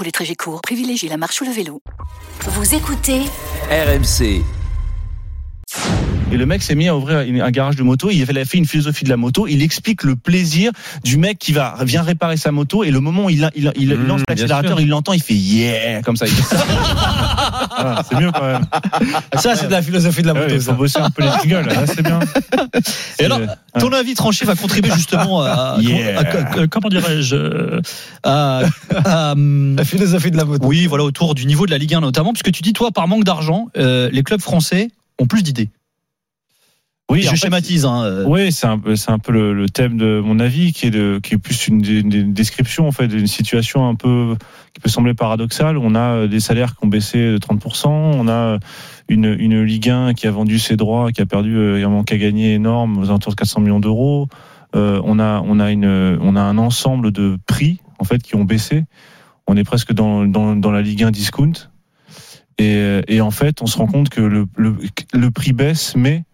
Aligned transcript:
Pour 0.00 0.06
les 0.06 0.12
trajets 0.12 0.34
courts, 0.34 0.62
privilégiez 0.62 1.10
la 1.10 1.18
marche 1.18 1.42
ou 1.42 1.44
le 1.44 1.50
vélo. 1.50 1.82
Vous 2.46 2.74
écoutez 2.74 3.20
RMC. 3.70 4.42
Et 6.32 6.36
le 6.36 6.46
mec 6.46 6.62
s'est 6.62 6.76
mis 6.76 6.86
à 6.88 6.96
ouvrir 6.96 7.18
un 7.44 7.50
garage 7.50 7.74
de 7.74 7.82
moto. 7.82 8.08
Il 8.10 8.22
a 8.38 8.44
fait 8.44 8.58
une 8.58 8.64
philosophie 8.66 9.02
de 9.04 9.08
la 9.08 9.16
moto. 9.16 9.48
Il 9.48 9.62
explique 9.62 10.04
le 10.04 10.14
plaisir 10.14 10.70
du 11.02 11.16
mec 11.16 11.38
qui 11.40 11.52
va 11.52 11.74
vient 11.82 12.02
réparer 12.02 12.36
sa 12.36 12.52
moto. 12.52 12.84
Et 12.84 12.92
le 12.92 13.00
moment 13.00 13.24
où 13.24 13.30
il, 13.30 13.44
a- 13.44 13.50
il, 13.56 13.66
Mmh, 13.96 14.06
lance 14.06 14.20
l'accélérateur, 14.28 14.80
il 14.80 14.88
l'entend, 14.88 15.12
il 15.12 15.20
fait 15.22 15.34
yeah 15.34 16.02
comme 16.02 16.14
ça. 16.16 16.26
Il 16.26 16.32
fait 16.32 16.42
ça. 16.56 16.64
Voilà, 17.76 18.02
c'est 18.08 18.16
mieux 18.20 18.30
quand 18.30 18.44
même. 18.46 18.64
Ça, 19.38 19.56
c'est 19.56 19.66
de 19.66 19.72
la 19.72 19.82
philosophie 19.82 20.22
de 20.22 20.28
la 20.28 20.34
Ouais, 20.34 20.40
moto. 20.42 20.54
il 20.54 20.60
faut 20.60 20.66
ça. 20.70 20.72
bosser 20.72 20.98
un 21.00 21.10
peu 21.10 21.22
les 21.24 21.30
jingles. 21.42 21.66
Là, 21.68 21.86
c'est 21.86 22.02
bien. 22.02 22.20
Et 23.18 23.24
alors, 23.24 23.40
ton 23.78 23.92
avis 23.92 24.14
tranché 24.14 24.44
va 24.44 24.54
contribuer 24.54 24.92
justement 24.94 25.42
à, 25.42 25.76
Yeah. 25.80 26.20
à- 26.20 26.60
à- 26.60 26.66
comment 26.68 26.88
dirais-je, 26.90 27.80
à, 28.22 28.60
à, 29.04 29.34
La 29.36 29.84
philosophie 29.84 30.30
de 30.30 30.36
la 30.36 30.44
moto. 30.44 30.64
oui, 30.66 30.86
voilà, 30.86 31.02
autour 31.04 31.34
du 31.34 31.44
niveau 31.46 31.66
de 31.66 31.72
la 31.72 31.78
Ligue 31.78 31.94
1 31.94 32.00
notamment, 32.00 32.32
puisque 32.32 32.52
tu 32.52 32.62
dis, 32.62 32.72
toi, 32.72 32.90
par 32.92 33.08
manque 33.08 33.24
d'argent, 33.24 33.66
euh, 33.76 34.08
les 34.12 34.22
clubs 34.22 34.40
français 34.40 34.90
ont 35.20 35.26
plus 35.26 35.42
d'idées. 35.42 35.70
Oui, 37.10 37.22
Je 37.22 37.30
fait, 37.30 37.36
schématise. 37.36 37.84
Hein, 37.86 38.04
euh. 38.04 38.24
Oui, 38.24 38.52
c'est 38.52 38.68
un 38.68 38.78
peu, 38.78 38.94
c'est 38.94 39.10
un 39.10 39.18
peu 39.18 39.32
le, 39.32 39.52
le 39.52 39.68
thème 39.68 39.96
de 39.96 40.20
mon 40.24 40.38
avis, 40.38 40.72
qui 40.72 40.86
est 40.86 40.90
de, 40.90 41.18
qui 41.20 41.34
est 41.34 41.38
plus 41.38 41.66
une, 41.66 41.80
description 42.32 42.86
en 42.86 42.92
fait 42.92 43.08
d'une 43.08 43.26
situation 43.26 43.88
un 43.88 43.96
peu 43.96 44.36
qui 44.74 44.80
peut 44.80 44.88
sembler 44.88 45.14
paradoxale. 45.14 45.76
On 45.76 45.96
a 45.96 46.28
des 46.28 46.38
salaires 46.38 46.76
qui 46.76 46.84
ont 46.84 46.88
baissé 46.88 47.18
de 47.32 47.38
30%, 47.38 47.88
on 47.88 48.28
a 48.28 48.58
une, 49.08 49.24
une 49.24 49.60
Ligue 49.64 49.90
1 49.90 50.14
qui 50.14 50.28
a 50.28 50.30
vendu 50.30 50.60
ses 50.60 50.76
droits, 50.76 51.10
qui 51.10 51.20
a 51.20 51.26
perdu 51.26 51.56
euh, 51.56 51.84
un 51.84 51.90
manque 51.90 52.12
à 52.12 52.16
gagner 52.16 52.54
énorme, 52.54 52.98
aux 52.98 53.06
alentours 53.06 53.32
de 53.32 53.36
400 53.36 53.60
millions 53.60 53.80
d'euros. 53.80 54.28
Euh, 54.76 55.00
on 55.04 55.18
a, 55.18 55.42
on 55.44 55.58
a 55.58 55.72
une, 55.72 56.18
on 56.22 56.36
a 56.36 56.40
un 56.40 56.58
ensemble 56.58 57.10
de 57.10 57.38
prix 57.44 57.80
en 57.98 58.04
fait 58.04 58.22
qui 58.22 58.36
ont 58.36 58.44
baissé. 58.44 58.84
On 59.48 59.56
est 59.56 59.64
presque 59.64 59.92
dans, 59.92 60.24
dans, 60.26 60.54
dans 60.54 60.70
la 60.70 60.80
Ligue 60.80 61.02
1 61.02 61.10
discount. 61.10 61.52
Et, 62.60 63.00
et 63.08 63.20
en 63.20 63.30
fait, 63.30 63.62
on 63.62 63.66
se 63.66 63.78
rend 63.78 63.86
compte 63.86 64.08
que 64.10 64.20
le, 64.20 64.46
le, 64.56 64.76
le 65.14 65.30
prix 65.30 65.52
baisse, 65.52 65.94
mais 65.96 66.24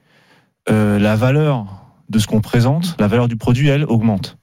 euh, 0.69 0.99
la 0.99 1.15
valeur 1.15 1.67
de 2.09 2.19
ce 2.19 2.27
qu'on 2.27 2.41
présente, 2.41 2.97
la 2.99 3.07
valeur 3.07 3.29
du 3.29 3.37
produit, 3.37 3.69
elle, 3.69 3.85
augmente. 3.85 4.37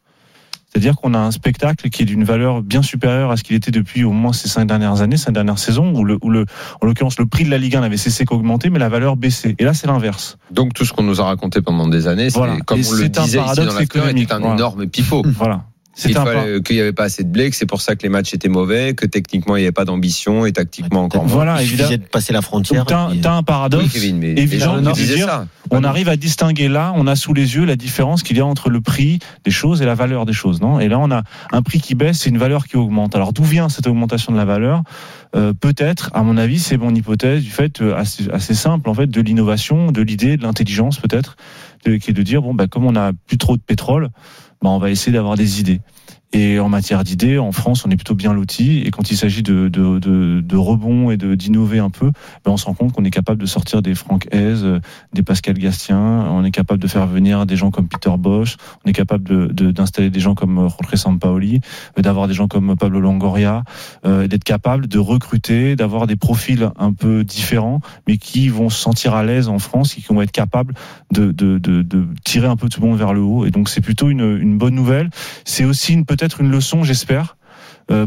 C'est-à-dire 0.70 0.96
qu'on 0.96 1.14
a 1.14 1.20
un 1.20 1.30
spectacle 1.30 1.90
qui 1.92 2.02
est 2.02 2.06
d'une 2.06 2.24
valeur 2.24 2.64
bien 2.64 2.82
supérieure 2.82 3.30
à 3.30 3.38
ce 3.38 3.44
qu'il 3.44 3.56
était 3.56 3.70
depuis 3.70 4.04
au 4.04 4.12
moins 4.12 4.34
ces 4.34 4.48
cinq 4.50 4.66
dernières 4.66 5.02
années, 5.02 5.18
cinq 5.18 5.34
dernières 5.34 5.60
saisons, 5.60 5.94
où, 5.94 6.04
le, 6.04 6.18
où 6.24 6.30
le, 6.32 6.46
en 6.82 6.86
l'occurrence 6.88 7.20
le 7.20 7.28
prix 7.28 7.44
de 7.44 7.52
la 7.52 7.60
Ligue 7.60 7.76
1 7.76 7.82
n'avait 7.82 7.98
cessé 7.98 8.26
qu'augmenter, 8.26 8.72
mais 8.72 8.80
la 8.80 8.90
valeur 8.90 9.16
baissait. 9.16 9.56
Et 9.60 9.66
là, 9.66 9.76
c'est 9.76 9.86
l'inverse. 9.86 10.38
Donc 10.50 10.74
tout 10.74 10.84
ce 10.86 10.92
qu'on 10.94 11.04
nous 11.04 11.22
a 11.22 11.26
raconté 11.26 11.62
pendant 11.62 11.88
des 11.88 12.08
années, 12.08 12.30
c'est 12.32 12.40
Voilà. 12.40 12.58
comme 12.66 12.80
Et 12.80 12.88
on 12.88 12.92
le 12.92 12.98
c'est 12.98 13.20
un 13.20 13.24
disait 13.24 13.38
ici 13.40 13.56
dans 13.56 13.78
un 13.78 13.86
Voilà. 14.40 14.56
énorme 14.56 14.88
pipeau. 14.88 15.22
Voilà. 15.38 15.66
Qu'il 15.96 16.76
n'y 16.76 16.82
avait 16.82 16.92
pas 16.94 17.04
assez 17.04 17.24
de 17.24 17.30
blé, 17.30 17.50
que 17.52 17.56
c'est 17.56 17.68
pour 17.68 17.82
ça 17.82 17.96
que 17.96 18.02
les 18.04 18.10
matchs 18.10 18.34
étaient 18.34 18.50
mauvais, 18.50 18.96
que 18.96 19.06
techniquement 19.06 19.56
il 19.56 19.60
n'y 19.60 19.66
avait 19.66 19.72
pas 19.72 19.86
d'ambition 19.86 20.46
et 20.46 20.52
tactiquement 20.52 21.04
encore 21.04 21.24
moins. 21.26 21.32
Voilà, 21.34 21.62
Il 21.62 21.66
évidemment. 21.68 21.92
de 21.92 21.98
passer 21.98 22.34
la 22.34 22.42
frontière. 22.42 22.86
T'as, 22.86 23.10
puis, 23.10 23.22
un 23.24 23.38
Oui, 23.38 23.44
paradoxe. 23.44 23.94
Kevin, 23.94 24.18
mais 24.18 24.32
évident 24.32 24.76
les 24.76 24.82
de 24.82 24.86
gens 24.86 24.92
disaient 24.94 25.16
dire- 25.16 25.28
ça. 25.28 25.48
on 25.70 25.84
arrive 25.84 26.10
à 26.10 26.16
distinguer 26.16 26.68
là, 26.68 26.94
on 26.96 27.06
a 27.06 27.16
sous 27.16 27.34
les 27.36 27.56
yeux 27.56 27.66
la 27.66 27.76
différence 27.76 28.24
qu'il 28.24 28.38
y 28.38 28.40
a 28.40 28.46
entre 28.46 28.72
le 28.72 28.82
prix 28.82 29.20
des 29.44 29.52
choses 29.52 29.84
et 29.84 29.86
la 29.86 29.94
valeur 29.94 30.26
des 30.26 30.34
choses, 30.34 30.62
non? 30.62 30.80
Et 30.80 30.88
là, 30.90 30.98
on 31.00 31.12
a 31.12 31.22
un 31.52 31.62
prix 31.62 31.80
qui 31.80 31.94
baisse 31.94 32.26
et 32.26 32.30
une 32.32 32.40
valeur 32.40 32.66
qui 32.66 32.76
augmente. 32.76 33.16
Alors, 33.16 33.32
d'où 33.32 33.44
vient 33.44 33.70
cette 33.70 33.86
augmentation 33.86 34.32
de 34.34 34.38
la 34.38 34.46
valeur? 34.46 34.82
Euh, 35.36 35.54
Peut-être, 35.54 36.10
à 36.14 36.24
mon 36.24 36.38
avis, 36.38 36.58
c'est 36.60 36.78
mon 36.78 36.94
hypothèse 36.94 37.44
du 37.44 37.50
fait 37.52 37.82
euh, 37.82 37.96
assez, 37.96 38.30
assez 38.32 38.54
simple, 38.56 38.90
en 38.90 38.94
fait, 38.96 39.08
de 39.08 39.22
l'innovation, 39.22 39.92
de 39.92 40.02
l'idée, 40.02 40.38
de 40.38 40.44
l'intelligence, 40.44 40.98
peut-être, 40.98 41.38
qui 41.84 41.90
est 41.92 42.14
de 42.14 42.22
dire 42.24 42.42
bon, 42.42 42.54
bah, 42.56 42.66
comme 42.68 42.86
on 42.86 42.96
a 42.96 43.12
plus 43.28 43.38
trop 43.38 43.58
de 43.58 43.62
pétrole, 43.62 44.10
bah, 44.64 44.70
on 44.70 44.80
va 44.80 44.90
essayer 44.90 45.12
d'avoir 45.12 45.36
des 45.36 45.60
idées. 45.60 45.82
Et 46.36 46.60
en 46.60 46.68
matière 46.68 47.04
d'idées, 47.04 47.38
en 47.38 47.52
France, 47.52 47.86
on 47.86 47.92
est 47.92 47.96
plutôt 47.96 48.16
bien 48.16 48.34
loti. 48.34 48.82
Et 48.82 48.90
quand 48.90 49.12
il 49.12 49.18
s'agit 49.18 49.44
de, 49.44 49.68
de, 49.68 50.00
de, 50.00 50.42
de 50.42 50.56
rebond 50.56 51.12
et 51.12 51.18
d'innover 51.18 51.78
un 51.78 51.92
peu, 51.92 52.12
ben 52.44 52.52
on 52.52 52.58
se 52.58 52.66
rend 52.66 52.74
compte 52.74 52.92
qu'on 52.92 53.06
est 53.06 53.12
capable 53.12 53.40
de 53.40 53.46
sortir 53.46 53.84
des 53.84 53.94
Franck 53.94 54.28
Hez, 54.32 54.64
euh, 54.64 54.80
des 55.14 55.22
Pascal 55.22 55.60
Gastien. 55.60 56.00
On 56.00 56.44
est 56.44 56.50
capable 56.50 56.82
de 56.82 56.88
faire 56.88 57.06
venir 57.06 57.46
des 57.46 57.56
gens 57.56 57.70
comme 57.70 57.88
Peter 57.88 58.10
Bosch. 58.18 58.58
On 58.84 58.90
est 58.90 58.94
capable 58.94 59.54
d'installer 59.54 60.10
des 60.10 60.20
gens 60.20 60.34
comme 60.34 60.58
euh, 60.58 60.70
Jorge 60.70 60.96
Sampaoli, 60.96 61.60
euh, 62.00 62.02
d'avoir 62.02 62.28
des 62.28 62.34
gens 62.34 62.48
comme 62.48 62.76
Pablo 62.78 63.00
Longoria, 63.00 63.64
euh, 64.06 64.28
d'être 64.28 64.44
capable 64.44 64.88
de 64.88 64.98
recruter, 64.98 65.76
d'avoir 65.76 66.08
des 66.08 66.16
profils 66.16 66.68
un 66.80 66.94
peu 66.94 67.24
différents, 67.24 67.80
mais 68.08 68.18
qui 68.18 68.50
vont 68.50 68.70
se 68.70 68.82
sentir 68.82 69.14
à 69.14 69.24
l'aise 69.24 69.50
en 69.50 69.60
France 69.60 69.96
et 69.98 70.02
qui 70.02 70.12
vont 70.12 70.24
être 70.24 70.32
capables 70.32 70.74
de 71.12 71.32
tirer 72.24 72.48
un 72.48 72.56
peu 72.56 72.70
tout 72.70 72.82
le 72.82 72.88
monde 72.88 72.98
vers 72.98 73.14
le 73.14 73.22
haut. 73.22 73.46
Et 73.46 73.52
donc 73.52 73.70
c'est 73.70 73.82
plutôt 73.82 74.10
une, 74.10 74.40
une 74.42 74.58
bonne 74.58 74.74
nouvelle. 74.74 75.12
C'est 75.46 75.64
aussi 75.64 75.94
une, 75.94 76.06
peut-être 76.06 76.23
une 76.40 76.50
leçon, 76.50 76.84
j'espère, 76.84 77.38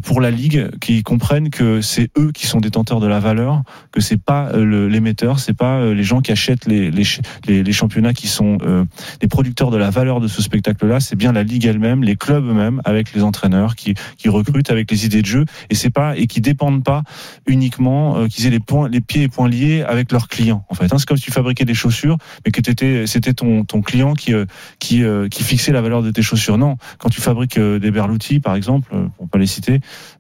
pour 0.03 0.21
la 0.21 0.31
ligue, 0.31 0.71
qui 0.81 1.03
comprennent 1.03 1.51
que 1.51 1.81
c'est 1.81 2.11
eux 2.19 2.33
qui 2.33 2.47
sont 2.47 2.61
détenteurs 2.61 3.01
de 3.01 3.07
la 3.07 3.21
valeur, 3.21 3.63
que 3.93 4.01
c'est 4.01 4.21
pas 4.21 4.51
euh, 4.53 4.89
l'émetteur, 4.89 5.39
c'est 5.39 5.53
pas 5.53 5.79
euh, 5.79 5.95
les 5.95 6.03
gens 6.03 6.21
qui 6.21 6.33
achètent 6.33 6.67
les, 6.67 6.91
les, 6.91 7.05
les, 7.47 7.73
championnats 7.73 8.13
qui 8.13 8.29
sont 8.29 8.59
euh, 8.63 8.85
les 9.23 9.29
producteurs 9.29 9.71
de 9.71 9.77
la 9.77 9.91
valeur 9.91 10.21
de 10.21 10.29
ce 10.29 10.43
spectacle-là. 10.43 11.01
C'est 11.01 11.17
bien 11.17 11.33
la 11.33 11.43
ligue 11.43 11.67
elle-même, 11.67 12.03
les 12.03 12.17
clubs 12.17 12.45
eux-mêmes, 12.45 12.81
avec 12.85 13.13
les 13.15 13.23
entraîneurs 13.23 13.77
qui, 13.77 13.95
qui 14.17 14.29
recrutent, 14.29 14.71
avec 14.71 14.91
les 14.91 15.07
idées 15.07 15.23
de 15.23 15.27
jeu, 15.27 15.45
et 15.71 15.75
c'est 15.75 15.91
pas 15.91 16.17
et 16.17 16.27
qui 16.27 16.41
dépendent 16.41 16.85
pas 16.85 17.03
uniquement 17.47 18.17
euh, 18.17 18.27
qu'ils 18.29 18.47
aient 18.47 18.51
les 18.91 19.01
pieds 19.01 19.23
et 19.23 19.29
poings 19.29 19.49
liés 19.49 19.83
avec 19.83 20.13
leurs 20.13 20.29
clients. 20.29 20.65
En 20.69 20.75
fait, 20.75 20.93
hein, 20.93 20.99
c'est 20.99 21.07
comme 21.07 21.17
si 21.17 21.25
tu 21.25 21.33
fabriquais 21.33 21.65
des 21.65 21.75
chaussures, 21.75 22.19
mais 22.45 22.53
que 22.53 22.61
t'étais, 22.61 23.07
c'était 23.07 23.35
ton 23.35 23.65
ton 23.65 23.83
client 23.83 24.15
qui 24.15 24.33
euh, 24.33 24.47
qui 24.79 25.03
euh, 25.03 25.29
qui 25.29 25.43
fixait 25.43 25.73
la 25.73 25.81
valeur 25.81 26.03
de 26.03 26.11
tes 26.11 26.23
chaussures. 26.23 26.59
Non, 26.59 26.77
quand 26.99 27.09
tu 27.09 27.21
fabriques 27.21 27.59
euh, 27.59 27.79
des 27.79 27.91
Berluti, 27.91 28.41
par 28.41 28.55
exemple, 28.55 28.91
euh, 28.95 29.07
pour 29.17 29.29
pas 29.29 29.39
les 29.39 29.47
citer, 29.47 29.66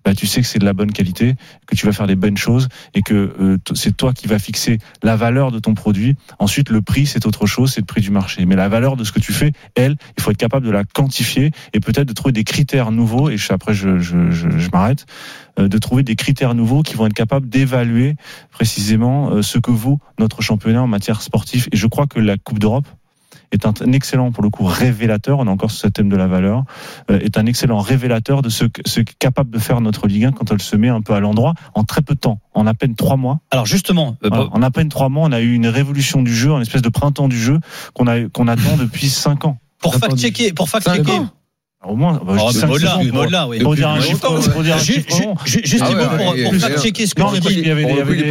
bah, 0.05 0.15
tu 0.15 0.27
sais 0.27 0.41
que 0.41 0.47
c'est 0.47 0.59
de 0.59 0.65
la 0.65 0.73
bonne 0.73 0.93
qualité, 0.93 1.35
que 1.67 1.75
tu 1.75 1.87
vas 1.87 1.93
faire 1.93 2.07
des 2.07 2.17
bonnes 2.17 2.37
choses 2.37 2.69
et 2.95 3.03
que 3.03 3.15
euh, 3.41 3.59
c'est 3.75 3.97
toi 3.97 4.13
qui 4.13 4.27
vas 4.27 4.39
fixer 4.39 4.79
la 5.03 5.17
valeur 5.17 5.51
de 5.51 5.59
ton 5.59 5.75
produit. 5.75 6.17
Ensuite, 6.39 6.71
le 6.71 6.83
prix, 6.83 7.07
c'est 7.07 7.27
autre 7.27 7.47
chose, 7.47 7.73
c'est 7.73 7.81
le 7.81 7.87
prix 7.87 8.01
du 8.01 8.11
marché. 8.11 8.45
Mais 8.47 8.57
la 8.57 8.69
valeur 8.69 8.97
de 8.97 9.05
ce 9.05 9.13
que 9.13 9.21
tu 9.21 9.33
fais, 9.33 9.53
elle, 9.75 9.97
il 10.17 10.23
faut 10.23 10.31
être 10.31 10.37
capable 10.37 10.67
de 10.67 10.73
la 10.73 10.85
quantifier 10.85 11.51
et 11.73 11.81
peut-être 11.81 12.09
de 12.09 12.13
trouver 12.13 12.33
des 12.33 12.45
critères 12.45 12.91
nouveaux. 12.93 13.31
Et 13.31 13.37
après, 13.51 13.75
je 13.75 14.71
m'arrête. 14.73 15.07
euh, 15.59 15.69
de 15.69 15.79
trouver 15.79 16.03
des 16.03 16.17
critères 16.17 16.55
nouveaux 16.55 16.83
qui 16.83 16.95
vont 16.95 17.07
être 17.07 17.15
capables 17.15 17.49
d'évaluer 17.49 18.17
précisément 18.51 19.31
euh, 19.31 19.43
ce 19.43 19.59
que 19.59 19.71
vaut 19.71 19.99
notre 20.19 20.43
championnat 20.43 20.83
en 20.83 20.87
matière 20.87 21.23
sportive. 21.23 21.69
Et 21.73 21.77
je 21.77 21.87
crois 21.87 22.07
que 22.07 22.21
la 22.21 22.37
Coupe 22.37 22.59
d'Europe 22.59 22.87
est 23.57 23.67
un, 23.67 23.75
un 23.81 23.93
excellent, 23.93 24.31
pour 24.33 24.43
le 24.43 24.51
coup, 24.51 24.65
révélateur, 24.65 25.39
on 25.41 25.47
est 25.47 25.51
encore 25.51 25.71
sur 25.71 25.81
ce 25.81 25.89
thème 25.89 26.09
de 26.09 26.17
la 26.17 26.27
valeur, 26.27 26.65
euh, 27.11 27.19
est 27.21 27.37
un 27.39 27.47
excellent 27.47 27.79
révélateur 27.81 28.43
de 28.43 28.49
ce, 28.49 28.65
que- 28.65 28.83
ce 28.87 29.01
qu'est 29.01 29.19
capable 29.19 29.51
de 29.51 29.59
faire 29.59 29.81
notre 29.81 30.07
Ligue 30.07 30.25
1 30.27 30.33
quand 30.33 30.51
elle 30.53 30.63
se 30.63 30.77
met 30.77 30.89
un 30.89 31.01
peu 31.03 31.13
à 31.15 31.21
l'endroit 31.21 31.55
en 31.75 31.85
très 31.85 32.03
peu 32.03 32.15
de 32.15 32.21
temps, 32.21 32.41
en 32.55 32.67
à 32.67 32.75
peine 32.75 32.95
trois 32.95 33.17
mois. 33.17 33.41
Alors 33.51 33.67
justement, 33.67 34.17
euh, 34.25 34.29
Voilà, 34.29 34.45
en 34.53 34.63
à 34.63 34.71
peine 34.71 34.89
trois 34.89 35.09
mois, 35.09 35.27
on 35.29 35.33
a 35.33 35.41
eu 35.41 35.53
une 35.55 35.67
révolution 35.67 36.23
du 36.23 36.35
jeu, 36.35 36.51
une 36.53 36.63
espèce 36.63 36.83
de 36.83 36.89
printemps 36.89 37.29
du 37.29 37.39
jeu 37.39 37.59
qu'on 37.95 38.07
a 38.07 38.29
qu'on 38.29 38.49
attend 38.49 38.77
depuis 38.79 39.09
cinq 39.09 39.45
ans. 39.45 39.59
pour 39.81 39.93
fact-checker, 40.01 40.53
pour 40.53 40.69
fact-checker. 40.69 41.13
Au 41.89 41.95
moins, 41.97 42.15
bah, 42.15 42.35
Oh, 42.39 42.51
mais 42.53 43.11
pour- 43.11 43.21
oui. 43.49 43.59
pour 43.61 43.75
dire 43.77 43.89
un 43.89 44.01
chiffre, 44.01 44.51
pour 44.53 44.63
dire 44.63 44.77
un 44.77 44.79
chiffre 44.79 45.07
Juste 45.45 45.77
Ah 45.81 45.91
ouais, 45.91 45.95
pour, 46.19 46.35
ouais, 46.35 46.59
fact-checker 46.59 47.07
ce 47.07 47.15
que 47.15 47.21
Non, 47.23 47.33
tu 47.33 47.41
dis. 47.41 47.47
il 47.61 47.67
y 47.67 47.71
avait 47.71 47.83
il 47.83 47.97
y 47.97 48.01
avait 48.01 48.17
des 48.17 48.29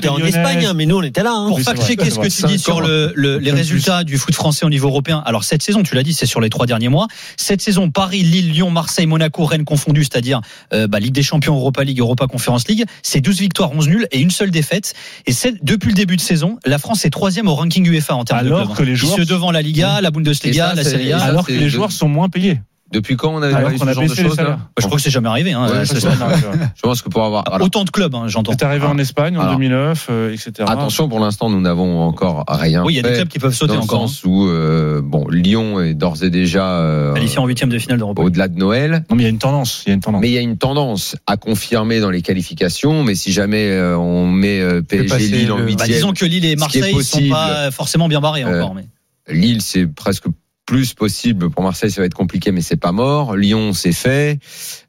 faire 0.00 0.12
en. 0.12 0.18
Espagne, 0.26 0.66
hein, 0.66 0.72
mais 0.74 0.86
nous 0.86 0.96
on 0.98 1.02
était 1.02 1.22
là. 1.22 1.32
hein. 1.34 1.48
Pour 1.48 1.60
fact-checker 1.60 2.10
ce 2.10 2.18
que 2.18 2.28
tu 2.28 2.46
dis 2.46 2.58
sur 2.58 2.80
le, 2.80 3.12
le- 3.14 3.38
les 3.38 3.50
résultats 3.52 4.04
du 4.04 4.18
foot 4.18 4.34
français 4.34 4.66
au 4.66 4.70
niveau 4.70 4.88
européen. 4.88 5.22
Alors 5.26 5.44
cette 5.44 5.62
saison, 5.62 5.82
tu 5.82 5.94
l'as 5.94 6.02
dit, 6.02 6.12
c'est 6.12 6.26
sur 6.26 6.40
les 6.40 6.50
trois 6.50 6.66
derniers 6.66 6.88
mois. 6.88 7.06
Cette 7.36 7.60
saison, 7.62 7.90
Paris, 7.90 8.22
Lille, 8.22 8.50
Lyon, 8.52 8.70
Marseille, 8.70 9.06
Monaco, 9.06 9.44
Rennes 9.44 9.64
confondus, 9.64 10.04
c'est-à-dire 10.04 10.40
euh, 10.72 10.86
bah, 10.86 11.00
Ligue 11.00 11.14
des 11.14 11.22
Champions, 11.22 11.54
Europa 11.56 11.82
League, 11.84 11.98
Europa 12.00 12.26
Conference 12.26 12.68
League. 12.68 12.84
C'est 13.02 13.20
12 13.20 13.38
victoires, 13.40 13.72
11 13.72 13.88
nuls 13.88 14.06
et 14.12 14.20
une 14.20 14.30
seule 14.30 14.50
défaite. 14.50 14.94
Et 15.26 15.32
c'est 15.32 15.54
depuis 15.64 15.88
le 15.88 15.94
début 15.94 16.16
de 16.16 16.20
saison, 16.20 16.58
la 16.64 16.78
France 16.78 17.04
est 17.04 17.10
troisième 17.10 17.48
au 17.48 17.54
ranking 17.54 17.86
UEFA 17.88 18.14
en 18.14 18.24
termes 18.24 18.40
Alors 18.40 18.60
de 18.60 18.64
clubs. 18.66 18.76
que 18.78 18.82
les 18.82 18.96
joueurs- 18.96 19.16
se 19.16 19.22
devant 19.22 19.50
la 19.50 19.62
Liga, 19.62 20.00
la 20.00 20.10
Bundesliga, 20.10 20.74
la 20.74 20.84
Serie 20.84 21.12
A. 21.12 21.18
Alors 21.20 21.46
que 21.46 21.52
les 21.52 21.68
joueurs 21.68 21.92
sont 21.92 22.08
moins 22.08 22.28
payés. 22.28 22.60
Depuis 22.92 23.16
quand 23.16 23.34
on 23.34 23.42
a 23.42 23.48
Alors 23.48 23.70
ce 23.76 23.82
a 23.82 23.94
baissé 24.00 24.22
les 24.22 24.30
salaires. 24.30 24.58
Je 24.78 24.84
crois 24.86 24.96
que 24.96 25.02
c'est 25.02 25.10
jamais 25.10 25.28
arrivé. 25.28 25.52
Hein, 25.52 25.66
Ouais, 25.68 25.84
ça, 25.84 25.94
c'est 25.94 26.00
ça- 26.00 26.12
Je 26.76 26.82
pense 26.82 27.02
que 27.02 27.08
pour 27.08 27.24
avoir 27.24 27.42
voilà. 27.48 27.64
Autant 27.64 27.82
de 27.82 27.90
clubs, 27.90 28.14
hein, 28.14 28.24
j'entends. 28.28 28.52
C'est 28.52 28.64
arrivé 28.64 28.86
en 28.86 28.96
Espagne 28.96 29.36
en 29.36 29.40
Alors. 29.40 29.54
2009, 29.54 30.06
euh, 30.08 30.32
etc. 30.32 30.52
Attention, 30.68 31.08
pour 31.08 31.18
l'instant, 31.18 31.50
nous 31.50 31.60
n'avons 31.60 32.02
encore 32.02 32.44
rien 32.48 32.84
Oui, 32.84 32.92
il 32.94 32.96
y 32.96 33.00
a 33.00 33.02
des 33.02 33.14
clubs 33.14 33.28
qui 33.28 33.40
peuvent 33.40 33.52
sauter 33.54 33.72
dans 33.72 33.78
le 33.80 33.84
encore. 33.84 34.04
hein. 34.04 34.06
sens 34.06 34.22
où 34.24 34.46
euh, 34.46 35.00
bon, 35.02 35.26
Lyon 35.28 35.80
est 35.80 35.94
d'ores 35.94 36.22
et 36.22 36.30
déjà 36.30 36.78
euh, 36.78 37.12
Qualifié 37.14 37.38
en 37.40 37.46
huitième 37.46 37.70
de 37.70 37.78
finale 37.78 37.98
d'Europe. 37.98 38.18
au-delà 38.20 38.46
de 38.46 38.56
Noël. 38.56 39.04
Non, 39.10 39.16
mais 39.16 39.22
il 39.22 39.24
y 39.24 39.26
a 39.26 39.30
une 39.30 39.38
tendance. 39.38 39.82
Il 39.86 39.88
y 39.88 39.92
a 39.92 39.94
une 39.94 40.00
tendance. 40.00 40.20
Mais 40.22 40.28
il 40.28 40.34
y 40.34 40.38
a 40.38 40.42
une 40.42 40.56
tendance 40.56 41.16
à 41.26 41.36
confirmer 41.36 41.98
dans 41.98 42.10
les 42.10 42.22
qualifications. 42.22 43.02
Mais 43.02 43.16
si 43.16 43.32
jamais 43.32 43.68
euh, 43.68 43.98
on 43.98 44.28
met 44.28 44.60
euh, 44.60 44.80
PSG 44.82 45.18
Lille 45.28 45.50
en 45.52 45.56
le- 45.56 45.62
Bah, 45.64 45.68
huitième, 45.70 45.88
disons 45.88 46.12
que 46.12 46.24
Lille 46.24 46.44
et 46.44 46.54
Marseille 46.54 46.92
sont 46.92 46.96
possible. 46.98 47.30
pas 47.30 47.70
forcément 47.72 48.06
bien 48.08 48.20
barrés 48.20 48.44
Euh, 48.44 48.60
encore. 48.62 48.74
Mais... 48.76 48.86
Lille 49.28 49.60
c'est 49.60 49.86
presque 49.88 50.26
plus 50.66 50.94
possible 50.94 51.48
pour 51.50 51.62
Marseille, 51.62 51.90
ça 51.90 52.00
va 52.02 52.06
être 52.06 52.14
compliqué, 52.14 52.50
mais 52.52 52.60
c'est 52.60 52.76
pas 52.76 52.92
mort. 52.92 53.36
Lyon, 53.36 53.72
c'est 53.72 53.92
fait. 53.92 54.38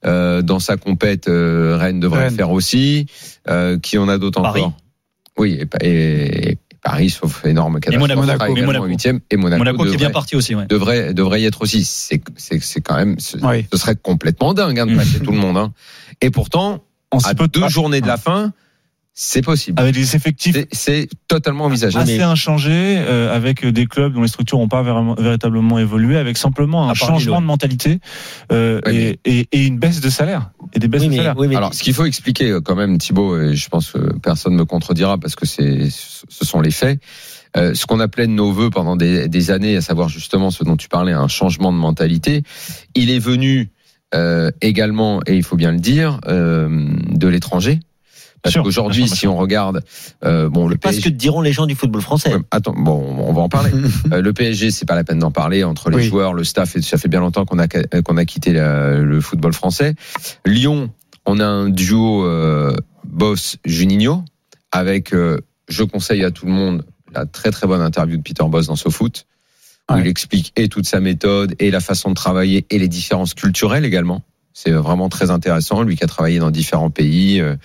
Euh, 0.05 0.41
dans 0.41 0.59
sa 0.59 0.75
compète, 0.75 1.27
euh, 1.27 1.77
Rennes 1.77 1.99
devrait 1.99 2.21
Rennes. 2.23 2.29
le 2.31 2.35
faire 2.35 2.51
aussi. 2.51 3.05
Euh, 3.47 3.77
qui 3.79 3.97
en 3.97 4.09
a 4.09 4.17
d'autres 4.17 4.41
Paris. 4.41 4.61
encore? 4.61 4.77
Oui, 5.37 5.57
et, 5.61 5.65
Pa- 5.67 5.77
et- 5.81 6.49
et 6.51 6.57
Paris, 6.83 7.09
sauf 7.11 7.45
énorme 7.45 7.79
catastrophe, 7.79 8.09
Monaco. 8.15 8.45
également 8.45 8.65
Monaco. 8.67 8.85
en 8.85 8.87
huitième. 8.87 9.19
Et 9.29 9.37
Monaco, 9.37 9.59
Monaco 9.63 9.83
qui 9.85 9.93
est 9.93 9.97
bien 9.97 10.09
parti 10.09 10.35
aussi. 10.35 10.55
Ouais. 10.55 10.65
devrait, 10.65 11.13
devrait 11.13 11.41
y 11.41 11.45
être 11.45 11.61
aussi. 11.61 11.83
C'est 11.85 12.21
c'est- 12.37 12.59
c'est 12.63 12.81
quand 12.81 12.95
même, 12.95 13.19
ce, 13.19 13.37
Oui. 13.37 13.65
ce 13.71 13.77
serait 13.77 13.95
complètement 13.95 14.53
dingue 14.55 14.79
hein, 14.79 14.85
de 14.87 14.95
passer 14.95 15.19
tout 15.19 15.31
le 15.31 15.37
monde. 15.37 15.57
Hein. 15.57 15.73
Et 16.21 16.31
pourtant, 16.31 16.83
En 17.11 17.19
si 17.19 17.29
à 17.29 17.35
peu 17.35 17.47
de 17.47 17.51
deux 17.51 17.69
journées 17.69 18.01
de 18.01 18.07
la 18.07 18.17
fin, 18.17 18.51
c'est 19.19 19.41
possible. 19.41 19.81
avec 19.81 19.95
des 19.95 20.15
effectifs 20.15 20.55
C'est- 20.71 21.09
totalement 21.27 21.65
envisageable. 21.65 22.03
assez 22.09 22.21
inchangés, 22.21 22.97
euh, 22.99 23.35
avec 23.35 23.65
des 23.65 23.87
clubs 23.87 24.13
dont 24.13 24.21
les 24.21 24.27
structures 24.27 24.59
n'ont 24.59 24.67
pas 24.67 24.83
véritablement 25.17 25.79
évolué, 25.79 26.17
avec 26.17 26.37
simplement 26.37 26.87
un 26.89 26.93
changement 26.93 27.41
de 27.41 27.45
mentalité 27.47 27.99
euh, 28.51 28.79
et, 28.85 29.19
et- 29.25 29.47
et 29.51 29.65
une 29.65 29.79
baisse 29.79 29.99
de 30.01 30.09
salaire. 30.09 30.51
Et 30.73 30.79
des 30.79 30.87
baisses 30.87 31.01
Oui, 31.01 31.09
de 31.09 31.15
salaire. 31.15 31.35
oui, 31.37 31.47
mais 31.47 31.55
Alors, 31.55 31.73
ce 31.73 31.81
qu'il 31.81 31.93
faut 31.95 32.05
expliquer 32.05 32.51
euh, 32.51 32.61
quand 32.61 32.75
même, 32.75 32.97
Thibaut, 32.99 33.39
et 33.41 33.55
je 33.55 33.69
pense 33.69 33.91
que 33.91 34.13
personne 34.19 34.53
ne 34.53 34.59
me 34.59 34.65
contredira 34.65 35.17
parce 35.17 35.35
que 35.35 35.45
c'est, 35.47 35.89
ce 35.89 36.45
sont 36.45 36.61
les 36.61 36.71
faits. 36.71 36.99
Euh, 37.55 37.73
ce 37.73 37.85
qu'on 37.87 37.99
appelait 37.99 38.27
de 38.27 38.31
nos 38.33 38.51
voeux 38.51 38.69
pendant 38.69 38.95
des, 38.95 39.27
des 39.27 39.51
années, 39.51 39.75
à 39.77 39.81
savoir 39.81 40.09
justement 40.09 40.51
ce 40.51 40.63
dont 40.63 40.77
tu 40.77 40.89
parlais, 40.89 41.13
un 41.13 41.27
changement 41.27 41.71
de 41.73 41.77
mentalité, 41.77 42.43
il 42.93 43.09
est 43.09 43.19
venu 43.19 43.71
euh, 44.15 44.51
également, 44.61 45.21
et 45.25 45.35
il 45.35 45.43
faut 45.43 45.55
bien 45.57 45.71
le 45.71 45.79
dire, 45.79 46.19
euh, 46.27 46.69
de 47.11 47.27
l'étranger. 47.27 47.79
Parce 48.43 48.55
qu'aujourd'hui, 48.55 49.07
si 49.09 49.27
on 49.27 49.35
regarde, 49.35 49.83
euh, 50.23 50.47
bon, 50.49 50.67
le 50.67 50.77
pas 50.77 50.91
ce 50.91 50.97
PSG, 50.97 51.09
que 51.11 51.15
diront 51.17 51.41
les 51.41 51.51
gens 51.51 51.65
du 51.65 51.75
football 51.75 52.01
français. 52.01 52.33
Ouais, 52.33 52.41
attends, 52.51 52.73
bon, 52.77 53.15
on 53.19 53.33
va 53.33 53.41
en 53.41 53.49
parler. 53.49 53.71
Euh, 54.13 54.21
le 54.21 54.31
PSG, 54.33 54.71
c'est 54.71 54.85
pas 54.85 54.95
la 54.95 55.03
peine 55.03 55.19
d'en 55.19 55.31
parler 55.31 55.63
entre 55.63 55.89
les 55.89 55.97
Oui. 55.97 56.03
joueurs, 56.07 56.33
le 56.33 56.43
staff. 56.43 56.75
Et 56.75 56.81
ça 56.81 56.97
fait 56.97 57.09
bien 57.09 57.19
longtemps 57.19 57.45
qu'on 57.45 57.59
a 57.59 57.67
qu'on 57.67 58.15
a 58.17 58.25
quitté 58.25 58.53
la- 58.53 58.97
le 58.97 59.19
football 59.21 59.53
français. 59.53 59.95
Lyon, 60.45 60.89
on 61.25 61.39
a 61.39 61.45
un 61.45 61.69
duo 61.69 62.23
euh, 62.25 62.75
Boss 63.05 63.57
Juninho 63.65 64.23
avec. 64.71 65.13
euh, 65.13 65.37
je 65.67 65.83
conseille 65.83 66.23
à 66.23 66.31
tout 66.31 66.45
le 66.45 66.51
monde 66.53 66.85
la 67.13 67.25
très 67.25 67.51
très 67.51 67.67
bonne 67.67 67.81
interview 67.81 68.15
de 68.17 68.21
Peter 68.21 68.43
Boss 68.47 68.67
dans 68.67 68.75
SoFoot 68.77 69.25
où 69.89 69.93
Ouais. 69.93 70.01
il 70.01 70.07
explique 70.07 70.53
et 70.55 70.69
toute 70.69 70.85
sa 70.85 70.99
méthode 71.01 71.55
et 71.59 71.71
la 71.71 71.79
façon 71.81 72.09
de 72.09 72.13
travailler 72.15 72.65
et 72.69 72.77
les 72.79 72.87
différences 72.87 73.33
culturelles 73.33 73.83
également. 73.85 74.21
C'est 74.57 74.71
vraiment 74.71 75.07
très 75.07 75.29
intéressant. 75.29 75.83
Lui 75.83 75.95
qui 75.95 76.03
a 76.03 76.07
travaillé 76.07 76.39
dans 76.39 76.49
différents 76.49 76.89
pays. 76.89 77.39
euh, 77.39 77.55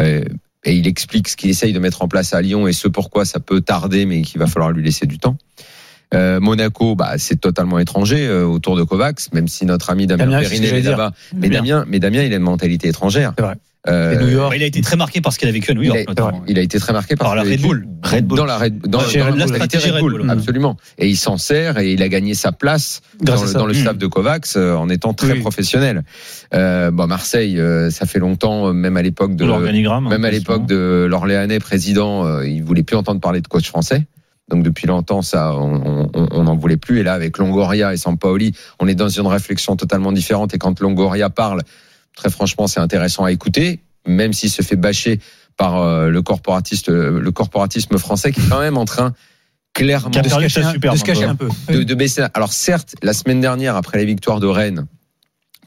euh, 0.00 0.24
et 0.64 0.74
il 0.74 0.88
explique 0.88 1.28
ce 1.28 1.36
qu'il 1.36 1.50
essaye 1.50 1.72
de 1.72 1.78
mettre 1.78 2.02
en 2.02 2.08
place 2.08 2.34
à 2.34 2.42
Lyon 2.42 2.66
et 2.66 2.72
ce 2.72 2.88
pourquoi 2.88 3.24
ça 3.24 3.38
peut 3.38 3.60
tarder, 3.60 4.06
mais 4.06 4.22
qu'il 4.22 4.40
va 4.40 4.48
falloir 4.48 4.72
lui 4.72 4.82
laisser 4.82 5.06
du 5.06 5.18
temps. 5.18 5.36
Euh, 6.14 6.40
Monaco, 6.40 6.96
bah, 6.96 7.12
c'est 7.16 7.40
totalement 7.40 7.78
étranger 7.78 8.26
euh, 8.26 8.44
autour 8.44 8.76
de 8.76 8.82
Kovacs, 8.82 9.32
même 9.32 9.46
si 9.46 9.66
notre 9.66 9.90
ami 9.90 10.08
Damien, 10.08 10.26
Damien, 10.26 10.40
est 10.40 10.82
là-bas. 10.82 11.12
Mais. 11.32 11.48
Damien, 11.48 11.84
mais 11.86 12.00
Damien, 12.00 12.22
il 12.22 12.32
a 12.32 12.36
une 12.36 12.42
mentalité 12.42 12.88
étrangère. 12.88 13.34
C'est 13.38 13.44
vrai. 13.44 13.54
Euh, 13.88 14.12
Et 14.12 14.16
New 14.22 14.28
York. 14.28 14.50
Bah, 14.50 14.56
il 14.56 14.62
a 14.62 14.66
été 14.66 14.80
très 14.80 14.96
marqué 14.96 15.20
par 15.20 15.32
ce 15.32 15.40
qu'il 15.40 15.48
a 15.48 15.52
vécu 15.52 15.72
à 15.72 15.74
New 15.74 15.82
il, 15.82 15.86
York, 15.88 16.00
a, 16.06 16.10
notamment. 16.10 16.44
il 16.46 16.56
a 16.56 16.62
été 16.62 16.78
très 16.78 16.92
marqué 16.92 17.16
par 17.16 17.26
Par 17.28 17.34
la 17.36 17.42
a 17.42 17.44
Red 17.44 17.60
Bull. 17.62 17.88
Red 18.04 18.26
Bull. 18.26 18.38
dans 18.38 18.44
la 18.44 18.56
Red, 18.58 18.78
dans, 18.86 18.98
dans 19.00 19.34
la 19.36 19.46
stratégie 19.48 19.86
Red 19.90 19.94
Red 19.94 20.00
Bull, 20.02 20.30
absolument. 20.30 20.76
Et 20.98 21.08
il 21.08 21.16
s'en 21.16 21.36
sert 21.36 21.78
et 21.78 21.92
il 21.92 22.00
a 22.02 22.08
gagné 22.08 22.34
sa 22.34 22.52
place 22.52 23.00
Grâce 23.20 23.40
dans, 23.40 23.46
le- 23.46 23.52
ça. 23.52 23.58
dans 23.58 23.66
le 23.66 23.72
Mm. 23.74 23.76
staff 23.80 23.98
de 23.98 24.06
Kovacs 24.06 24.46
euh, 24.56 24.76
en 24.76 24.88
étant 24.88 25.14
très 25.14 25.32
Oui. 25.32 25.40
professionnel. 25.40 26.04
Euh, 26.54 26.92
bon, 26.92 27.08
Marseille, 27.08 27.58
euh, 27.58 27.90
ça 27.90 28.06
fait 28.06 28.20
longtemps, 28.20 28.68
euh, 28.68 28.72
même 28.72 28.96
à 28.96 29.02
l'époque 29.02 29.34
de 29.34 29.44
l'organigramme. 29.44 30.08
même 30.08 30.24
à 30.24 30.28
hein, 30.28 30.30
l'époque 30.30 30.64
de 30.66 31.06
l'Orléanais 31.10 31.58
président, 31.58 32.24
euh, 32.24 32.46
il 32.46 32.62
voulait 32.62 32.84
plus 32.84 32.94
entendre 32.96 33.20
parler 33.20 33.40
de 33.40 33.48
coach 33.48 33.66
français. 33.66 34.06
Donc 34.48 34.62
depuis 34.62 34.86
longtemps, 34.86 35.22
ça, 35.22 35.54
on 35.56 36.42
n'en 36.44 36.56
voulait 36.56 36.76
plus. 36.76 37.00
Et 37.00 37.02
là, 37.02 37.14
avec 37.14 37.38
Longoria 37.38 37.94
et 37.94 37.96
Sampaoli, 37.96 38.52
on 38.80 38.86
est 38.86 38.94
dans 38.94 39.08
une 39.08 39.26
réflexion 39.26 39.76
totalement 39.76 40.12
différente. 40.12 40.52
Et 40.54 40.58
quand 40.58 40.78
Longoria 40.80 41.30
parle, 41.30 41.62
très 42.16 42.30
franchement, 42.30 42.66
c'est 42.66 42.80
intéressant 42.80 43.24
à 43.24 43.32
écouter, 43.32 43.80
même 44.06 44.32
s'il 44.32 44.50
se 44.50 44.62
fait 44.62 44.76
bâcher 44.76 45.20
par 45.56 45.80
euh, 45.82 46.08
le 46.08 46.22
corporatiste, 46.22 46.88
le 46.88 47.30
corporatisme 47.30 47.98
français, 47.98 48.32
qui 48.32 48.40
est 48.40 48.48
quand 48.48 48.60
même 48.60 48.76
en 48.78 48.84
train 48.84 49.14
clairement 49.74 50.10
De 50.10 50.28
se 50.28 50.34
cacher 50.34 50.48
sa 50.62 50.68
un- 50.68 50.72
superbe, 50.72 50.94
de 50.94 50.98
se 51.00 51.04
cacher 51.04 51.24
un 51.24 51.30
un 51.30 51.34
peu. 51.36 51.48
de, 51.68 51.82
de 51.82 51.94
baisser. 51.94 52.22
Alors 52.34 52.52
certes, 52.52 52.94
la 53.02 53.12
semaine 53.14 53.40
dernière, 53.40 53.76
après 53.76 53.98
la 53.98 54.04
victoire 54.04 54.40
de 54.40 54.46
Rennes 54.46 54.86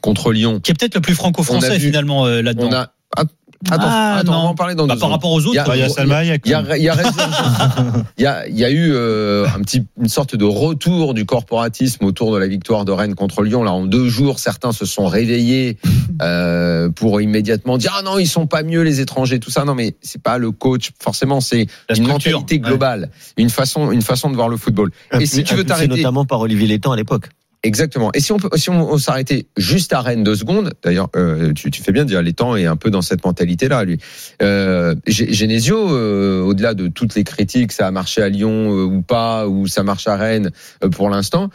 contre 0.00 0.32
Lyon, 0.32 0.60
Qui 0.60 0.70
est 0.70 0.74
peut-être 0.74 0.94
le 0.94 1.00
plus 1.00 1.14
franco-français 1.14 1.78
finalement 1.80 2.26
euh, 2.26 2.42
là-dedans. 2.42 2.68
on 2.68 2.72
a 2.74 2.92
Att- 3.16 3.30
Attends, 3.70 3.84
Ah, 3.88 4.16
attends, 4.18 4.38
on 4.40 4.42
va 4.44 4.48
en 4.50 4.54
parler 4.54 4.74
dans 4.74 4.86
Bah, 4.86 4.94
deux 4.94 5.00
par 5.00 5.08
secondes. 5.08 5.12
rapport 5.12 5.32
aux 5.32 5.40
autres, 5.46 5.50
Il 5.52 5.56
y 5.56 5.58
a- 5.58 5.76
Il 5.76 5.80
y 5.80 5.82
a 5.82 5.88
Salma. 5.88 6.24
Il 6.24 6.28
y 6.28 6.32
a, 6.54 6.76
il 6.76 6.82
y 6.82 6.88
a 6.88 6.94
raison. 6.94 7.10
il 8.18 8.22
y 8.22 8.26
a, 8.26 8.46
il 8.48 8.56
y 8.58 8.64
a 8.64 8.70
eu 8.70 8.92
euh, 8.92 9.46
un 9.46 9.60
petit, 9.62 9.82
une 10.00 10.08
sorte 10.08 10.36
de 10.36 10.44
retour 10.44 11.14
du 11.14 11.24
corporatisme 11.24 12.04
autour 12.04 12.32
de 12.32 12.38
la 12.38 12.46
victoire 12.46 12.84
de 12.84 12.92
Rennes 12.92 13.14
contre 13.14 13.42
Lyon. 13.42 13.62
Là, 13.62 13.72
en 13.72 13.84
deux 13.86 14.08
jours, 14.08 14.38
certains 14.38 14.72
se 14.72 14.84
sont 14.84 15.06
réveillés 15.06 15.78
euh, 16.22 16.90
pour 16.90 17.20
immédiatement 17.20 17.78
dire 17.78 17.94
ah 17.98 18.02
non, 18.02 18.18
ils 18.18 18.26
sont 18.28 18.46
pas 18.46 18.62
mieux 18.62 18.82
les 18.82 19.00
étrangers, 19.00 19.38
tout 19.40 19.50
ça. 19.50 19.64
Non, 19.64 19.74
mais 19.74 19.96
c'est 20.02 20.22
pas 20.22 20.38
le 20.38 20.50
coach. 20.50 20.90
Forcément, 21.00 21.40
c'est 21.40 21.66
une 21.96 22.06
mentalité 22.06 22.58
globale, 22.60 23.10
une 23.36 23.50
façon, 23.50 23.90
une 23.90 24.02
façon 24.02 24.30
de 24.30 24.34
voir 24.36 24.48
le 24.48 24.56
football. 24.56 24.90
Et 25.18 25.26
si 25.26 25.44
tu 25.44 25.54
veux 25.54 25.64
t'arrêter, 25.64 25.88
notamment 25.96 26.24
par 26.24 26.40
Olivier 26.40 26.66
Létang 26.66 26.92
à 26.92 26.96
l'époque. 26.96 27.28
Exactement. 27.62 28.10
Et 28.14 28.20
si 28.20 28.32
on 28.32 28.38
si 28.54 28.70
on, 28.70 28.98
s'arrêtait 28.98 29.46
juste 29.56 29.92
à 29.92 30.00
Rennes 30.00 30.22
deux 30.22 30.36
secondes, 30.36 30.72
d'ailleurs, 30.84 31.08
euh, 31.16 31.52
tu, 31.52 31.70
fais 31.82 31.90
bien 31.90 32.04
de 32.04 32.08
dire, 32.08 32.22
les 32.22 32.32
temps 32.32 32.54
est 32.54 32.66
un 32.66 32.76
peu 32.76 32.90
dans 32.90 33.02
cette 33.02 33.24
mentalité-là, 33.24 33.84
lui. 33.84 33.98
Euh, 34.42 34.94
Genesio, 35.06 35.76
euh, 35.90 36.42
au-delà 36.42 36.74
de 36.74 36.88
toutes 36.88 37.14
les 37.14 37.24
critiques, 37.24 37.72
ça 37.72 37.86
a 37.86 37.90
marché 37.90 38.22
à 38.22 38.28
Lyon 38.28 38.72
euh, 38.72 38.84
ou 38.84 39.02
pas, 39.02 39.48
ou 39.48 39.66
ça 39.66 39.82
marche 39.82 40.06
à 40.06 40.16
Rennes 40.16 40.50
pour 40.92 41.10
l'instant, 41.10 41.50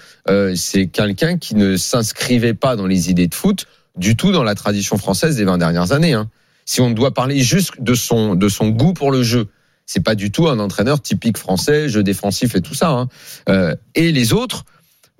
c'est 0.56 0.88
quelqu'un 0.88 1.38
qui 1.38 1.56
ne 1.56 1.78
s'inscrivait 1.78 2.54
pas 2.54 2.76
dans 2.76 2.88
les 2.88 3.10
idées 3.10 3.28
de 3.28 3.36
foot 3.36 3.66
du 3.98 4.16
tout 4.16 4.32
dans 4.32 4.44
la 4.44 4.56
tradition 4.56 4.98
française 4.98 5.38
des 5.38 5.46
20 5.46 5.58
dernières 5.60 5.92
années. 5.92 6.14
Hein. 6.14 6.30
Si 6.66 6.82
on 6.82 6.92
doit 6.92 7.14
parler 7.14 7.40
juste 7.40 7.82
de 7.82 7.94
son, 7.94 8.36
de 8.36 8.50
son 8.50 8.70
goût 8.70 8.94
pour 8.94 9.12
le 9.12 9.24
jeu, 9.24 9.48
c'est 9.86 10.04
pas 10.04 10.16
du 10.16 10.32
tout 10.32 10.48
un 10.48 10.60
entraîneur 10.60 11.02
typique 11.02 11.38
français, 11.38 11.90
jeu 11.90 12.04
défensif 12.04 12.56
et 12.56 12.62
tout 12.62 12.76
ça. 12.76 12.90
Hein. 13.48 13.76
Et 13.96 14.12
les 14.12 14.34
autres, 14.34 14.66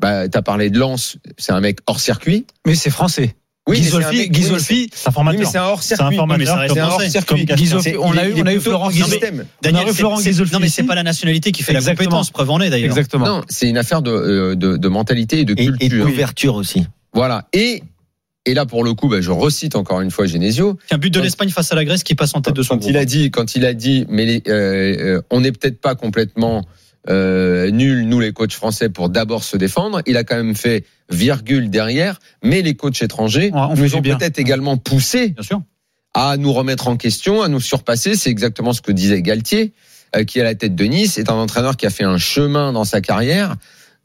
bah, 0.02 0.28
t'as 0.28 0.42
parlé 0.42 0.70
de 0.70 0.80
Lens, 0.80 1.18
c'est 1.38 1.52
un 1.52 1.62
mec 1.62 1.80
hors 1.88 2.00
circuit. 2.00 2.46
Mais 2.66 2.76
c'est 2.76 2.90
français. 2.90 3.36
Oui, 3.70 3.84
c'est 3.84 4.04
un 4.04 4.12
mec- 4.12 4.32
Ghisolfi, 4.32 4.90
C'est 4.92 5.08
un 5.08 5.10
oui, 5.10 5.14
formateur. 5.14 5.40
mais 5.40 5.46
c'est 5.46 5.58
un 5.60 5.64
hors 5.66 5.84
circuit. 5.84 6.06
C'est 6.18 6.80
un 6.80 6.88
hors 6.88 7.02
circuit. 7.02 7.96
On 8.00 8.18
a 8.18 8.28
eu, 8.28 8.34
on 8.42 8.46
a 8.48 8.54
eu 8.56 8.60
Florent. 8.60 8.90
Daniel, 8.90 9.46
On 9.64 9.88
a 9.88 9.92
eu 9.92 9.94
Florent 9.94 10.18
Non, 10.52 10.60
mais 10.60 10.68
c'est 10.68 10.84
pas 10.84 10.96
la 10.96 11.04
nationalité 11.04 11.52
qui 11.52 11.62
fait 11.62 11.72
Exactement. 11.74 12.00
la 12.00 12.06
compétence, 12.06 12.32
preuve 12.32 12.50
en 12.50 12.60
est 12.60 12.72
d'ailleurs. 12.72 12.90
Exactement. 12.90 13.26
Non, 13.28 13.42
c'est 13.50 13.70
une 13.70 13.78
affaire 13.78 14.02
de, 14.02 14.10
euh, 14.12 14.56
de, 14.56 14.78
de 14.78 14.88
mentalité 14.90 15.42
et 15.42 15.46
de 15.46 15.54
Et, 15.58 15.66
et 15.66 15.72
culture. 15.90 16.06
d'ouverture 16.08 16.56
aussi. 16.56 16.88
Voilà. 17.14 17.48
Et, 17.54 17.84
et 18.48 18.56
là, 18.56 18.66
pour 18.66 18.84
le 18.84 18.96
coup, 18.96 19.08
bah, 19.08 19.22
je 19.22 19.30
recite 19.30 19.76
encore 19.76 20.02
une 20.02 20.10
fois 20.10 20.26
Genesio. 20.26 20.80
Un 20.90 20.98
but 20.98 21.14
de 21.14 21.20
l'Espagne 21.20 21.50
face 21.50 21.72
à 21.72 21.76
la 21.76 21.86
Grèce 21.86 22.02
qui 22.04 22.16
passe 22.16 22.34
en 22.34 22.42
tête 22.42 22.56
de 22.56 22.64
son 22.64 22.70
Quand 22.74 22.78
groupe. 22.80 22.90
il 22.90 22.98
a 22.98 23.06
dit, 23.06 23.30
quand 23.30 23.54
il 23.56 23.64
a 23.66 23.76
dit, 23.76 24.06
mais 24.10 24.26
les, 24.26 24.44
euh, 24.48 25.18
euh, 25.18 25.22
on 25.30 25.42
n'est 25.42 25.52
peut-être 25.52 25.80
pas 25.80 25.94
complètement 25.94 26.66
euh, 27.10 27.72
nuls, 27.72 28.08
nous 28.08 28.20
les 28.20 28.32
coachs 28.32 28.54
français, 28.54 28.90
pour 28.90 29.10
d'abord 29.10 29.44
se 29.44 29.58
défendre. 29.58 30.02
Il 30.06 30.18
a 30.18 30.24
quand 30.24 30.36
même 30.36 30.56
fait 30.56 30.86
virgule 31.10 31.70
derrière, 31.70 32.20
mais 32.44 32.62
les 32.62 32.76
coachs 32.76 33.02
étrangers 33.02 33.52
on 33.54 33.76
nous 33.76 33.96
ont 33.96 34.02
bien. 34.02 34.18
peut-être 34.18 34.40
également 34.40 34.78
poussé 34.78 35.30
Bien 35.30 35.44
sûr. 35.44 35.62
à 36.14 36.38
nous 36.38 36.54
remettre 36.54 36.88
en 36.88 36.98
question, 36.98 37.42
à 37.42 37.48
nous 37.48 37.60
surpasser. 37.60 38.16
C'est 38.16 38.30
exactement 38.30 38.74
ce 38.74 38.82
que 38.82 38.92
disait 38.92 39.22
Galtier, 39.22 39.74
euh, 40.16 40.24
qui 40.24 40.38
est 40.40 40.42
à 40.42 40.46
la 40.46 40.56
tête 40.56 40.76
de 40.76 40.86
Nice, 40.86 41.18
est 41.18 41.30
un 41.30 41.36
entraîneur 41.36 41.76
qui 41.76 41.86
a 41.86 41.90
fait 41.90 42.04
un 42.04 42.18
chemin 42.18 42.72
dans 42.72 42.86
sa 42.86 43.02
carrière 43.02 43.56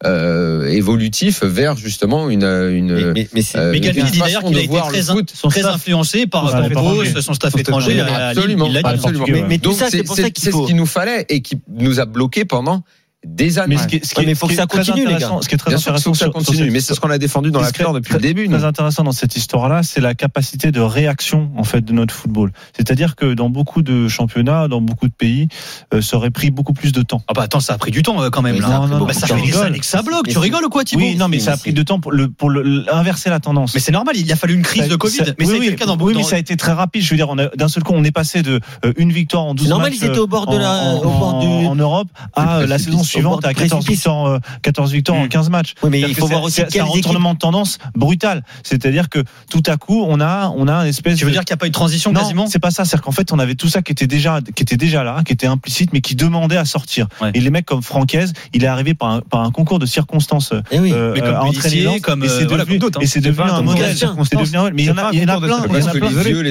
euh, 0.05 0.67
évolutif 0.69 1.43
vers 1.43 1.77
justement 1.77 2.29
une, 2.29 2.45
une 2.45 2.93
Mais, 2.95 3.13
mais- 3.15 3.29
mais 3.33 3.43
c'est- 3.43 3.57
euh, 3.59 3.73
Mais 3.73 3.81
Galtier 3.81 4.03
dit 4.03 4.19
d'ailleurs 4.19 4.45
qu'il 4.45 4.59
a 4.59 4.61
été 4.61 4.79
très, 4.79 5.03
foot. 5.03 5.33
très 5.49 5.65
influencé 5.65 6.27
par 6.27 6.51
Son 6.51 6.65
étranger. 6.65 7.07
son 7.07 7.11
staff 7.13 7.25
Son 7.25 7.35
staff 7.35 7.57
étranger. 7.59 8.01
absolument, 8.01 8.69
dit. 8.69 8.77
absolument. 8.85 9.25
Mais 9.49 9.57
tout 9.59 9.71
Donc 9.71 9.79
ça, 9.79 9.87
c'est 9.89 9.99
c'est 9.99 10.03
pour 10.05 10.17
c'est- 10.17 10.23
ça 10.23 10.31
qu'il 10.31 10.45
c'est 10.45 10.53
ce 10.53 10.67
qu'il 10.67 10.77
nous 10.77 10.87
fallait 10.87 11.25
et 11.31 11.41
qui 11.41 11.59
nous 11.69 11.99
a 11.99 12.05
bloqué 12.05 12.45
pendant 12.45 12.83
des 13.27 13.59
années. 13.59 13.75
Mais 13.77 13.83
ce 13.83 13.87
qui 13.89 13.97
est, 13.97 14.05
ce 14.05 14.11
qui 14.15 14.19
Ouais, 14.21 14.25
est- 14.25 14.27
mais 14.29 14.35
faut 14.35 14.47
ce 14.47 14.53
qui 14.53 14.57
que 14.57 14.63
ça 14.63 14.65
est 14.65 14.77
continue, 14.91 15.07
les 15.07 15.17
gars. 15.21 15.31
Ce 15.43 15.49
qui 15.49 15.55
est 15.55 15.59
très 15.59 15.71
Bien 15.71 15.79
sûr 15.79 15.91
intéressant 15.93 16.13
que 16.13 16.17
ça 16.17 16.25
sur- 16.27 16.33
sur 16.33 16.47
continue, 16.47 16.71
mais 16.71 16.81
c'est 16.81 16.95
ce 16.95 17.01
qu'on 17.01 17.11
a 17.11 17.19
défendu 17.19 17.51
dans 17.51 17.61
la 17.61 17.69
ce 17.69 17.73
qui 17.73 17.83
est 17.83 17.85
depuis 17.85 18.13
le 18.15 18.19
très- 18.19 18.29
début. 18.29 18.49
nous. 18.49 18.57
Très 18.57 18.65
intéressant 18.67 19.05
dans 19.05 19.13
cette 19.13 19.37
histoire-là, 19.37 19.83
c'est 19.83 20.01
la 20.01 20.15
capacité 20.15 20.71
de 20.73 20.81
réaction 20.81 21.51
en 21.57 21.65
fait 21.65 21.81
de 21.83 21.93
notre 21.93 22.15
football. 22.15 22.53
C'est-à-dire 22.77 23.17
que 23.17 23.35
dans 23.35 23.51
beaucoup 23.51 23.83
de 23.83 24.09
championnats, 24.09 24.69
dans 24.69 24.81
beaucoup 24.81 25.09
de 25.09 25.13
pays, 25.13 25.49
euh, 25.93 26.01
ça 26.01 26.17
aurait 26.17 26.31
pris 26.31 26.51
beaucoup 26.51 26.73
plus 26.73 26.93
de 26.93 27.03
temps. 27.03 27.23
Ah 27.29 27.33
bah 27.35 27.43
attends, 27.43 27.61
ça 27.61 27.75
a 27.75 27.79
pris 27.79 27.91
du 27.91 28.03
temps 28.03 28.23
euh, 28.23 28.31
quand 28.31 28.43
même. 28.43 28.55
Mais 28.55 28.61
là. 28.61 28.69
ça 28.69 28.77
a 28.77 28.81
pris 28.81 28.91
Bah, 28.91 28.99
beaucoup 28.99 29.13
ça 29.13 29.27
fait 29.27 29.41
des 29.43 29.57
années 29.59 29.79
que 29.81 29.87
ça 29.87 30.03
bloque. 30.03 30.29
Tu 30.29 30.39
rigoles 30.39 30.65
ou 30.65 30.69
quoi, 30.69 30.85
Thibaut 30.85 31.03
Oui, 31.03 31.17
non, 31.17 31.29
mais 31.29 31.39
ça 31.41 31.53
a 31.53 31.57
pris 31.57 31.73
de 31.73 31.83
temps 31.83 32.01
pour, 32.01 32.13
le, 32.13 32.29
pour 32.29 32.49
le, 32.51 32.85
inverser 32.95 33.29
la 33.31 33.41
tendance. 33.41 33.75
Mais 33.75 33.81
c'est 33.81 33.93
normal, 33.93 34.17
il 34.17 34.31
a 34.33 34.37
fallu 34.37 34.55
une 34.55 34.63
crise 34.63 34.89
de 34.89 34.97
Covid. 34.97 35.19
mais 35.39 35.47
oui, 35.47 35.47
c'est 35.47 35.59
oui, 35.59 35.67
quelqu'un 35.67 35.87
dans 35.87 35.97
oui, 35.99 36.13
dans- 36.13 36.21
mais 36.21 36.25
ça 36.25 36.37
a 36.37 36.39
été 36.39 36.57
très 36.57 36.73
rapide. 36.73 37.03
Je 37.03 37.11
veux 37.11 37.17
dire, 37.17 37.29
d'un 37.57 37.69
seul 37.69 37.83
coup, 37.83 37.93
on 37.95 38.05
est 38.05 38.13
passé 38.13 38.43
de 38.43 38.61
euh, 38.85 38.93
une 38.97 39.13
victoire 39.13 39.45
en 39.45 39.55
12 39.55 39.65
C'est 39.67 39.71
normal, 39.71 39.91
matchs, 39.91 39.99
ils 40.03 40.07
étaient 40.07 40.19
au 40.19 40.27
bord 40.27 40.47
de 40.47 40.57
la- 40.57 40.71
en, 40.73 40.99
au 40.99 41.03
bord 41.19 41.39
du- 41.41 41.67
en 41.67 41.75
Europe 41.75 42.09
à 42.35 42.59
euh, 42.59 42.67
la 42.67 42.79
saison 42.79 43.01
au 43.01 43.05
suivante 43.17 43.45
à 43.45 43.55
14 43.55 43.71
précipice. 43.85 43.97
victoires, 43.97 44.27
euh, 44.27 44.39
14 44.63 44.93
victoires 44.93 45.19
en 45.19 45.25
Mm. 45.25 45.29
15 45.29 45.51
matchs. 45.51 45.75
Oui, 45.83 45.91
mais 45.91 46.01
il 46.01 46.15
faut 46.15 46.27
voir 46.27 46.43
aussi 46.43 46.63
c'est 46.69 46.81
un 46.81 46.85
retournement 46.85 47.35
de 47.35 47.39
tendance 47.39 47.79
brutal. 47.95 48.43
C'est-à-dire 48.63 49.09
que 49.09 49.23
tout 49.51 49.63
à 49.67 49.77
coup, 49.77 50.05
on 50.09 50.21
a, 50.21 50.53
on 50.57 50.69
a 50.69 50.75
un 50.75 50.85
espèce 50.87 51.19
Tu 51.19 51.25
veux 51.25 51.31
de- 51.31 51.35
dire 51.37 51.45
qu'il 51.45 51.53
n'y 51.55 51.59
a 51.59 51.59
pas 51.59 51.67
eu 51.67 51.71
de 51.71 51.75
transition 51.75 52.13
non, 52.13 52.21
quasiment 52.21 52.47
c'est 52.47 52.59
pas 52.59 52.71
ça. 52.71 52.85
C'est 52.85 53.01
qu'en 53.01 53.13
fait, 53.13 53.33
on 53.33 53.39
avait 53.39 53.55
tout 53.55 53.69
ça 53.69 53.83
qui 53.83 53.93
était 53.93 54.07
déjà, 54.07 54.41
qui 54.55 54.63
était 54.63 54.77
déjà 54.77 55.05
là, 55.05 55.23
qui 55.27 55.33
était 55.33 55.47
implicite, 55.47 55.93
mais 55.93 56.01
qui 56.01 56.15
demandait 56.15 56.57
à 56.57 56.65
sortir. 56.65 57.07
Ouais. 57.21 57.31
Et 57.35 57.41
les 57.41 57.51
mecs 57.51 57.67
comme 57.67 57.83
Francaise, 57.83 58.33
il 58.53 58.65
est 58.65 58.67
arrivé 58.69 58.95
par 58.95 59.11
un, 59.11 59.21
par 59.21 59.41
un 59.43 59.51
concours 59.51 59.79
de 59.79 59.87
circonstances. 59.87 60.53
Eh 60.71 60.79
oui. 60.81 60.93
euh, 60.93 61.13
Mais 61.15 61.21
comme 61.21 61.35
à 61.35 61.41
entraîner 61.43 61.61
Pellissier, 61.61 61.85
Lens, 61.85 62.01
comme, 62.01 62.25
et 62.25 62.27
euh, 62.29 62.39
c'est 62.39 62.45
voilà, 62.47 62.65
devenu, 62.65 62.79
comme 62.79 62.91
hein. 62.97 62.99
et 63.01 63.07
c'est 63.07 63.21
devenu 63.21 63.49
pas 63.49 63.55
un 63.55 63.63
modèle. 63.63 63.97
C'est 63.97 64.07
devenu 64.37 64.59
un- 64.59 64.71
mais 64.71 64.83
il 64.83 64.87
y 64.87 64.91
en 64.91 64.99
a, 64.99 65.11
il 65.13 65.21
y 65.21 65.25
en 65.25 65.29
a 65.29 65.41
plein, 65.41 65.63
il 65.69 65.75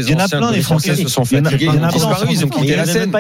y 0.09 0.15
en 0.15 0.19
a 0.19 0.27
plein. 0.27 0.51
les 0.51 0.61
Français 0.61 0.95
se 0.95 1.07
sont 1.07 1.23
Il 1.23 1.37
y 1.37 1.41
en 1.41 1.45
a- 1.45 1.49
fatigués, 1.51 1.65
il 1.71 1.75
y 1.75 1.79
en 1.79 1.83
a 1.83 1.91
ils 1.95 2.05
ont 2.05 2.09
plein. 2.09 2.27
ils 2.29 2.45
ont 2.45 2.49
quitté 2.49 2.67
Il 2.67 2.75
la 2.75 2.85
scène. 2.85 3.11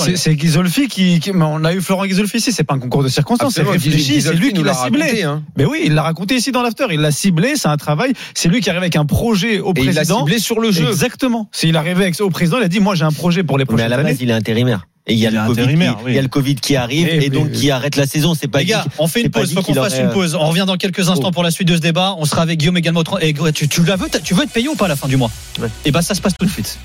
C'est 0.00 0.16
c'est 0.16 0.34
Ghisolfi 0.36 0.88
qui, 0.88 1.20
on 1.34 1.64
a 1.64 1.72
eu 1.74 1.80
Florent 1.80 2.06
Ghisolfi 2.06 2.38
ici, 2.38 2.52
c'est 2.52 2.64
pas 2.64 2.76
un 2.78 2.80
concours 2.80 3.02
de 3.02 3.08
circonstances, 3.08 3.54
c'est 3.54 3.62
réfléchi, 3.62 4.20
lui 4.32 4.52
qui 4.52 4.62
l'a 4.62 4.72
l'a 4.72 4.74
ciblé. 4.74 5.02
raconté, 5.02 5.22
hein. 5.24 5.42
Mais 5.56 5.64
oui, 5.64 5.82
il 5.86 5.94
l'a 5.94 6.02
raconté 6.02 6.36
ici 6.36 6.52
dans 6.52 6.62
l'after, 6.62 6.86
il 6.90 7.00
l'a 7.00 7.10
ciblé, 7.10 7.54
c'est 7.56 7.68
un 7.68 7.76
travail, 7.76 8.12
c'est 8.34 8.48
lui 8.48 8.60
qui 8.60 8.70
arrive 8.70 8.82
avec 8.82 8.96
un 8.96 9.04
projet 9.04 9.60
au 9.60 9.72
Et 9.74 9.80
il 9.80 9.86
l'a 9.86 9.92
président. 9.92 10.18
ciblé 10.20 10.38
sur 10.38 10.60
le 10.60 10.70
jeu. 10.72 10.88
Exactement. 10.88 11.48
C'est 11.52 11.68
il 11.68 11.76
arrivait 11.76 12.04
avec, 12.04 12.20
au 12.20 12.30
président, 12.30 12.58
il 12.58 12.64
a 12.64 12.68
dit 12.68 12.80
moi 12.80 12.94
j'ai 12.94 13.04
un 13.04 13.12
projet 13.12 13.42
pour 13.42 13.58
les 13.58 13.64
Mais 13.64 13.68
à 13.68 13.74
prochaines 13.74 13.90
la 13.90 13.96
années. 13.96 14.10
base, 14.10 14.18
il 14.20 14.30
est 14.30 14.34
intérimaire. 14.34 14.86
Et 15.10 15.14
il 15.14 15.18
y 15.20 15.26
a 15.26 15.30
le 15.30 15.38
Covid, 15.46 15.62
qui, 15.66 15.74
oui. 15.76 15.86
il 16.08 16.14
y 16.14 16.18
a 16.18 16.22
le 16.22 16.28
Covid 16.28 16.54
qui 16.56 16.76
arrive 16.76 17.08
Eh, 17.10 17.24
et 17.24 17.30
donc 17.30 17.50
qui 17.52 17.70
arrête 17.70 17.96
la 17.96 18.06
saison. 18.06 18.34
C'est 18.38 18.46
pas 18.46 18.58
Les 18.58 18.66
gars, 18.66 18.84
on 18.98 19.06
fait 19.08 19.22
une 19.22 19.30
pause. 19.30 19.54
Faut 19.54 19.62
qu'on 19.62 19.72
fasse 19.72 19.94
aurait- 19.94 20.02
une 20.02 20.10
pause. 20.10 20.34
On 20.34 20.46
revient 20.48 20.64
dans 20.66 20.76
quelques 20.76 21.08
instants 21.08 21.28
Oh. 21.28 21.32
pour 21.32 21.42
la 21.42 21.50
suite 21.50 21.66
de 21.66 21.74
ce 21.76 21.80
débat. 21.80 22.14
On 22.18 22.26
sera 22.26 22.42
avec 22.42 22.58
Guillaume 22.58 22.76
également. 22.76 23.02
Et 23.22 23.32
tu, 23.54 23.68
tu 23.68 23.82
la 23.84 23.96
veux, 23.96 24.08
tu 24.22 24.34
veux 24.34 24.42
être 24.42 24.50
payé 24.52 24.68
ou 24.68 24.74
pas 24.74 24.84
à 24.84 24.88
la 24.88 24.96
fin 24.96 25.08
du 25.08 25.16
mois 25.16 25.30
Ouais. 25.62 25.68
Et 25.86 25.92
bah 25.92 26.02
ça 26.02 26.14
se 26.14 26.20
passe 26.20 26.34
tout 26.38 26.44
de 26.44 26.50
suite. 26.50 26.78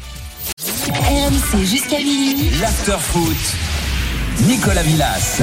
RMC 0.90 1.66
jusqu'à 1.66 1.98
minuit. 1.98 2.50
L'afterfoot. 2.62 3.36
Nicolas 4.42 4.84
Villas. 4.84 5.42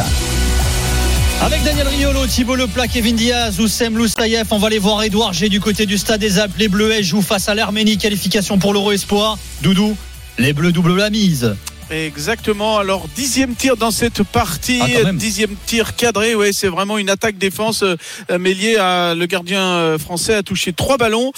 Avec 1.43 1.63
Daniel 1.63 1.89
Riolo, 1.89 2.27
Thibaut 2.27 2.57
Leplat, 2.57 2.89
Kevin 2.89 3.17
Diaz, 3.17 3.59
Oussem 3.61 3.97
Loussaïef, 3.97 4.49
on 4.51 4.59
va 4.59 4.67
aller 4.67 4.79
voir 4.79 5.03
Edouard 5.03 5.33
G 5.33 5.49
du 5.49 5.61
côté 5.61 5.87
du 5.87 5.97
stade 5.97 6.21
des 6.21 6.39
Alpes. 6.39 6.53
Les 6.59 6.69
Bleuets 6.69 7.03
jouent 7.03 7.23
face 7.23 7.49
à 7.49 7.55
l'Arménie. 7.55 7.97
Qualification 7.97 8.59
pour 8.59 8.75
l'Euro 8.75 8.93
Espoir. 8.93 9.39
Doudou, 9.63 9.97
les 10.39 10.53
Bleus 10.53 10.73
double 10.73 10.97
la 10.97 11.09
mise. 11.09 11.55
Exactement. 11.91 12.79
Alors 12.79 13.09
dixième 13.17 13.57
tir 13.57 13.77
dans 13.77 13.91
cette 13.91 14.23
partie, 14.23 14.81
Ah, 15.05 15.13
dixième 15.13 15.57
tir 15.67 15.97
cadré. 15.97 16.37
Ouais, 16.37 16.53
c'est 16.53 16.69
vraiment 16.69 16.99
une 16.99 17.11
attaque 17.11 17.37
défense. 17.37 17.83
Euh, 17.83 18.39
Mélier 18.39 18.77
à 18.77 19.15
le 19.17 19.27
gardien 19.27 19.61
euh, 19.63 19.99
français 19.99 20.35
a 20.35 20.43
touché 20.45 20.73
trois 20.73 20.99
ballons. 20.99 21.33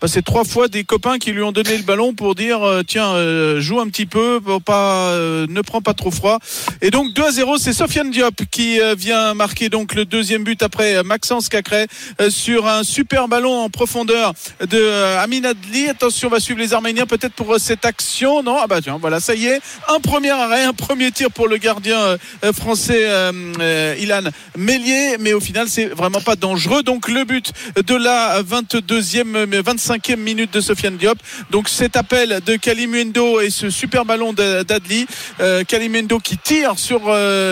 Bah, 0.00 0.08
c'est 0.08 0.22
trois 0.24 0.44
fois 0.44 0.68
des 0.68 0.84
copains 0.84 1.18
qui 1.18 1.32
lui 1.32 1.42
ont 1.42 1.52
donné 1.52 1.76
le 1.76 1.82
ballon 1.82 2.14
pour 2.14 2.34
dire 2.34 2.62
euh, 2.62 2.82
tiens 2.86 3.12
euh, 3.14 3.60
joue 3.60 3.80
un 3.80 3.88
petit 3.88 4.06
peu, 4.06 4.40
pas 4.64 5.10
euh, 5.10 5.46
ne 5.48 5.60
prends 5.60 5.82
pas 5.82 5.92
trop 5.92 6.10
froid. 6.10 6.38
Et 6.80 6.90
donc 6.90 7.12
2 7.12 7.24
à 7.24 7.30
0, 7.30 7.58
c'est 7.58 7.74
Sofiane 7.74 8.10
Diop 8.10 8.42
qui 8.50 8.80
euh, 8.80 8.94
vient 8.94 9.34
marquer 9.34 9.68
donc 9.68 9.94
le 9.94 10.06
deuxième 10.06 10.42
but 10.42 10.62
après 10.62 11.02
Maxence 11.02 11.50
Cacré 11.50 11.86
sur 12.30 12.66
un 12.66 12.82
super 12.82 13.28
ballon 13.28 13.64
en 13.64 13.68
profondeur 13.68 14.32
de 14.66 15.18
Amin 15.18 15.44
Adli. 15.44 15.88
Attention, 15.88 16.28
on 16.28 16.30
va 16.30 16.40
suivre 16.40 16.60
les 16.60 16.72
Arméniens 16.72 17.06
peut-être 17.06 17.34
pour 17.34 17.58
cette 17.58 17.84
action. 17.84 18.42
Non, 18.42 18.56
ah 18.62 18.66
bah 18.66 18.80
tiens, 18.82 18.96
voilà, 18.98 19.20
ça 19.20 19.34
y 19.34 19.46
est, 19.46 19.60
un 19.88 19.97
premier 20.00 20.30
arrêt, 20.30 20.64
un 20.64 20.72
premier 20.72 21.10
tir 21.12 21.30
pour 21.30 21.48
le 21.48 21.56
gardien 21.56 21.98
euh, 21.98 22.16
euh, 22.44 22.52
français 22.52 23.02
euh, 23.06 23.94
Ilan 23.98 24.22
Mélier, 24.56 25.16
mais 25.20 25.32
au 25.32 25.40
final 25.40 25.68
c'est 25.68 25.86
vraiment 25.86 26.20
pas 26.20 26.36
dangereux. 26.36 26.82
Donc 26.82 27.08
le 27.08 27.24
but 27.24 27.52
de 27.76 27.94
la 27.94 28.42
22e, 28.42 29.36
euh, 29.36 29.62
25e 29.62 30.16
minute 30.16 30.52
de 30.52 30.60
Sofiane 30.60 30.96
Diop. 30.96 31.18
Donc 31.50 31.68
cet 31.68 31.96
appel 31.96 32.40
de 32.44 32.56
Kalimundo 32.56 33.40
et 33.40 33.50
ce 33.50 33.70
super 33.70 34.04
ballon 34.04 34.32
d'Adli, 34.32 35.06
euh, 35.40 35.62
qui 35.64 36.38
tire 36.38 36.78
sur, 36.78 37.00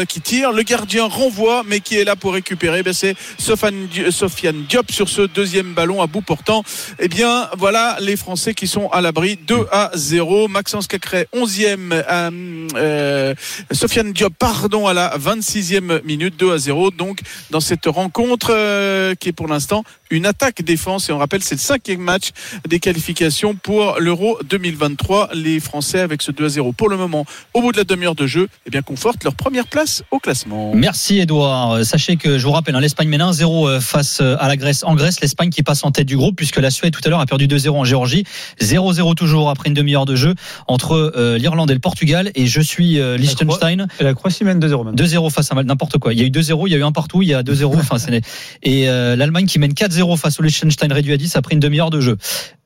qui 0.09 0.21
tire, 0.21 0.53
le 0.53 0.62
gardien 0.62 1.05
renvoie, 1.05 1.62
mais 1.67 1.81
qui 1.81 1.97
est 1.97 2.05
là 2.05 2.17
pour 2.17 2.33
récupérer. 2.35 2.83
Ben, 2.83 2.93
c'est 2.93 3.15
Sofiane, 3.38 3.87
Di- 3.87 4.11
Sofiane 4.12 4.65
Diop 4.69 4.91
sur 4.91 5.09
ce 5.09 5.23
deuxième 5.23 5.73
ballon 5.75 6.03
à 6.03 6.07
bout 6.07 6.21
portant. 6.23 6.62
Eh 6.99 7.09
bien, 7.09 7.49
voilà 7.57 7.97
les 8.00 8.17
Français 8.17 8.55
qui 8.55 8.67
sont 8.67 8.88
à 8.91 9.00
l'abri 9.00 9.38
2 9.47 9.67
à 9.73 9.91
0. 9.95 10.49
Maxence 10.49 10.87
Cacré, 10.87 11.26
11e. 11.35 11.93
euh, 11.93 12.31
euh, 12.75 13.35
Sofiane 13.73 14.12
Diop, 14.12 14.35
pardon, 14.38 14.87
à 14.87 14.95
la 14.95 15.16
26e 15.19 16.02
minute, 16.05 16.37
2 16.38 16.52
à 16.52 16.59
0. 16.59 16.90
Donc, 16.90 17.21
dans 17.50 17.61
cette 17.61 17.87
rencontre 17.87 18.49
euh, 18.50 19.14
qui 19.14 19.28
est 19.28 19.33
pour 19.33 19.49
l'instant 19.49 19.85
une 20.10 20.26
attaque-défense. 20.26 21.08
Et 21.08 21.12
on 21.12 21.18
rappelle, 21.18 21.42
c'est 21.42 21.54
le 21.54 21.60
cinquième 21.60 22.00
match 22.00 22.30
des 22.68 22.78
qualifications 22.78 23.54
pour 23.54 23.96
l'Euro 24.00 24.38
2023. 24.48 25.30
Les 25.34 25.60
Français, 25.60 26.00
avec 26.00 26.22
ce 26.22 26.30
2 26.32 26.44
à 26.44 26.48
0 26.48 26.72
pour 26.72 26.88
le 26.88 26.96
moment, 26.96 27.25
au 27.54 27.60
bout 27.62 27.72
de 27.72 27.78
la 27.78 27.84
demi-heure 27.84 28.14
de 28.14 28.26
jeu, 28.26 28.48
eh 28.66 28.70
bien, 28.70 28.82
confortent 28.82 29.25
leur 29.25 29.34
première 29.34 29.66
place 29.66 30.02
au 30.10 30.18
classement. 30.18 30.72
Merci 30.75 31.18
Edouard. 31.18 31.72
Euh, 31.72 31.82
Sachez 31.84 32.16
que 32.16 32.38
je 32.38 32.44
vous 32.44 32.52
rappelle, 32.52 32.75
hein, 32.75 32.80
l'Espagne 32.80 33.08
mène 33.08 33.20
1-0 33.22 33.68
euh, 33.68 33.80
face 33.80 34.18
euh, 34.20 34.36
à 34.38 34.48
la 34.48 34.56
Grèce. 34.56 34.82
En 34.84 34.94
Grèce, 34.94 35.20
l'Espagne 35.20 35.50
qui 35.50 35.62
passe 35.62 35.84
en 35.84 35.90
tête 35.90 36.06
du 36.06 36.16
groupe 36.16 36.36
puisque 36.36 36.56
la 36.58 36.70
Suède 36.70 36.92
tout 36.94 37.00
à 37.04 37.08
l'heure 37.08 37.20
a 37.20 37.26
perdu 37.26 37.46
2-0 37.46 37.70
en 37.70 37.84
Géorgie. 37.84 38.25
0-0 38.60 39.14
toujours 39.14 39.50
après 39.50 39.68
une 39.68 39.75
demi-heure 39.75 40.06
de 40.06 40.16
jeu 40.16 40.34
entre 40.66 41.12
euh, 41.16 41.38
l'Irlande 41.38 41.70
et 41.70 41.75
le 41.75 41.80
Portugal. 41.80 42.30
Et 42.34 42.46
je 42.46 42.60
suis 42.60 42.98
euh, 43.00 43.16
Liechtenstein. 43.16 43.86
Et 44.00 44.04
la 44.04 44.14
Croatie 44.14 44.44
mène 44.44 44.60
2-0 44.60 44.84
même. 44.86 44.94
2-0 44.94 45.30
face 45.30 45.50
à 45.52 45.54
Mal- 45.54 45.66
n'importe 45.66 45.98
quoi. 45.98 46.12
Il 46.12 46.18
y 46.20 46.22
a 46.22 46.26
eu 46.26 46.30
2-0, 46.30 46.64
il 46.66 46.72
y 46.72 46.75
a 46.75 46.78
eu 46.78 46.84
un 46.84 46.92
partout, 46.92 47.22
il 47.22 47.28
y 47.28 47.34
a 47.34 47.42
2-0. 47.42 47.76
Enfin, 47.76 47.98
c'est 47.98 48.20
et 48.62 48.88
euh, 48.88 49.16
l'Allemagne 49.16 49.46
qui 49.46 49.58
mène 49.58 49.75
4-0 49.97 50.17
face 50.17 50.38
au 50.41 50.43
Liechtenstein 50.43 50.93
réduit 50.93 51.12
à 51.12 51.17
10 51.17 51.37
après 51.37 51.55
une 51.55 51.61
demi-heure 51.61 51.91
de 51.91 52.00
jeu. 52.00 52.17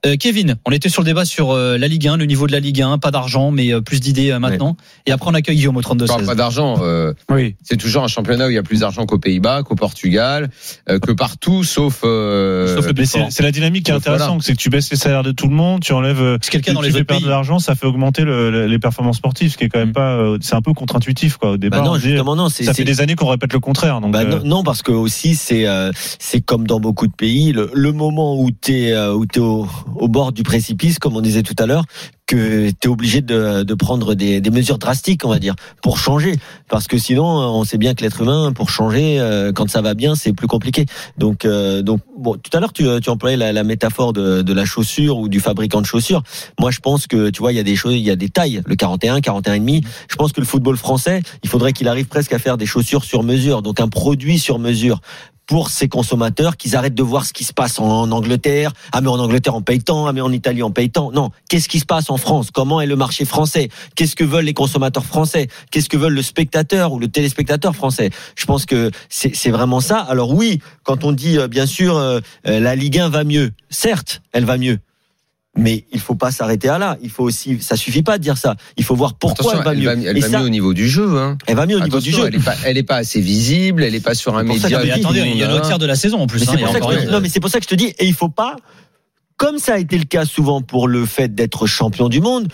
Euh, 0.07 0.17
Kevin, 0.19 0.57
on 0.65 0.71
était 0.71 0.89
sur 0.89 1.03
le 1.03 1.07
débat 1.07 1.27
sur 1.27 1.51
euh, 1.51 1.77
la 1.77 1.87
Ligue 1.87 2.09
1, 2.09 2.17
le 2.17 2.25
niveau 2.25 2.47
de 2.47 2.53
la 2.53 2.61
Ligue 2.61 2.81
1, 2.81 2.97
pas 2.97 3.11
d'argent, 3.11 3.51
mais 3.51 3.71
euh, 3.75 3.83
plus 3.83 4.01
d'idées 4.01 4.31
euh, 4.31 4.39
maintenant. 4.39 4.79
Et 5.05 5.13
après, 5.13 5.31
on 5.31 5.35
accueille 5.35 5.57
Guillaume 5.57 5.77
au 5.77 5.83
32 5.83 6.07
Enfin, 6.07 6.19
16. 6.21 6.27
pas 6.27 6.35
d'argent. 6.35 6.77
euh, 6.81 7.13
Oui. 7.31 7.55
c'est 7.63 7.77
toujours 7.77 8.03
un 8.03 8.09
championnat 8.09 8.47
où 8.47 8.51
il 8.51 8.55
y 8.55 8.59
a 8.59 8.63
plus 8.63 8.81
d'argent 8.81 9.05
qu'aux 9.05 9.19
Pays-Bas, 9.19 9.63
qu'au 9.63 9.75
Portugal, 9.75 10.49
euh, 10.89 10.99
que 10.99 11.13
partout, 11.13 11.65
sauf. 11.65 12.01
euh, 12.05 12.75
Sauf 12.77 12.87
c'est 13.05 13.31
c'est 13.31 13.43
la 13.43 13.53
dynamique 13.53 13.85
qui 13.85 13.91
est 13.91 13.99
voilà. 13.99 14.15
intéressante, 14.15 14.43
c'est 14.43 14.53
que 14.53 14.59
tu 14.59 14.71
baisses 14.71 14.91
les 14.91 14.97
salaires 14.97 15.23
de 15.23 15.33
tout 15.33 15.49
le 15.49 15.55
monde, 15.55 15.83
tu 15.83 15.93
enlèves, 15.93 16.23
Est-ce 16.41 16.51
quelqu'un 16.51 16.73
tu 16.73 16.77
dans 16.77 16.81
les 16.81 16.89
autres 16.97 17.03
perdre 17.05 17.21
pays 17.21 17.25
de 17.27 17.31
l'argent, 17.31 17.59
ça 17.59 17.75
fait 17.75 17.87
augmenter 17.87 18.23
le- 18.23 18.51
le- 18.51 18.67
les 18.69 18.79
performances 18.79 19.19
sportives, 19.19 19.53
ce 19.53 19.59
qui 19.59 19.65
est 19.65 19.69
quand 19.69 19.81
même 19.81 19.93
pas, 19.93 20.15
euh, 20.15 20.39
c'est 20.41 20.55
un 20.55 20.63
peu 20.63 20.73
contre-intuitif 20.73 21.37
quoi. 21.37 21.51
Au 21.51 21.53
Bah 21.53 21.59
départ, 21.59 21.85
non, 21.85 21.93
on 21.93 21.97
dit, 21.97 22.09
justement, 22.09 22.37
non. 22.37 22.49
c'est- 22.49 22.65
ça 22.65 22.73
c'est- 22.73 22.79
fait 22.79 22.85
des 22.91 23.03
années 23.03 23.17
qu'on 23.17 23.29
répète 23.29 23.53
le 23.53 23.61
contraire. 23.61 24.01
Donc, 24.01 24.13
Bah 24.13 24.21
euh, 24.21 24.39
non, 24.39 24.45
non, 24.47 24.63
parce 24.63 24.81
que 24.81 24.93
aussi 24.93 25.35
c'est 25.35 25.67
euh, 25.67 25.91
c'est 26.19 26.41
comme 26.41 26.67
dans 26.67 26.81
beaucoup 26.81 27.07
de 27.07 27.13
pays, 27.13 27.53
le, 27.53 27.71
le 27.75 27.93
moment 27.93 28.41
où 28.41 28.51
t'es 28.51 28.93
euh, 28.93 29.13
où 29.13 29.27
t'es 29.27 29.41
au, 29.41 29.67
au 29.97 30.09
bord 30.09 30.33
du 30.33 30.43
précipice, 30.43 30.99
comme 30.99 31.17
on 31.17 31.21
disait 31.21 31.43
tout 31.43 31.57
à 31.59 31.67
l'heure, 31.67 31.85
que 32.31 32.71
t'es 32.71 32.87
obligé 32.87 33.23
de, 33.23 33.65
de 33.65 33.75
prendre 33.75 34.15
des, 34.15 34.41
des 34.41 34.51
mesures 34.51 34.79
drastiques, 34.79 35.25
on 35.25 35.31
va 35.31 35.41
dire, 35.41 35.57
pour 35.83 35.99
changer, 35.99 36.37
parce 36.69 36.87
que 36.87 36.97
sinon 36.97 37.25
on 37.25 37.65
sait 37.65 37.77
bien 37.77 37.95
que 37.95 38.05
l'être 38.05 38.23
humain 38.23 38.53
pour 38.53 38.71
changer, 38.71 39.19
euh, 39.19 39.51
quand 39.53 39.69
ça 39.69 39.83
va 39.83 39.95
bien, 39.95 40.15
c'est 40.15 40.33
plus 40.33 40.47
compliqué. 40.47 40.87
Donc 41.19 41.45
euh, 41.45 41.83
donc 41.83 42.01
bon, 42.17 42.37
tout 42.37 42.57
à 42.57 42.61
l'heure 42.61 42.73
tu, 42.73 42.85
tu 43.03 43.11
employais 43.11 43.37
la, 43.37 43.53
la 43.53 43.65
métaphore 43.65 44.13
de, 44.13 44.43
de 44.43 44.53
la 44.53 44.65
chaussure 44.65 45.19
ou 45.19 45.29
du 45.29 45.41
fabricant 45.41 45.81
de 45.81 45.87
chaussures. 45.87 46.23
Moi 46.61 46.71
je 46.71 46.79
pense 46.79 47.09
que 47.09 47.31
tu 47.31 47.41
vois 47.41 47.53
il 47.53 47.57
y 47.57 47.61
a 47.61 47.65
des 47.65 47.75
choses, 47.75 47.95
il 47.95 47.99
y 48.03 48.11
a 48.11 48.17
des 48.17 48.29
tailles, 48.29 48.63
le 48.65 48.77
41, 48.77 49.21
41 49.21 49.55
et 49.55 49.59
demi. 49.59 49.83
Je 50.09 50.15
pense 50.15 50.31
que 50.31 50.41
le 50.41 50.47
football 50.47 50.77
français, 50.77 51.23
il 51.43 51.49
faudrait 51.49 51.73
qu'il 51.73 51.89
arrive 51.89 52.07
presque 52.07 52.33
à 52.33 52.39
faire 52.39 52.57
des 52.57 52.67
chaussures 52.67 53.03
sur 53.03 53.25
mesure, 53.25 53.61
donc 53.61 53.81
un 53.81 53.89
produit 53.89 54.39
sur 54.39 54.61
mesure 54.61 55.01
pour 55.51 55.69
ces 55.69 55.89
consommateurs 55.89 56.57
qu'ils 56.57 56.77
arrêtent 56.77 56.95
de 56.95 57.03
voir 57.03 57.27
ce 57.27 57.33
qui 57.33 57.43
se 57.43 57.53
passe 57.53 57.81
en 57.81 58.09
Angleterre. 58.13 58.73
Ah 58.93 59.01
mais 59.01 59.09
en 59.09 59.19
Angleterre 59.19 59.57
on 59.57 59.63
paye 59.63 59.83
tant, 59.83 60.07
ah 60.07 60.13
mais 60.13 60.21
en 60.21 60.31
Italie 60.31 60.63
on 60.63 60.71
paye 60.71 60.91
tant. 60.91 61.11
Non, 61.11 61.31
qu'est-ce 61.49 61.69
qui 61.69 61.81
se 61.81 61.85
passe 61.85 62.09
en 62.09 62.19
France? 62.19 62.53
Comment 62.53 62.81
est 62.81 62.87
le 62.87 62.95
marché 62.95 63.25
français? 63.25 63.69
Qu'est-ce 63.97 64.15
que 64.15 64.23
veulent 64.23 64.45
les 64.45 64.55
consommateurs 64.55 65.05
français? 65.05 65.49
Qu'est-ce 65.73 65.89
que 65.89 65.97
veulent 65.97 66.15
le 66.15 66.23
spectateur 66.23 66.93
ou 66.93 67.01
le 67.01 67.09
téléspectateur 67.09 67.75
français? 67.75 68.11
Je 68.37 68.47
pense 68.47 68.65
que 68.65 68.93
c'est 69.09 69.51
vraiment 69.51 69.81
ça. 69.81 69.99
Alors 69.99 70.31
oui, 70.33 70.61
quand 70.85 71.03
on 71.03 71.11
dit 71.11 71.37
euh, 71.37 71.49
bien 71.49 71.67
sûr 71.67 71.97
euh, 71.97 72.21
euh, 72.47 72.61
la 72.61 72.77
Ligue 72.77 73.01
1 73.01 73.09
va 73.09 73.25
mieux, 73.25 73.51
certes, 73.71 74.23
elle 74.33 74.45
va 74.45 74.57
mieux. 74.57 74.79
Mais 75.57 75.85
il 75.93 75.99
faut 75.99 76.15
pas 76.15 76.31
s'arrêter 76.31 76.69
à 76.69 76.79
là. 76.79 76.97
Il 77.03 77.11
faut 77.11 77.25
aussi, 77.25 77.61
ça 77.61 77.77
suffit 77.77 78.03
pas 78.05 78.19
de 78.19 78.23
dire 78.23 78.39
ça. 78.39 78.55
Il 78.77 78.85
faut 78.85 78.95
voir 78.95 79.15
pourquoi 79.15 79.53
Attention, 79.53 79.59
elle 79.59 79.65
va 79.85 79.97
mieux. 79.97 80.09
elle 80.09 80.17
Et 80.17 80.21
va 80.21 80.29
ça, 80.29 80.39
mieux 80.41 80.47
au 80.47 80.49
niveau 80.49 80.73
du 80.75 80.89
jeu. 80.89 81.19
Hein. 81.19 81.37
elle 81.49 81.57
va 81.57 81.67
mieux 81.67 81.77
au 81.77 81.81
niveau 81.81 81.99
du 81.99 82.13
jeu. 82.13 82.25
Elle 82.29 82.37
est 82.37 82.45
pas, 82.45 82.55
elle 82.65 82.79
est 82.79 82.83
pas 82.85 82.97
assez 82.97 83.21
visible. 83.21 83.83
Elle 83.83 83.95
est 83.97 84.01
pas 84.01 84.15
sur 84.15 84.37
un 84.37 84.39
ça 84.39 84.45
média. 84.45 84.81
que 84.81 84.87
Mais 84.87 84.93
attendez, 84.93 85.21
il 85.27 85.37
y 85.37 85.43
a 85.43 85.53
le 85.53 85.61
tiers 85.63 85.79
de 85.79 85.87
la 85.87 85.97
saison 85.97 86.21
en 86.21 86.27
plus. 86.29 86.41
Mais 86.55 86.63
hein, 86.63 86.69
ça 86.73 86.79
te- 86.81 87.11
non, 87.11 87.21
mais 87.21 87.29
c'est 87.29 87.41
pour 87.41 87.51
ça 87.51 87.59
que 87.59 87.65
je 87.65 87.69
te 87.69 87.75
dis, 87.75 87.87
et 87.99 88.07
il 88.07 88.15
faut 88.15 88.29
pas, 88.29 88.55
comme 89.37 89.59
ça 89.59 89.75
a 89.75 89.79
été 89.79 89.99
le 89.99 90.05
cas 90.05 90.25
souvent 90.25 90.63
pour 90.63 90.87
le 90.87 91.05
fait 91.05 91.35
d'être 91.35 91.67
champion 91.67 92.09
du 92.09 92.21
monde, 92.21 92.47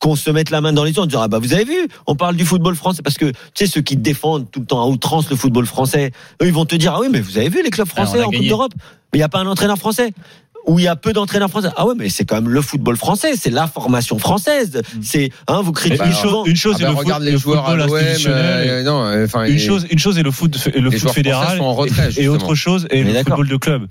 qu'on 0.00 0.16
se 0.16 0.28
mette 0.30 0.50
la 0.50 0.60
main 0.60 0.72
dans 0.72 0.82
les 0.82 0.90
yeux 0.90 0.98
en 1.00 1.06
disant 1.06 1.22
ah 1.22 1.28
bah 1.28 1.38
vous 1.38 1.54
avez 1.54 1.64
vu, 1.64 1.86
on 2.08 2.16
parle 2.16 2.34
du 2.34 2.44
football 2.44 2.74
français 2.74 3.02
parce 3.02 3.18
que 3.18 3.26
tu 3.30 3.36
sais 3.54 3.66
ceux 3.68 3.82
qui 3.82 3.96
défendent 3.96 4.50
tout 4.50 4.58
le 4.58 4.66
temps 4.66 4.82
à 4.82 4.86
outrance 4.88 5.30
le 5.30 5.36
football 5.36 5.64
français, 5.64 6.10
eux 6.42 6.46
ils 6.48 6.52
vont 6.52 6.64
te 6.64 6.74
dire 6.74 6.94
ah 6.96 7.00
oui 7.00 7.06
mais 7.08 7.20
vous 7.20 7.38
avez 7.38 7.48
vu 7.48 7.62
les 7.62 7.70
clubs 7.70 7.86
français 7.86 8.18
Alors, 8.18 8.30
on 8.30 8.32
a 8.32 8.34
en 8.34 8.38
Coupe 8.40 8.48
d'Europe, 8.48 8.72
mais 9.12 9.18
il 9.18 9.20
y 9.20 9.22
a 9.22 9.28
pas 9.28 9.38
un 9.38 9.46
entraîneur 9.46 9.78
français 9.78 10.10
où 10.66 10.78
il 10.78 10.84
y 10.84 10.88
a 10.88 10.96
peu 10.96 11.12
d'entraîneurs 11.12 11.50
français. 11.50 11.68
Ah 11.76 11.86
ouais, 11.86 11.94
mais 11.96 12.08
c'est 12.08 12.24
quand 12.24 12.36
même 12.36 12.48
le 12.48 12.60
football 12.62 12.96
français, 12.96 13.32
c'est 13.36 13.50
la 13.50 13.66
formation 13.66 14.18
française. 14.18 14.82
C'est 15.02 15.30
hein, 15.48 15.60
vous 15.62 15.72
critiquez 15.72 16.02
Mais 16.02 16.08
une 16.10 16.12
chose, 16.14 16.22
souvent. 16.30 16.44
une 16.44 16.56
chose 16.56 16.76
Ah 16.78 16.82
est 16.82 16.84
bah, 16.84 16.90
le, 16.90 16.96
foot- 17.12 17.22
les 17.22 17.30
le 17.32 17.38
joueurs 17.38 17.64
à 17.66 17.70
football 17.70 17.88
l'OM. 17.88 17.96
institutionnel. 17.98 18.68
euh, 18.68 18.82
non, 18.84 19.24
enfin, 19.24 19.44
une 19.44 19.52
les- 19.54 19.58
chose, 19.58 19.86
une 19.90 19.98
chose 19.98 20.18
est 20.18 20.22
le 20.22 20.30
foot, 20.30 20.56
le 20.74 20.90
foot 20.90 21.10
fédéral 21.10 21.58
et 21.58 22.10
justement. 22.10 22.32
autre 22.34 22.54
chose 22.54 22.86
est 22.90 23.00
est 23.00 23.02
le 23.04 23.12
football 23.24 23.48
de 23.48 23.56
club. 23.56 23.86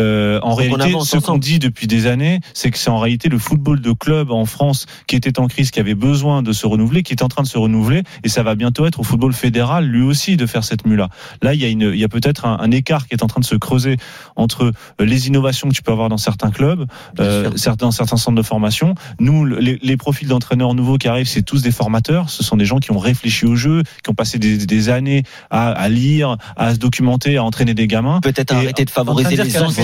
Euh, 0.00 0.40
en 0.42 0.54
réalité, 0.54 0.92
ce 1.04 1.16
qu'on 1.18 1.38
dit 1.38 1.58
depuis 1.58 1.86
des 1.86 2.06
années, 2.06 2.40
c'est 2.54 2.70
que 2.70 2.78
c'est 2.78 2.88
en 2.90 2.98
réalité 2.98 3.28
le 3.28 3.38
football 3.38 3.80
de 3.80 3.92
club 3.92 4.30
en 4.30 4.46
France 4.46 4.86
qui 5.06 5.16
était 5.16 5.38
en 5.38 5.48
crise, 5.48 5.70
qui 5.70 5.80
avait 5.80 5.94
besoin 5.94 6.42
de 6.42 6.52
se 6.52 6.66
renouveler, 6.66 7.02
qui 7.02 7.12
est 7.12 7.22
en 7.22 7.28
train 7.28 7.42
de 7.42 7.48
se 7.48 7.58
renouveler, 7.58 8.02
et 8.24 8.28
ça 8.30 8.42
va 8.42 8.54
bientôt 8.54 8.86
être 8.86 9.00
au 9.00 9.02
football 9.02 9.34
fédéral 9.34 9.84
lui 9.86 10.02
aussi 10.02 10.36
de 10.36 10.46
faire 10.46 10.64
cette 10.64 10.86
mue-là. 10.86 11.08
Là, 11.42 11.52
il 11.52 11.60
y 11.60 11.64
a, 11.64 11.68
une, 11.68 11.90
il 11.92 11.98
y 12.00 12.04
a 12.04 12.08
peut-être 12.08 12.46
un, 12.46 12.58
un 12.58 12.70
écart 12.70 13.06
qui 13.06 13.14
est 13.14 13.22
en 13.22 13.26
train 13.26 13.40
de 13.40 13.44
se 13.46 13.54
creuser 13.56 13.96
entre 14.34 14.64
euh, 15.00 15.04
les 15.04 15.28
innovations 15.28 15.68
que 15.68 15.74
tu 15.74 15.82
peux 15.82 15.92
avoir 15.92 16.08
dans 16.08 16.16
certains 16.16 16.50
clubs, 16.50 16.86
euh, 17.20 17.50
certains, 17.56 17.90
certains 17.90 18.16
centres 18.16 18.36
de 18.36 18.42
formation. 18.42 18.94
Nous, 19.20 19.44
le- 19.44 19.58
les, 19.58 19.78
les 19.82 19.96
profils 19.96 20.28
d'entraîneurs 20.28 20.72
nouveaux 20.74 20.96
qui 20.96 21.08
arrivent, 21.08 21.28
c'est 21.28 21.42
tous 21.42 21.60
des 21.62 21.70
formateurs. 21.72 22.30
Ce 22.30 22.42
sont 22.42 22.56
des 22.56 22.64
gens 22.64 22.78
qui 22.78 22.92
ont 22.92 22.98
réfléchi 22.98 23.44
au 23.44 23.56
jeu, 23.56 23.82
qui 24.02 24.08
ont 24.10 24.14
passé 24.14 24.38
des, 24.38 24.64
des 24.66 24.88
années 24.88 25.22
à, 25.50 25.70
à 25.70 25.88
lire, 25.88 26.38
à 26.56 26.72
se 26.74 26.78
documenter, 26.78 27.36
à 27.36 27.44
entraîner 27.44 27.74
des 27.74 27.86
gamins. 27.86 28.20
Peut-être 28.20 28.54
arrêter 28.54 28.84
de 28.84 28.90
favoriser 28.90 29.36
les 29.36 29.50
qu'à 29.52 29.81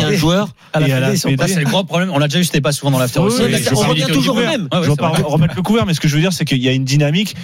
À 0.73 0.81
la 0.81 0.88
Et 0.88 0.93
à 0.93 1.00
la 1.00 1.17
sont 1.17 1.28
Fédé. 1.28 1.37
pas- 1.37 1.49
c'est 1.49 1.61
le 1.61 1.67
gros 1.67 1.85
problème. 1.85 2.11
On 2.12 2.19
l'a 2.19 2.28
déjà 2.28 2.40
eu, 2.40 2.45
c'était 2.45 2.61
pas 2.61 2.73
souvent 2.73 2.90
dans 2.90 2.99
l'after 2.99 3.21
aussi. 3.21 3.43
on 3.73 3.76
revient 3.76 4.07
toujours 4.12 4.37
au 4.37 4.40
même. 4.40 4.69
Je 4.73 4.78
veux 4.78 4.90
c'est 4.90 4.97
pas 4.97 5.09
remettre 5.09 5.55
le 5.57 5.62
couvert, 5.62 5.87
mais 5.87 5.95
ce 5.95 6.00
que 6.00 6.09
je 6.09 6.14
veux 6.14 6.21
dire, 6.21 6.33
c'est 6.33 6.45
qu'il 6.45 6.62
y 6.62 6.69
a 6.69 6.73
une 6.73 6.85
dynamique 6.85 7.37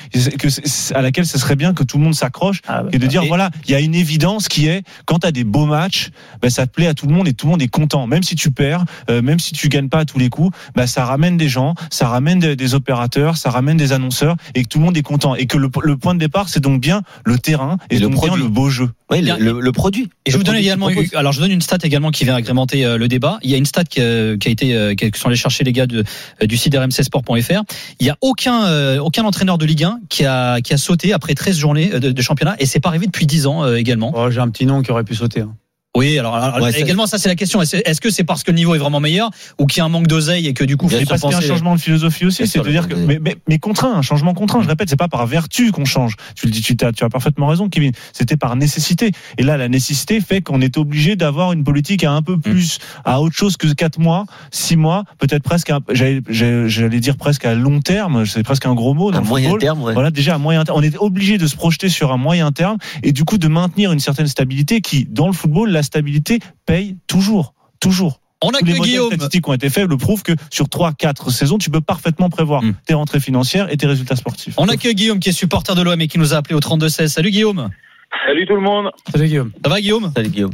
à 0.94 1.02
laquelle 1.02 1.26
ce 1.26 1.38
serait 1.38 1.56
bien 1.56 1.74
que 1.74 1.82
tout 1.82 1.98
le 1.98 2.04
monde 2.04 2.14
s'accroche 2.14 2.60
Ah, 2.66 2.82
bah, 2.82 2.90
et 2.92 2.98
de 2.98 3.06
dire 3.06 3.24
voilà, 3.24 3.50
il 3.66 3.70
y 3.70 3.74
a 3.74 3.80
une 3.80 3.94
évidence 3.94 4.48
qui 4.48 4.66
est 4.66 4.82
quand 5.06 5.20
tu 5.20 5.26
as 5.26 5.32
des 5.32 5.44
beaux 5.44 5.66
matchs, 5.66 6.10
ben, 6.42 6.50
ça 6.50 6.66
te 6.66 6.72
plaît 6.72 6.86
à 6.86 6.94
tout 6.94 7.06
le 7.06 7.14
monde 7.14 7.28
et 7.28 7.34
tout 7.34 7.46
le 7.46 7.52
monde 7.52 7.62
est 7.62 7.68
content. 7.68 8.06
Même 8.06 8.22
si 8.22 8.34
tu 8.34 8.50
perds, 8.50 8.84
euh, 9.10 9.22
même 9.22 9.38
si 9.38 9.52
tu 9.52 9.68
gagnes 9.68 9.88
pas 9.88 10.00
à 10.00 10.04
tous 10.04 10.18
les 10.18 10.28
coups, 10.28 10.56
ben, 10.74 10.86
ça 10.86 11.04
ramène 11.04 11.36
des 11.36 11.48
gens, 11.48 11.74
ça 11.90 12.08
ramène 12.08 12.38
des, 12.38 12.74
opérateurs, 12.74 13.36
ça 13.36 13.50
ramène 13.50 13.76
des 13.76 13.92
annonceurs 13.92 14.36
et 14.54 14.62
que 14.62 14.68
tout 14.68 14.78
le 14.78 14.84
monde 14.84 14.96
est 14.96 15.02
content. 15.02 15.34
Et 15.34 15.46
que 15.46 15.58
le, 15.58 15.68
point 15.68 16.14
de 16.14 16.18
départ, 16.18 16.48
c'est 16.48 16.60
donc 16.60 16.80
bien 16.80 17.02
le 17.24 17.38
terrain 17.38 17.76
et, 17.90 17.96
le 17.96 18.02
donc 18.02 18.12
bien 18.12 18.20
produit. 18.20 18.42
le 18.42 18.48
beau 18.48 18.70
jeu. 18.70 18.90
Oui, 19.10 19.20
le, 19.20 19.72
produit. 19.72 20.08
Et 20.26 20.30
je 20.30 20.36
vous 20.36 20.42
donne 20.42 20.56
également, 20.56 20.86
qu'il 20.88 20.96
propose. 20.96 21.14
alors 21.14 21.32
je 21.32 21.40
donne 21.40 21.50
une 21.50 21.60
stat 21.60 21.78
également 21.82 22.10
qui 22.10 22.24
vient 22.24 22.36
agrémenter 22.44 22.84
euh, 22.84 22.98
le 22.98 23.08
débat. 23.08 23.38
Il 23.42 23.50
y 23.50 23.54
a 23.54 23.56
une 23.56 23.64
stat 23.64 23.84
qui, 23.84 24.00
euh, 24.00 24.36
a 24.44 24.48
été, 24.48 24.74
euh, 24.76 24.94
qui 24.94 25.10
sont 25.14 25.28
allés 25.28 25.36
chercher 25.36 25.64
les 25.64 25.72
gars 25.72 25.86
du 25.86 26.56
site 26.56 26.76
rmcsport.fr. 26.76 27.62
Il 28.00 28.06
y 28.06 28.10
a 28.10 28.16
aucun, 28.20 28.98
aucun 28.98 29.24
entraîneur 29.24 29.58
de 29.58 29.64
Ligue 29.64 29.84
1 29.84 30.00
qui 30.08 30.24
a, 30.24 30.60
qui 30.60 30.74
a 30.74 30.76
sauté 30.76 31.12
après 31.12 31.34
13 31.34 31.56
journées 31.56 31.88
de, 31.88 32.22
championnat 32.22 32.56
et 32.58 32.66
c'est 32.66 32.80
pas 32.80 32.88
arrivé 32.90 33.06
depuis 33.06 33.26
10 33.26 33.46
ans 33.46 33.74
également. 33.74 34.12
Oh, 34.14 34.30
J'ai 34.30 34.40
un 34.40 34.48
petit 34.48 34.66
nom 34.66 34.82
qui 34.82 34.90
aurait 34.90 35.04
pu 35.04 35.14
sauter. 35.14 35.40
hein. 35.40 35.54
Oui, 35.96 36.18
alors, 36.18 36.34
alors, 36.34 36.60
Ouais, 36.60 36.80
également 36.80 37.06
ça 37.06 37.18
c'est 37.18 37.28
la 37.28 37.36
question. 37.36 37.62
Est-ce 37.62 38.00
que 38.00 38.10
c'est 38.10 38.24
parce 38.24 38.42
que 38.42 38.50
le 38.50 38.56
niveau 38.56 38.74
est 38.74 38.78
vraiment 38.78 38.98
meilleur 38.98 39.30
ou 39.58 39.66
qu'il 39.66 39.78
y 39.78 39.80
a 39.80 39.84
un 39.84 39.88
manque 39.88 40.08
d'oseille 40.08 40.48
et 40.48 40.52
que 40.54 40.64
du 40.64 40.76
coup 40.76 40.88
Et 40.90 41.04
parce 41.06 41.20
qu'il 41.20 41.30
y 41.30 41.34
a 41.34 41.38
un 41.38 41.40
changement 41.40 41.76
de 41.76 41.80
philosophie 41.80 42.24
aussi, 42.26 42.46
c'est 42.48 42.58
de 42.60 42.68
dire 42.68 42.88
que, 42.88 42.94
mais, 42.96 43.18
mais, 43.20 43.36
mais 43.48 43.58
contraint, 43.60 43.94
un 43.94 44.02
changement 44.02 44.34
contraint. 44.34 44.60
Je 44.62 44.68
répète, 44.68 44.88
c'est 44.90 44.96
pas 44.96 45.06
par 45.08 45.24
vertu 45.26 45.70
qu'on 45.70 45.84
change. 45.84 46.16
Tu 46.34 46.46
le 46.46 46.52
dis, 46.52 46.62
tu 46.62 46.76
as, 46.84 46.92
tu 46.92 47.04
as 47.04 47.08
parfaitement 47.08 47.46
raison, 47.46 47.68
Kevin. 47.68 47.92
C'était 48.12 48.36
par 48.36 48.56
nécessité. 48.56 49.12
Et 49.38 49.44
là, 49.44 49.56
la 49.56 49.68
nécessité 49.68 50.20
fait 50.20 50.40
qu'on 50.40 50.60
est 50.60 50.76
obligé 50.78 51.14
d'avoir 51.14 51.52
une 51.52 51.62
politique 51.62 52.02
à 52.02 52.10
un 52.12 52.22
peu 52.22 52.38
plus, 52.38 52.78
à 53.04 53.20
autre 53.20 53.36
chose 53.36 53.56
que 53.56 53.72
quatre 53.72 54.00
mois, 54.00 54.24
six 54.50 54.76
mois, 54.76 55.04
peut-être 55.18 55.44
presque, 55.44 55.70
à- 55.70 55.78
j'allais 55.92 57.00
dire 57.00 57.16
presque 57.16 57.44
à 57.44 57.54
long 57.54 57.80
terme. 57.80 58.26
C'est 58.26 58.42
presque 58.42 58.66
un 58.66 58.74
gros 58.74 58.94
mot 58.94 59.12
dans 59.12 59.18
À 59.18 59.20
le 59.20 59.26
moyen 59.28 59.44
football. 59.50 59.60
terme, 59.60 59.82
ouais. 59.82 59.94
Voilà, 59.94 60.10
déjà 60.10 60.34
à 60.34 60.38
moyen 60.38 60.64
terme, 60.64 60.78
on 60.78 60.82
est 60.82 60.96
obligé 60.98 61.38
de 61.38 61.46
se 61.46 61.54
projeter 61.54 61.88
sur 61.88 62.12
un 62.12 62.16
moyen 62.16 62.50
terme 62.50 62.78
et 63.04 63.12
du 63.12 63.24
coup 63.24 63.38
de 63.38 63.46
maintenir 63.48 63.92
une 63.92 64.00
certaine 64.00 64.26
stabilité 64.26 64.80
qui, 64.80 65.04
dans 65.08 65.26
le 65.28 65.32
football, 65.32 65.70
la 65.70 65.83
stabilité 65.84 66.40
paye 66.66 66.96
toujours, 67.06 67.54
toujours. 67.80 68.20
On 68.42 68.50
a 68.50 68.58
Tous 68.58 68.64
les 68.66 68.78
Guillaume. 68.80 69.06
statistiques 69.08 69.44
qui 69.44 69.50
ont 69.50 69.54
été 69.54 69.70
faits 69.70 69.88
le 69.88 69.96
prouvent 69.96 70.22
que 70.22 70.32
sur 70.50 70.66
3-4 70.66 71.30
saisons, 71.30 71.56
tu 71.56 71.70
peux 71.70 71.80
parfaitement 71.80 72.28
prévoir 72.28 72.62
Mm. 72.62 72.74
tes 72.84 72.92
rentrées 72.94 73.20
financières 73.20 73.72
et 73.72 73.76
tes 73.78 73.86
résultats 73.86 74.16
sportifs. 74.16 74.54
On 74.58 74.68
a 74.68 74.76
que 74.76 74.92
Guillaume 74.92 75.18
qui 75.20 75.30
est 75.30 75.32
supporter 75.32 75.74
de 75.74 75.80
l'OM 75.82 75.98
et 76.00 76.08
qui 76.08 76.18
nous 76.18 76.34
a 76.34 76.38
appelé 76.38 76.54
au 76.54 76.60
32-16. 76.60 77.08
Salut 77.08 77.30
Guillaume. 77.30 77.70
Salut 78.26 78.46
tout 78.46 78.54
le 78.54 78.60
monde. 78.60 78.90
Salut 79.10 79.28
Guillaume. 79.28 79.50
Ça 79.64 79.70
va 79.70 79.80
Guillaume? 79.80 80.12
Salut 80.14 80.28
Guillaume. 80.28 80.52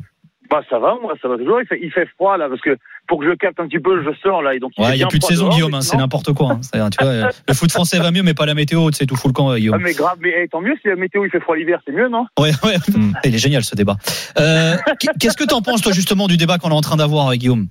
Bah 0.51 0.63
ça 0.69 0.81
va, 0.81 0.97
moi 1.01 1.15
ça 1.23 1.29
va 1.29 1.37
toujours. 1.39 1.61
Il 1.61 1.67
fait, 1.69 1.79
il 1.81 1.93
fait 1.93 2.07
froid 2.17 2.37
là 2.37 2.49
parce 2.49 2.61
que 2.61 2.77
pour 3.07 3.21
que 3.21 3.27
je 3.31 3.35
capte 3.37 3.61
un 3.61 3.69
petit 3.69 3.79
peu, 3.79 4.03
je 4.03 4.11
sors 4.21 4.43
là 4.43 4.55
et 4.55 4.59
donc. 4.59 4.73
Ouais, 4.79 4.97
il 4.97 5.01
y 5.01 5.03
a 5.05 5.07
plus 5.07 5.21
de 5.21 5.25
saison 5.25 5.45
dehors, 5.45 5.55
Guillaume, 5.55 5.75
hein, 5.75 5.81
c'est 5.81 5.97
n'importe 5.97 6.33
quoi. 6.33 6.53
hein. 6.53 6.59
C'est-à-dire, 6.61 6.91
tu 6.91 7.05
vois, 7.05 7.13
euh, 7.13 7.29
le 7.49 7.55
foot 7.55 7.71
français 7.71 7.99
va 8.01 8.11
mieux 8.11 8.23
mais 8.25 8.35
pas 8.35 8.47
la 8.47 8.55
météo, 8.55 8.91
c'est 8.93 9.07
tout 9.07 9.15
full 9.17 9.33
camp 9.33 9.51
euh, 9.51 9.55
Ah, 9.55 9.59
Guillaume. 9.59 9.81
mais 9.83 9.93
grave, 9.95 10.19
mais 10.21 10.35
eh, 10.43 10.49
tant 10.49 10.61
mieux 10.61 10.75
si 10.83 10.89
la 10.89 10.97
météo 10.97 11.25
il 11.25 11.31
fait 11.31 11.41
froid 11.41 11.55
l'hiver, 11.57 11.81
c'est 11.87 11.93
mieux 11.93 12.09
non? 12.09 12.27
Ouais, 12.39 12.51
ouais. 12.65 12.77
Mm. 12.93 13.13
Il 13.25 13.35
est 13.35 13.39
génial 13.39 13.63
ce 13.63 13.77
débat. 13.77 13.97
Euh, 14.41 14.75
Qu'est-ce 15.21 15.37
que 15.37 15.45
t'en 15.45 15.63
penses 15.63 15.83
toi 15.83 15.93
justement 15.93 16.27
du 16.27 16.37
débat 16.37 16.59
qu'on 16.59 16.71
est 16.71 16.75
en 16.75 16.81
train 16.81 16.97
d'avoir 16.97 17.29
avec 17.29 17.41
Guillaume? 17.41 17.69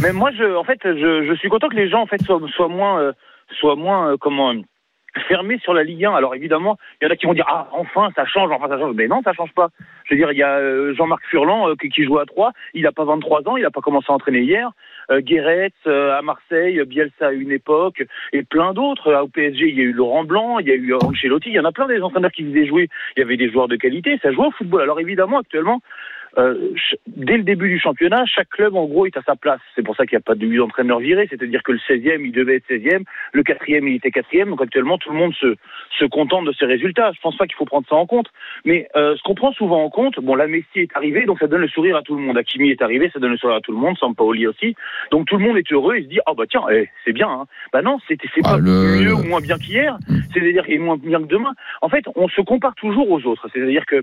Mais 0.00 0.12
moi, 0.12 0.30
je, 0.36 0.56
en 0.56 0.64
fait, 0.64 0.78
je, 0.82 1.26
je 1.28 1.36
suis 1.38 1.48
content 1.50 1.68
que 1.68 1.76
les 1.76 1.88
gens 1.90 2.00
en 2.02 2.06
fait 2.06 2.20
soient, 2.22 2.40
soient 2.56 2.68
moins, 2.68 3.00
euh, 3.00 3.12
soient 3.60 3.76
moins 3.76 4.12
euh, 4.12 4.16
comment 4.18 4.52
fermés 5.28 5.58
sur 5.58 5.74
la 5.74 5.84
Ligue 5.84 6.04
1. 6.04 6.14
Alors 6.14 6.34
évidemment, 6.34 6.78
il 7.00 7.04
y 7.04 7.08
en 7.08 7.10
a 7.10 7.16
qui 7.16 7.26
vont 7.26 7.34
dire 7.34 7.46
ah 7.48 7.68
enfin 7.72 8.10
ça 8.14 8.24
change, 8.26 8.50
enfin 8.50 8.68
ça 8.68 8.78
change. 8.78 8.94
Mais 8.94 9.08
non, 9.08 9.22
ça 9.22 9.32
change 9.32 9.52
pas. 9.52 9.68
Je 10.04 10.14
veux 10.14 10.18
dire, 10.18 10.32
il 10.32 10.38
y 10.38 10.42
a 10.42 10.58
euh, 10.58 10.94
Jean-Marc 10.94 11.24
Furlan 11.26 11.68
euh, 11.68 11.74
qui, 11.74 12.04
joue 12.04 12.18
à 12.18 12.26
3 12.26 12.52
Il 12.74 12.86
a 12.86 12.92
pas 12.92 13.04
23 13.04 13.48
ans, 13.48 13.56
il 13.56 13.64
a 13.64 13.70
pas 13.70 13.80
commencé 13.80 14.06
à 14.10 14.12
entraîner 14.12 14.40
hier. 14.40 14.70
Euh, 15.10 15.20
Guéret 15.20 15.72
à 15.86 16.22
Marseille, 16.22 16.82
Bielsa 16.86 17.28
à 17.28 17.32
une 17.32 17.52
époque 17.52 18.02
et 18.32 18.42
plein 18.42 18.72
d'autres. 18.72 19.14
Au 19.14 19.28
PSG, 19.28 19.68
il 19.68 19.78
y 19.78 19.80
a 19.80 19.84
eu 19.84 19.92
Laurent 19.92 20.24
Blanc, 20.24 20.58
il 20.58 20.68
y 20.68 20.72
a 20.72 20.74
eu 20.74 20.94
Ancelotti. 20.94 21.50
Il 21.50 21.54
y 21.54 21.60
en 21.60 21.64
a 21.64 21.72
plein 21.72 21.86
des 21.86 22.00
entraîneurs 22.00 22.32
qui 22.32 22.44
faisaient 22.44 22.66
jouer. 22.66 22.88
Il 23.16 23.20
y 23.20 23.22
avait 23.22 23.36
des 23.36 23.50
joueurs 23.50 23.68
de 23.68 23.76
qualité. 23.76 24.18
Ça 24.22 24.32
jouait 24.32 24.46
au 24.46 24.50
football. 24.50 24.82
Alors 24.82 25.00
évidemment, 25.00 25.38
actuellement. 25.38 25.80
Euh, 26.38 26.70
dès 27.06 27.36
le 27.36 27.42
début 27.44 27.68
du 27.68 27.78
championnat, 27.78 28.24
chaque 28.26 28.48
club 28.48 28.74
en 28.74 28.86
gros 28.86 29.06
est 29.06 29.16
à 29.16 29.22
sa 29.22 29.36
place. 29.36 29.60
C'est 29.74 29.82
pour 29.84 29.94
ça 29.96 30.04
qu'il 30.06 30.16
n'y 30.16 30.20
a 30.22 30.24
pas 30.24 30.34
de 30.34 30.46
huit 30.46 30.60
entraîneurs 30.60 30.98
virés, 30.98 31.26
c'est-à-dire 31.30 31.62
que 31.62 31.72
le 31.72 31.78
16e 31.78 32.24
il 32.24 32.32
devait 32.32 32.56
être 32.56 32.68
16e, 32.68 33.04
le 33.32 33.42
4e 33.42 33.86
il 33.88 33.94
était 33.96 34.10
4e, 34.10 34.48
donc 34.50 34.60
actuellement 34.60 34.98
tout 34.98 35.10
le 35.10 35.16
monde 35.16 35.32
se, 35.34 35.54
se 35.98 36.04
contente 36.06 36.44
de 36.46 36.52
ces 36.52 36.64
résultats. 36.66 37.12
Je 37.14 37.20
pense 37.20 37.36
pas 37.36 37.46
qu'il 37.46 37.54
faut 37.56 37.64
prendre 37.64 37.86
ça 37.88 37.94
en 37.96 38.06
compte. 38.06 38.28
Mais 38.64 38.88
euh, 38.96 39.14
ce 39.16 39.22
qu'on 39.22 39.34
prend 39.34 39.52
souvent 39.52 39.84
en 39.84 39.90
compte, 39.90 40.18
bon 40.20 40.34
là 40.34 40.46
Messi 40.46 40.66
est 40.80 40.96
arrivé, 40.96 41.24
donc 41.24 41.38
ça 41.38 41.46
donne 41.46 41.60
le 41.60 41.68
sourire 41.68 41.96
à 41.96 42.02
tout 42.02 42.16
le 42.16 42.22
monde. 42.22 42.36
Hakimi 42.36 42.70
est 42.70 42.82
arrivé, 42.82 43.10
ça 43.12 43.20
donne 43.20 43.32
le 43.32 43.36
sourire 43.38 43.56
à 43.56 43.60
tout 43.60 43.72
le 43.72 43.78
monde, 43.78 43.96
Sampaoli 43.98 44.46
aussi. 44.46 44.74
Donc 45.12 45.26
tout 45.28 45.36
le 45.36 45.44
monde 45.44 45.56
est 45.56 45.72
heureux 45.72 45.96
et 45.96 46.02
se 46.02 46.08
dit 46.08 46.18
ah 46.26 46.32
bah 46.36 46.44
tiens, 46.50 46.62
eh, 46.72 46.88
c'est 47.04 47.12
bien. 47.12 47.28
Hein. 47.28 47.44
Bah 47.72 47.82
non, 47.82 47.98
c'est 48.08 48.18
c'est 48.34 48.40
Ah, 48.44 48.52
pas 48.54 48.58
le- 48.58 49.00
mieux 49.04 49.14
ou 49.14 49.22
moins 49.24 49.40
bien 49.40 49.56
qu'hier, 49.58 49.98
c'est-à-dire 50.32 50.64
qu'il 50.64 50.74
est 50.74 50.78
moins 50.78 50.96
bien 50.96 51.20
que 51.20 51.26
demain. 51.28 51.52
En 51.80 51.88
fait, 51.88 52.04
on 52.16 52.28
se 52.28 52.40
compare 52.40 52.74
toujours 52.74 53.08
aux 53.10 53.24
autres. 53.26 53.48
C'est-à-dire 53.52 53.86
que 53.86 54.02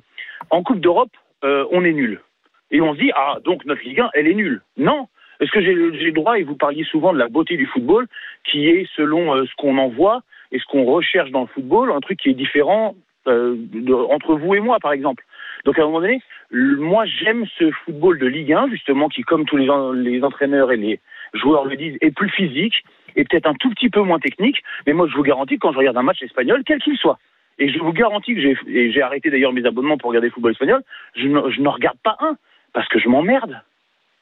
en 0.50 0.64
Coupe 0.64 0.80
d'Europe, 0.80 1.10
euh, 1.44 1.66
on 1.72 1.84
est 1.84 1.94
nul. 1.94 2.22
Et 2.72 2.82
on 2.82 2.94
se 2.94 3.00
dit, 3.00 3.12
ah, 3.16 3.38
donc 3.44 3.66
notre 3.66 3.84
Ligue 3.84 4.00
1, 4.00 4.10
elle 4.14 4.28
est 4.28 4.34
nulle. 4.34 4.62
Non. 4.78 5.08
Est-ce 5.40 5.52
que 5.52 5.62
j'ai 5.62 5.74
le 5.74 6.12
droit, 6.12 6.38
et 6.38 6.44
vous 6.44 6.56
parliez 6.56 6.84
souvent 6.84 7.14
de 7.14 7.18
la 7.18 7.28
beauté 7.28 7.58
du 7.58 7.66
football, 7.66 8.08
qui 8.44 8.68
est 8.68 8.88
selon 8.96 9.36
euh, 9.36 9.46
ce 9.46 9.56
qu'on 9.58 9.78
en 9.78 9.90
voit 9.90 10.22
et 10.52 10.60
ce 10.60 10.66
qu'on 10.66 10.84
recherche 10.86 11.32
dans 11.32 11.42
le 11.42 11.48
football, 11.48 11.92
un 11.92 12.00
truc 12.00 12.20
qui 12.20 12.30
est 12.30 12.34
différent 12.34 12.96
euh, 13.28 13.56
entre 14.10 14.36
vous 14.36 14.56
et 14.56 14.60
moi, 14.60 14.80
par 14.80 14.94
exemple. 14.94 15.24
Donc 15.66 15.78
à 15.78 15.84
un 15.84 15.86
moment 15.86 16.02
donné, 16.02 16.22
moi 16.52 17.06
j'aime 17.06 17.46
ce 17.58 17.72
football 17.86 18.20
de 18.20 18.28
Ligue 18.28 18.54
1, 18.54 18.70
justement, 18.70 19.10
qui, 19.10 19.22
comme 19.24 19.46
tous 19.46 19.58
les, 19.58 19.68
les 19.96 20.24
entraîneurs 20.24 20.72
et 20.72 20.78
les 20.78 21.00
joueurs 21.34 21.66
le 21.66 21.76
disent, 21.76 21.98
est 22.02 22.12
plus 22.12 22.30
physique 22.30 22.84
et 23.16 23.24
peut-être 23.24 23.48
un 23.48 23.54
tout 23.56 23.70
petit 23.70 23.90
peu 23.90 24.02
moins 24.02 24.20
technique. 24.20 24.64
Mais 24.86 24.94
moi, 24.94 25.08
je 25.10 25.16
vous 25.16 25.24
garantis, 25.24 25.58
quand 25.58 25.72
je 25.72 25.78
regarde 25.78 25.98
un 25.98 26.04
match 26.04 26.22
espagnol, 26.22 26.64
quel 26.66 26.80
qu'il 26.80 26.98
soit, 26.98 27.20
et 27.62 27.72
je 27.72 27.80
vous 27.80 27.94
garantis 27.94 28.34
que 28.36 28.42
j'ai 28.42 29.02
arrêté 29.02 29.30
d'ailleurs 29.30 29.54
mes 29.54 29.66
abonnements 29.66 29.98
pour 29.98 30.10
regarder 30.10 30.28
le 30.28 30.34
football 30.34 30.52
espagnol, 30.54 30.82
je 31.16 31.28
ne, 31.28 31.50
je 31.52 31.62
n'en 31.62 31.72
regarde 31.72 31.98
pas 32.04 32.18
un 32.20 32.36
parce 32.74 32.88
que 32.90 33.00
je 33.00 33.08
m'emmerde. 33.08 33.62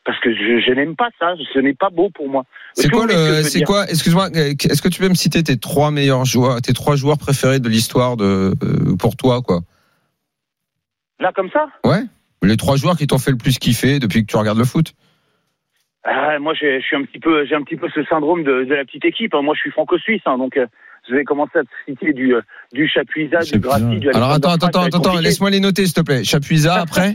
Parce 0.05 0.19
que 0.21 0.33
je, 0.33 0.59
je 0.65 0.71
n'aime 0.71 0.95
pas 0.95 1.09
ça, 1.19 1.35
ce 1.53 1.59
n'est 1.59 1.73
pas 1.73 1.89
beau 1.89 2.09
pour 2.09 2.29
moi. 2.29 2.43
C'est 2.73 2.89
quoi 2.89 3.05
le, 3.05 3.43
c'est 3.43 3.63
quoi, 3.63 3.83
excuse-moi, 3.87 4.29
euh, 4.35 4.53
est-ce 4.69 4.81
que 4.81 4.87
tu 4.87 5.01
peux 5.01 5.09
me 5.09 5.13
citer 5.13 5.43
tes 5.43 5.57
trois 5.57 5.91
meilleurs 5.91 6.25
joueurs, 6.25 6.61
tes 6.61 6.73
trois 6.73 6.95
joueurs 6.95 7.17
préférés 7.17 7.59
de 7.59 7.69
l'histoire 7.69 8.15
de, 8.17 8.53
euh, 8.63 8.95
pour 8.97 9.15
toi, 9.17 9.41
quoi? 9.41 9.59
Là, 11.19 11.31
comme 11.35 11.49
ça? 11.51 11.67
Ouais? 11.83 12.01
Les 12.41 12.55
trois 12.55 12.77
joueurs 12.77 12.95
qui 12.95 13.07
t'ont 13.07 13.19
fait 13.19 13.31
le 13.31 13.37
plus 13.37 13.59
kiffer 13.59 13.99
depuis 13.99 14.25
que 14.25 14.31
tu 14.31 14.37
regardes 14.37 14.57
le 14.57 14.63
foot? 14.63 14.93
Ah, 16.05 16.39
moi, 16.39 16.53
j'ai- 16.53 16.79
je 16.79 16.85
suis 16.85 16.95
un 16.95 17.03
petit 17.03 17.19
peu, 17.19 17.45
j'ai 17.45 17.55
un 17.55 17.63
petit 17.63 17.75
peu 17.75 17.89
ce 17.93 18.03
syndrome 18.05 18.43
de, 18.43 18.63
de 18.63 18.73
la 18.73 18.85
petite 18.85 19.03
équipe. 19.03 19.35
hein. 19.35 19.41
Moi, 19.41 19.53
je 19.53 19.59
suis 19.59 19.71
franco-suisse, 19.71 20.21
hein, 20.25 20.37
donc 20.37 20.57
je 21.09 21.15
vais 21.15 21.23
commencer 21.23 21.59
à 21.59 21.63
te 21.63 21.69
citer 21.85 22.13
du 22.13 22.35
euh, 22.35 22.41
du 22.71 22.87
Chapuisat, 22.87 23.39
du. 23.39 23.59
Grassi, 23.59 23.99
du 23.99 24.09
Alors 24.09 24.31
Alexander 24.31 24.55
attends, 24.55 24.81
attends, 24.81 24.97
attends, 24.99 25.19
laisse-moi 25.19 25.49
les 25.49 25.59
noter, 25.59 25.85
s'il 25.85 25.95
te 25.95 26.01
plaît. 26.01 26.23
Chapuisat 26.23 26.75
après? 26.75 27.13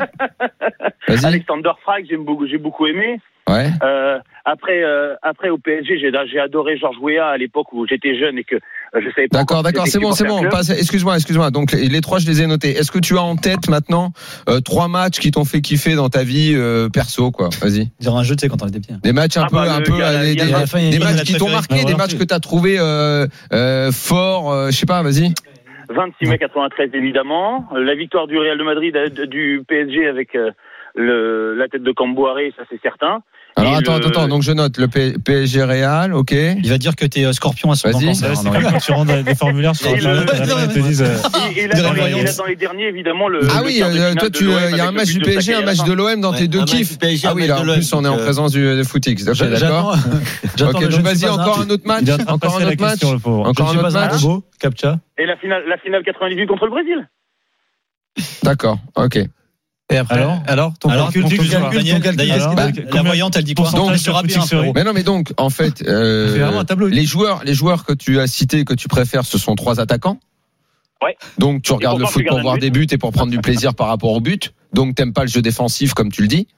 Vas-y. 1.09 1.27
Alexander 1.27 1.71
Frey, 1.83 2.05
j'aime 2.09 2.25
beaucoup, 2.25 2.47
j'ai 2.47 2.59
beaucoup 2.59 2.87
aimé. 2.87 3.21
Ouais. 3.49 3.69
Euh, 3.83 4.19
après, 4.45 4.83
euh, 4.83 5.15
après 5.23 5.51
au 5.51 5.59
PSG, 5.59 5.99
j'ai 5.99 6.11
j'ai 6.31 6.41
adoré 6.41 6.79
Georges 6.79 6.99
Weah 7.01 7.29
à 7.29 7.37
l'époque 7.37 7.73
où 7.73 7.87
j'étais 7.87 8.19
jeune 8.19 8.39
et 8.39 8.45
que 8.45 8.57
euh, 8.95 9.01
pas. 9.31 9.39
D'accord, 9.39 9.63
d'accord, 9.63 9.87
c'est 9.87 9.99
bon, 9.99 10.13
c'est 10.13 10.27
bon. 10.27 10.43
Excuse-moi, 10.45 11.17
excuse-moi. 11.17 11.51
Donc 11.51 11.73
les 11.73 12.01
trois, 12.01 12.19
je 12.19 12.27
les 12.27 12.43
ai 12.43 12.47
notés. 12.47 12.71
Est-ce 12.71 12.91
que 12.91 12.99
tu 12.99 13.17
as 13.17 13.23
en 13.23 13.37
tête 13.37 13.69
maintenant 13.69 14.13
euh, 14.49 14.61
trois 14.61 14.89
matchs 14.89 15.19
qui 15.19 15.31
t'ont 15.31 15.45
fait 15.45 15.61
kiffer 15.61 15.95
dans 15.95 16.09
ta 16.09 16.23
vie 16.23 16.55
euh, 16.55 16.89
perso, 16.89 17.31
quoi? 17.31 17.49
Vas-y. 17.61 17.91
Dire 18.01 18.15
un 18.15 18.23
jeu, 18.23 18.37
tu 18.37 18.43
sais, 18.43 18.49
quand 18.49 18.63
on 18.63 18.69
était 18.69 18.81
petit. 18.81 18.95
Des 19.03 19.13
matchs 19.13 19.37
un 19.37 19.45
ah, 19.45 19.49
peu, 19.51 19.57
bah, 19.57 19.75
un 19.75 19.81
peu, 19.81 19.93
des, 19.93 20.99
matchs 20.99 21.25
qui 21.25 21.35
t'ont 21.35 21.51
marqué, 21.51 21.85
des 21.85 21.95
matchs 21.95 22.17
que 22.17 22.25
t'as 22.25 22.41
trouvé 22.41 22.77
euh, 22.79 23.27
euh 23.53 23.91
fort. 23.93 24.53
Euh, 24.53 24.71
je 24.71 24.77
sais 24.77 24.87
pas, 24.87 25.03
vas-y. 25.03 25.33
26 25.89 26.29
mai 26.29 26.39
93 26.39 26.91
évidemment, 26.95 27.69
la 27.75 27.95
victoire 27.95 28.27
du 28.27 28.39
Real 28.39 28.57
de 28.57 28.65
Madrid 28.65 28.97
du 29.29 29.63
PSG 29.69 30.07
avec 30.07 30.31
le, 30.95 31.55
la 31.55 31.69
tête 31.69 31.83
de 31.83 31.93
Camboire, 31.93 32.37
ça 32.57 32.63
c'est 32.71 32.81
certain. 32.81 33.23
Alors 33.57 33.77
attends, 33.77 33.99
le... 33.99 34.07
attends, 34.07 34.27
donc 34.27 34.43
je 34.43 34.51
note 34.51 34.79
le 34.79 34.89
PSG 34.89 35.63
Real, 35.63 36.13
ok. 36.13 36.33
Il 36.33 36.69
va 36.69 36.79
dire 36.79 36.97
que 36.97 37.07
t'es 37.07 37.25
euh, 37.25 37.33
scorpion 37.33 37.71
à 37.71 37.77
son 37.77 37.91
Vas-y, 37.91 38.15
c'est 38.15 38.27
hein, 38.27 38.35
quand 38.45 38.79
tu 38.79 38.93
rends 38.93 39.05
des 39.05 39.35
formulaires 39.35 39.77
sur 39.77 39.91
Internet, 39.91 40.29
ils 40.75 41.69
te 41.69 42.37
dans 42.37 42.45
les 42.47 42.57
derniers, 42.57 42.89
évidemment. 42.89 43.27
Ah 43.51 43.63
oui, 43.65 43.81
euh, 43.83 44.15
toi, 44.15 44.29
euh, 44.29 44.69
il 44.71 44.77
y 44.77 44.81
a 44.81 44.89
un 44.89 44.93
match 44.93 45.13
du 45.13 45.21
PSG, 45.21 45.55
un 45.55 45.63
match 45.63 45.85
de 45.85 45.93
l'OM 45.93 46.21
dans 46.21 46.33
tes 46.33 46.49
deux 46.49 46.65
kiffs. 46.65 46.99
Ah 47.25 47.35
oui, 47.35 47.47
là, 47.47 47.61
en 47.61 47.63
plus, 47.65 47.93
on 47.93 48.05
est 48.05 48.09
en 48.09 48.17
présence 48.17 48.53
du 48.53 48.85
Footix. 48.85 49.25
D'accord. 49.25 49.97
Ok, 50.65 50.83
vas-y, 50.85 51.29
encore 51.29 51.61
un 51.61 51.71
autre 51.71 51.87
match. 51.87 52.05
Encore 52.27 52.59
un 52.61 52.67
autre 52.67 52.81
match. 52.81 53.05
Encore 53.05 53.71
un 53.71 53.79
autre 53.79 53.93
match. 53.93 54.23
Captcha. 54.59 54.99
Et 55.19 55.27
la 55.27 55.37
finale 55.37 56.03
98 56.05 56.47
contre 56.47 56.65
le 56.65 56.71
Brésil. 56.71 57.09
D'accord, 58.43 58.79
ok. 58.97 59.19
Et 59.91 59.97
après, 59.99 60.15
alors, 60.15 60.43
alors, 60.47 60.79
ton 60.79 60.89
alors, 60.89 61.13
calcul, 61.13 61.37
ton, 61.37 61.71
calcul, 61.71 62.01
Daniel, 62.17 62.41
alors, 62.41 62.55
bah, 62.55 62.69
la 62.91 63.03
voyante, 63.03 63.37
elle 63.37 63.45
dit 63.45 63.55
quoi 63.55 63.71
donc, 63.71 63.97
sur 63.99 64.23
Mais 64.75 64.83
non, 64.83 64.93
mais 64.95 65.03
donc, 65.03 65.35
en 65.37 65.51
fait, 65.51 65.83
euh, 65.87 66.63
les 66.89 67.05
joueurs, 67.05 67.43
les 67.45 67.53
joueurs 67.53 67.85
que 67.85 67.93
tu 67.93 68.19
as 68.19 68.27
cités, 68.27 68.65
que 68.65 68.73
tu 68.73 68.89
préfères, 68.89 69.27
ce 69.27 69.37
sont 69.37 69.55
trois 69.55 69.81
attaquants. 69.81 70.19
Ouais. 71.03 71.17
Donc, 71.37 71.63
tu 71.63 71.73
regardes 71.73 71.99
le 71.99 72.07
foot 72.07 72.25
pour 72.27 72.41
voir 72.41 72.57
des 72.57 72.71
buts 72.71 72.87
et 72.91 72.97
pour 72.97 73.13
prendre 73.13 73.31
du 73.31 73.39
plaisir 73.39 73.75
par 73.75 73.89
rapport 73.89 74.13
au 74.13 74.21
but. 74.21 74.55
Donc, 74.73 74.95
t'aimes 74.95 75.13
pas 75.13 75.23
le 75.23 75.29
jeu 75.29 75.43
défensif, 75.43 75.93
comme 75.93 76.11
tu 76.11 76.23
le 76.23 76.29
dis. 76.29 76.49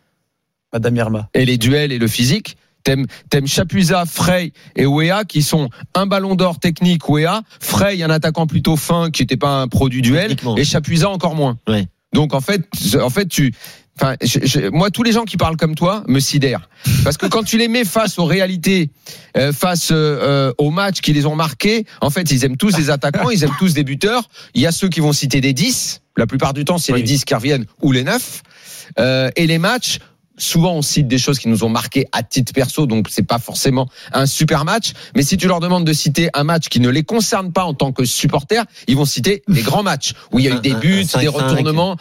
Madame 0.73 0.95
Irma. 0.95 1.29
Et 1.35 1.45
les 1.45 1.59
duels 1.59 1.91
et 1.91 1.99
le 1.99 2.07
physique. 2.07 2.57
T'aimes, 2.85 3.07
t'aimes 3.29 3.49
Chapuisa, 3.49 4.05
Frey 4.07 4.53
et 4.77 4.87
Wea 4.87 5.25
qui 5.27 5.43
sont 5.43 5.71
un 5.95 6.07
ballon 6.07 6.37
d'or 6.37 6.61
technique 6.61 7.09
Wea, 7.09 7.43
Frey 7.59 8.01
un 8.05 8.11
attaquant 8.11 8.47
plutôt 8.47 8.77
fin 8.77 9.11
qui 9.11 9.23
n'était 9.23 9.37
pas 9.37 9.61
un 9.61 9.67
produit 9.67 10.03
duel 10.03 10.37
et 10.57 10.65
Chapuisa 10.65 11.11
encore 11.11 11.35
moins. 11.35 11.59
Ouais. 11.67 11.89
Donc 12.13 12.35
en 12.35 12.41
fait, 12.41 12.63
en 13.01 13.11
fait 13.11 13.27
tu 13.27 13.53
Enfin, 13.99 14.15
je, 14.23 14.41
je, 14.43 14.69
moi, 14.69 14.91
tous 14.91 15.03
les 15.03 15.13
gens 15.13 15.25
qui 15.25 15.39
parlent 15.39 15.57
comme 15.57 15.75
toi 15.75 16.05
me 16.07 16.21
sidèrent. 16.21 16.69
Parce 17.03 17.17
que 17.17 17.27
quand 17.27 17.43
tu 17.43 17.57
les 17.57 17.67
mets 17.67 17.85
face 17.87 18.19
aux 18.19 18.27
réalités, 18.27 18.91
euh, 19.39 19.53
face 19.53 19.91
euh, 19.91 20.19
euh 20.21 20.53
aux 20.59 20.71
matchs 20.71 21.01
qui 21.01 21.15
les 21.15 21.25
ont 21.25 21.35
marqués, 21.35 21.87
en 22.03 22.11
fait, 22.11 22.31
ils 22.31 22.45
aiment 22.45 22.59
tous 22.59 22.75
des 22.75 22.91
attaquants, 22.91 23.31
ils 23.31 23.43
aiment 23.43 23.57
tous 23.59 23.73
des 23.73 23.85
buteurs. 23.85 24.29
Il 24.55 24.61
y 24.61 24.67
a 24.67 24.73
ceux 24.73 24.89
qui 24.89 25.01
vont 25.01 25.15
citer 25.15 25.41
des 25.41 25.55
10. 25.55 26.03
La 26.19 26.27
plupart 26.27 26.53
du 26.53 26.65
temps, 26.65 26.79
c'est 26.79 26.93
les 26.93 27.03
10 27.03 27.25
qui 27.25 27.35
reviennent 27.35 27.65
ou 27.81 27.93
les 27.93 28.05
9. 28.05 28.43
Euh, 28.99 29.31
et 29.37 29.47
les 29.47 29.59
matchs 29.59 29.99
souvent 30.39 30.75
on 30.75 30.83
cite 30.83 31.09
des 31.09 31.19
choses 31.19 31.39
qui 31.39 31.49
nous 31.49 31.65
ont 31.65 31.69
marqué 31.69 32.07
à 32.13 32.23
titre 32.23 32.53
perso, 32.53 32.87
donc 32.87 33.09
c'est 33.11 33.27
pas 33.27 33.39
forcément 33.39 33.89
un 34.13 34.27
super 34.27 34.65
match. 34.65 34.93
Mais 35.15 35.23
si 35.23 35.37
tu 35.37 35.49
leur 35.49 35.61
demandes 35.61 35.85
de 35.85 35.93
citer 35.93 36.29
un 36.35 36.45
match 36.45 36.69
qui 36.69 36.81
ne 36.81 36.89
les 36.89 37.03
concerne 37.03 37.53
pas 37.53 37.65
en 37.65 37.75
tant 37.75 37.93
que 37.93 38.05
supporters, 38.05 38.65
ils 38.87 38.97
vont 38.97 39.05
citer 39.05 39.43
des 39.49 39.63
grands 39.63 39.83
matchs 39.83 40.13
où 40.33 40.39
il 40.39 40.45
y 40.45 40.49
a 40.49 40.55
eu 40.55 40.61
des 40.61 40.75
buts, 40.75 41.05
un, 41.15 41.17
un, 41.17 41.19
un 41.19 41.23
des 41.23 41.29
retournements. 41.29 41.97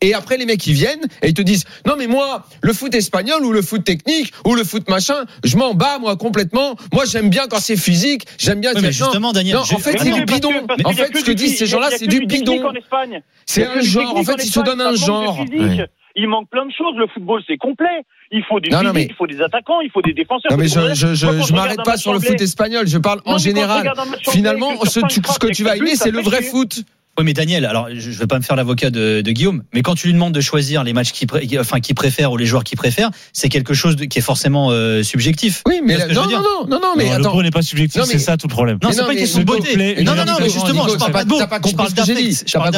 Et 0.00 0.14
après 0.14 0.36
les 0.36 0.46
mecs 0.46 0.66
ils 0.66 0.74
viennent 0.74 1.04
et 1.22 1.28
ils 1.28 1.34
te 1.34 1.42
disent 1.42 1.64
non 1.86 1.94
mais 1.98 2.06
moi 2.06 2.46
le 2.62 2.72
foot 2.72 2.94
espagnol 2.94 3.44
ou 3.44 3.52
le 3.52 3.62
foot 3.62 3.84
technique 3.84 4.32
ou 4.44 4.54
le 4.54 4.64
foot 4.64 4.88
machin, 4.88 5.24
je 5.44 5.56
m'en 5.56 5.74
bats 5.74 5.98
moi 5.98 6.16
complètement. 6.16 6.76
Moi 6.92 7.04
j'aime 7.04 7.30
bien 7.30 7.46
quand 7.48 7.60
c'est 7.60 7.76
physique, 7.76 8.26
j'aime 8.38 8.60
bien. 8.60 8.72
Oui, 8.74 8.80
mais 8.82 8.92
justement 8.92 9.32
Daniel, 9.32 9.56
non, 9.56 9.62
en 9.62 9.78
fait 9.78 9.98
c'est 9.98 10.10
du 10.10 10.24
bidon. 10.24 10.50
Que, 10.50 10.84
en 10.84 10.92
fait 10.92 11.16
ce 11.16 11.24
que 11.24 11.32
disent 11.32 11.58
ces 11.58 11.66
gens-là 11.66 11.88
c'est 11.96 12.06
du 12.06 12.26
bidon. 12.26 12.72
C'est 13.46 13.66
un 13.66 13.80
genre. 13.80 14.16
En 14.16 14.24
fait 14.24 14.44
ils 14.44 14.50
se 14.50 14.60
donnent 14.60 14.80
un 14.80 14.94
genre. 14.94 15.44
Il 16.16 16.28
manque 16.28 16.48
plein 16.48 16.64
de 16.64 16.72
choses. 16.72 16.96
Le 16.96 17.06
football, 17.08 17.42
c'est 17.46 17.58
complet. 17.58 18.02
Il 18.32 18.42
faut 18.44 18.58
des 18.58 18.70
il 18.70 19.14
faut 19.14 19.26
des 19.26 19.40
attaquants, 19.40 19.80
il 19.82 19.90
faut 19.90 20.02
des 20.02 20.14
défenseurs. 20.14 20.50
Non, 20.50 20.56
mais 20.56 20.66
je, 20.66 20.94
je, 20.94 21.14
je, 21.14 21.26
je 21.46 21.52
m'arrête 21.52 21.84
pas 21.84 21.96
sur 21.96 22.12
le 22.12 22.20
foot 22.20 22.40
espagnol. 22.40 22.88
Je 22.88 22.98
parle 22.98 23.20
en 23.26 23.38
général. 23.38 23.92
Finalement, 24.30 24.70
ce, 24.84 25.00
que 25.38 25.52
tu 25.52 25.62
vas 25.62 25.76
aimer, 25.76 25.94
c'est 25.94 26.10
le 26.10 26.20
vrai 26.20 26.42
foot. 26.42 26.80
Oui, 27.18 27.24
mais 27.24 27.32
Daniel, 27.32 27.64
alors 27.64 27.88
je 27.94 28.10
ne 28.10 28.14
veux 28.14 28.26
pas 28.26 28.38
me 28.38 28.42
faire 28.42 28.56
l'avocat 28.56 28.90
de, 28.90 29.20
de, 29.22 29.32
Guillaume, 29.32 29.62
mais 29.72 29.82
quand 29.82 29.94
tu 29.94 30.06
lui 30.06 30.14
demandes 30.14 30.34
de 30.34 30.40
choisir 30.40 30.84
les 30.84 30.92
matchs 30.92 31.12
qu'il 31.12 31.26
qui, 31.28 31.58
enfin, 31.58 31.80
qui 31.80 31.94
préfère 31.94 32.32
ou 32.32 32.36
les 32.36 32.46
joueurs 32.46 32.64
qu'il 32.64 32.76
préfère, 32.76 33.10
c'est 33.32 33.48
quelque 33.48 33.74
chose 33.74 33.96
de, 33.96 34.04
qui 34.04 34.18
est 34.18 34.22
forcément 34.22 34.70
euh, 34.70 35.02
subjectif. 35.02 35.62
Oui, 35.66 35.80
mais 35.84 35.96
la, 35.96 36.08
non, 36.08 36.24
non, 36.24 36.30
non, 36.30 36.66
non, 36.68 36.80
non, 36.80 36.92
mais 36.96 37.10
attends. 37.10 37.36
Le 37.36 37.42
n'est 37.42 37.50
pas 37.50 37.62
subjectif, 37.62 38.02
c'est 38.04 38.18
ça 38.18 38.36
tout 38.36 38.48
le 38.48 38.52
problème. 38.52 38.78
Non, 38.82 38.90
c'est 38.92 39.04
pas 39.04 39.12
une 39.12 39.18
question 39.18 39.40
de 39.40 39.44
beauté. 39.44 40.02
Non, 40.02 40.14
non, 40.14 40.24
non, 40.24 40.34
mais 40.40 40.48
justement, 40.48 40.88
je 40.88 40.96
parle 40.96 41.12
pas 41.12 41.24
de 41.24 41.28
beau. 41.28 41.38
T'as 41.38 41.46
pas 41.46 41.60
compris 41.60 41.86
ce 41.88 41.94
que 41.94 42.04
j'ai 42.04 42.14
dit. 42.14 42.44
T'as 42.50 42.60
pas. 42.60 42.70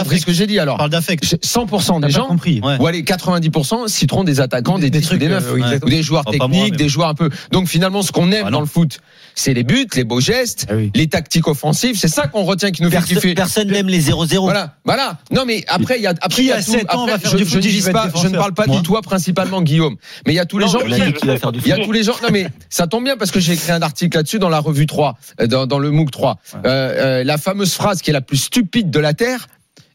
Parle 0.77 0.91
d'affect. 0.91 1.25
100% 1.25 2.01
des 2.01 2.11
gens, 2.11 2.37
ou 2.79 2.87
allez, 2.87 3.03
90% 3.03 3.89
citeront 3.89 4.25
des 4.25 4.41
attaquants, 4.41 4.79
des 4.79 4.91
trucs, 5.01 5.19
des 5.19 5.27
euh, 5.27 5.41
neufs, 5.41 5.83
ou 5.83 5.89
des 5.89 6.03
joueurs 6.03 6.25
techniques, 6.25 6.77
des 6.77 6.89
joueurs 6.89 7.09
un 7.09 7.15
peu. 7.15 7.31
Donc 7.53 7.69
finalement, 7.69 8.03
ce 8.03 8.13
qu'on 8.13 8.31
aime 8.33 8.45
bah 8.45 8.51
dans 8.51 8.61
le 8.61 8.67
foot, 8.67 9.01
c'est 9.35 9.55
les 9.55 9.65
buts, 9.65 9.87
les 9.95 10.05
beaux 10.05 10.21
gestes, 10.21 10.67
ah 10.71 10.75
les 10.95 11.07
tactiques 11.07 11.49
offensives. 11.49 11.99
C'est 11.99 12.09
ça 12.09 12.27
qu'on 12.27 12.45
retient 12.45 12.71
qui 12.71 12.83
nous 12.83 12.91
fait 12.91 13.03
kiffer. 13.03 13.35
Personne 13.35 13.69
n'aime 13.69 13.89
les 13.89 14.01
0 14.01 14.27
voilà, 14.37 14.75
voilà. 14.85 15.19
Non, 15.31 15.45
mais 15.47 15.65
après, 15.69 15.99
il 15.99 16.03
y 16.03 16.07
a, 16.07 16.15
après, 16.21 16.45
y 16.45 16.53
a, 16.53 16.63
7 16.63 16.87
tout, 16.87 16.97
ans 16.97 17.07
va 17.07 17.19
faire 17.19 17.31
je, 17.31 17.37
du 17.37 17.45
foot 17.45 17.63
je, 17.63 17.69
je 17.71 18.29
ne 18.29 18.37
parle 18.37 18.55
pas 18.55 18.67
Moi. 18.67 18.79
de 18.79 18.83
toi, 18.83 19.03
principalement, 19.03 19.63
Guillaume. 19.63 19.97
Mais 20.27 20.33
il 20.33 20.37
y 20.37 20.41
a 20.41 20.47
tous 20.47 20.59
les 20.59 20.69
gens. 20.69 20.81
Il 20.85 21.67
y 21.67 21.73
a 21.73 21.85
tous 21.85 21.93
les 21.93 22.03
gens. 22.03 22.15
Non, 22.23 22.29
mais 22.33 22.49
ça 22.69 22.87
tombe 22.87 23.05
bien 23.05 23.17
parce 23.17 23.31
que 23.31 23.41
j'ai 23.41 23.55
écrit 23.55 23.73
un 23.73 23.83
article 23.83 24.17
là-dessus 24.17 24.39
dans 24.39 24.49
la 24.49 24.59
revue 24.59 24.87
3, 24.87 25.17
euh, 25.41 25.47
dans, 25.47 25.67
dans 25.67 25.79
le 25.79 25.91
MOOC 25.91 26.11
3. 26.11 26.39
Euh, 26.55 26.61
euh, 26.65 27.25
la 27.25 27.39
fameuse 27.39 27.75
phrase 27.75 28.03
qui 28.03 28.11
est 28.11 28.13
la 28.13 28.21
plus 28.21 28.37
stupide 28.37 28.91
de 28.91 29.01
la 29.01 29.15
Terre. 29.15 29.47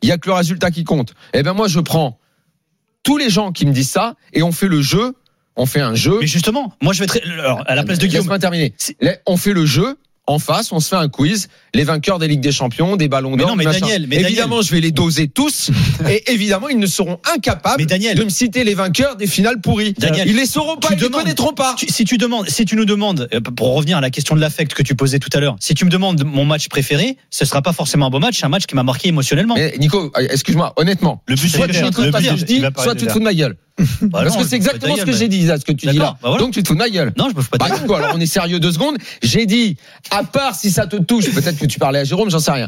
Il 0.02 0.10
y 0.10 0.12
a 0.12 0.18
que 0.18 0.28
le 0.28 0.34
résultat 0.34 0.72
qui 0.72 0.84
compte. 0.84 1.14
Eh 1.34 1.44
ben 1.44 1.54
moi 1.54 1.70
je 1.70 1.80
prends 1.80 2.20
tous 3.04 3.18
les 3.18 3.30
gens 3.30 3.54
qui 3.54 3.66
me 3.66 3.72
disent 3.72 3.90
ça 3.90 4.16
et 4.34 4.44
on 4.44 4.52
fait 4.52 4.68
le 4.68 4.82
jeu 4.82 5.14
on 5.56 5.66
fait 5.66 5.82
un 5.82 5.96
jeu. 5.96 6.18
Mais 6.20 6.28
justement, 6.28 6.74
moi 6.82 6.94
je 6.94 7.00
vais 7.00 7.06
très. 7.06 7.22
Alors, 7.22 7.64
à 7.68 7.76
la 7.76 7.84
place 7.84 8.00
de 8.00 8.08
Guillaume. 8.08 8.24
Laisse-moi 8.24 8.40
terminer. 8.40 8.74
On 9.26 9.38
fait 9.38 9.54
le 9.54 9.66
jeu 9.66 9.98
en 10.26 10.40
face, 10.40 10.72
on 10.72 10.80
se 10.80 10.90
fait 10.90 10.96
un 10.96 11.10
quiz, 11.10 11.50
les 11.74 11.84
vainqueurs 11.84 12.18
des 12.18 12.28
Ligues 12.28 12.40
des 12.40 12.54
Champions, 12.54 12.96
des 12.96 13.10
Ballons 13.10 13.36
d'Or. 13.36 13.50
Non, 13.50 13.56
mais 13.56 13.66
Daniel, 13.66 14.08
évidemment, 14.12 14.62
je 14.62 14.72
vais 14.72 14.80
les 14.80 14.92
doser 14.92 15.28
tous, 15.28 15.70
et 16.10 16.32
évidemment, 16.32 16.70
ils 16.70 16.80
ne 16.80 16.88
seront 16.88 17.20
incapables 17.36 17.86
de 17.86 18.24
me 18.24 18.30
citer 18.30 18.64
les 18.64 18.74
vainqueurs 18.74 19.18
des 19.18 19.28
finales 19.28 19.60
pourries. 19.60 19.94
Daniel, 19.94 20.28
ils 20.28 20.36
les 20.36 20.46
sauront 20.46 20.78
pas, 20.78 20.90
ils 20.92 21.04
ne 21.04 21.08
connaîtront 21.08 21.54
pas. 21.54 21.76
Si 21.78 22.06
tu 22.06 22.18
demandes, 22.18 22.48
si 22.50 22.64
tu 22.64 22.76
nous 22.76 22.86
demandes, 22.86 23.28
euh, 23.34 23.42
pour 23.42 23.76
revenir 23.76 23.98
à 23.98 24.02
la 24.02 24.10
question 24.10 24.36
de 24.36 24.42
l'affect 24.42 24.74
que 24.74 24.84
tu 24.84 24.96
posais 24.96 25.20
tout 25.20 25.30
à 25.34 25.40
l'heure, 25.40 25.58
si 25.60 25.74
tu 25.74 25.84
me 25.84 25.90
demandes 25.90 26.24
mon 26.24 26.46
match 26.46 26.70
préféré, 26.70 27.18
ce 27.30 27.44
sera 27.44 27.62
pas 27.62 27.74
forcément 27.74 28.08
un 28.08 28.10
beau 28.10 28.20
match, 28.20 28.44
un 28.44 28.50
match 28.50 28.66
qui 28.66 28.76
m'a 28.76 28.84
marqué 28.84 29.10
émotionnellement. 29.10 29.56
Nico, 29.78 30.12
euh, 30.18 30.28
excuse-moi, 30.30 30.74
honnêtement, 30.78 31.22
le 31.28 31.36
but 31.36 31.50
soit 31.50 31.68
tu 31.68 33.06
te 33.06 33.12
fous 33.12 33.20
de 33.20 33.24
ma 33.24 33.34
gueule, 33.34 33.58
Bah 34.02 34.22
parce 34.24 34.38
que 34.38 34.44
c'est 34.44 34.56
exactement 34.56 34.96
ce 34.96 35.06
que 35.06 35.12
j'ai 35.12 35.28
dit, 35.28 35.40
Isa, 35.40 35.58
ce 35.58 35.66
que 35.66 35.72
tu 35.72 35.88
dis 35.88 35.98
là. 35.98 36.18
Bah 36.22 36.38
Donc 36.38 36.52
tu 36.52 36.62
te 36.62 36.68
fous 36.68 36.74
de 36.76 36.80
ma 36.80 36.90
gueule. 36.90 37.12
Non, 37.18 37.30
je 37.30 37.36
me 37.36 37.42
fous 37.42 37.50
pas 37.50 37.58
de 37.58 37.72
bah. 37.72 37.80
Quoi, 37.86 37.98
alors 37.98 38.12
on 38.16 38.20
est 38.20 38.26
sérieux 38.26 38.60
deux 38.60 38.72
secondes. 38.72 38.98
J'ai 39.22 39.46
dit, 39.46 39.78
à 40.12 40.24
part 40.24 40.56
si 40.56 40.70
ça 40.70 40.86
te 40.86 40.98
touche, 40.98 41.32
peut-être 41.32 41.58
que 41.58 41.66
tu 41.66 41.80
parlais 41.80 42.00
à 42.00 42.04
Jérôme, 42.04 42.30
j'en 42.30 42.40
sais 42.40 42.52
rien. 42.52 42.68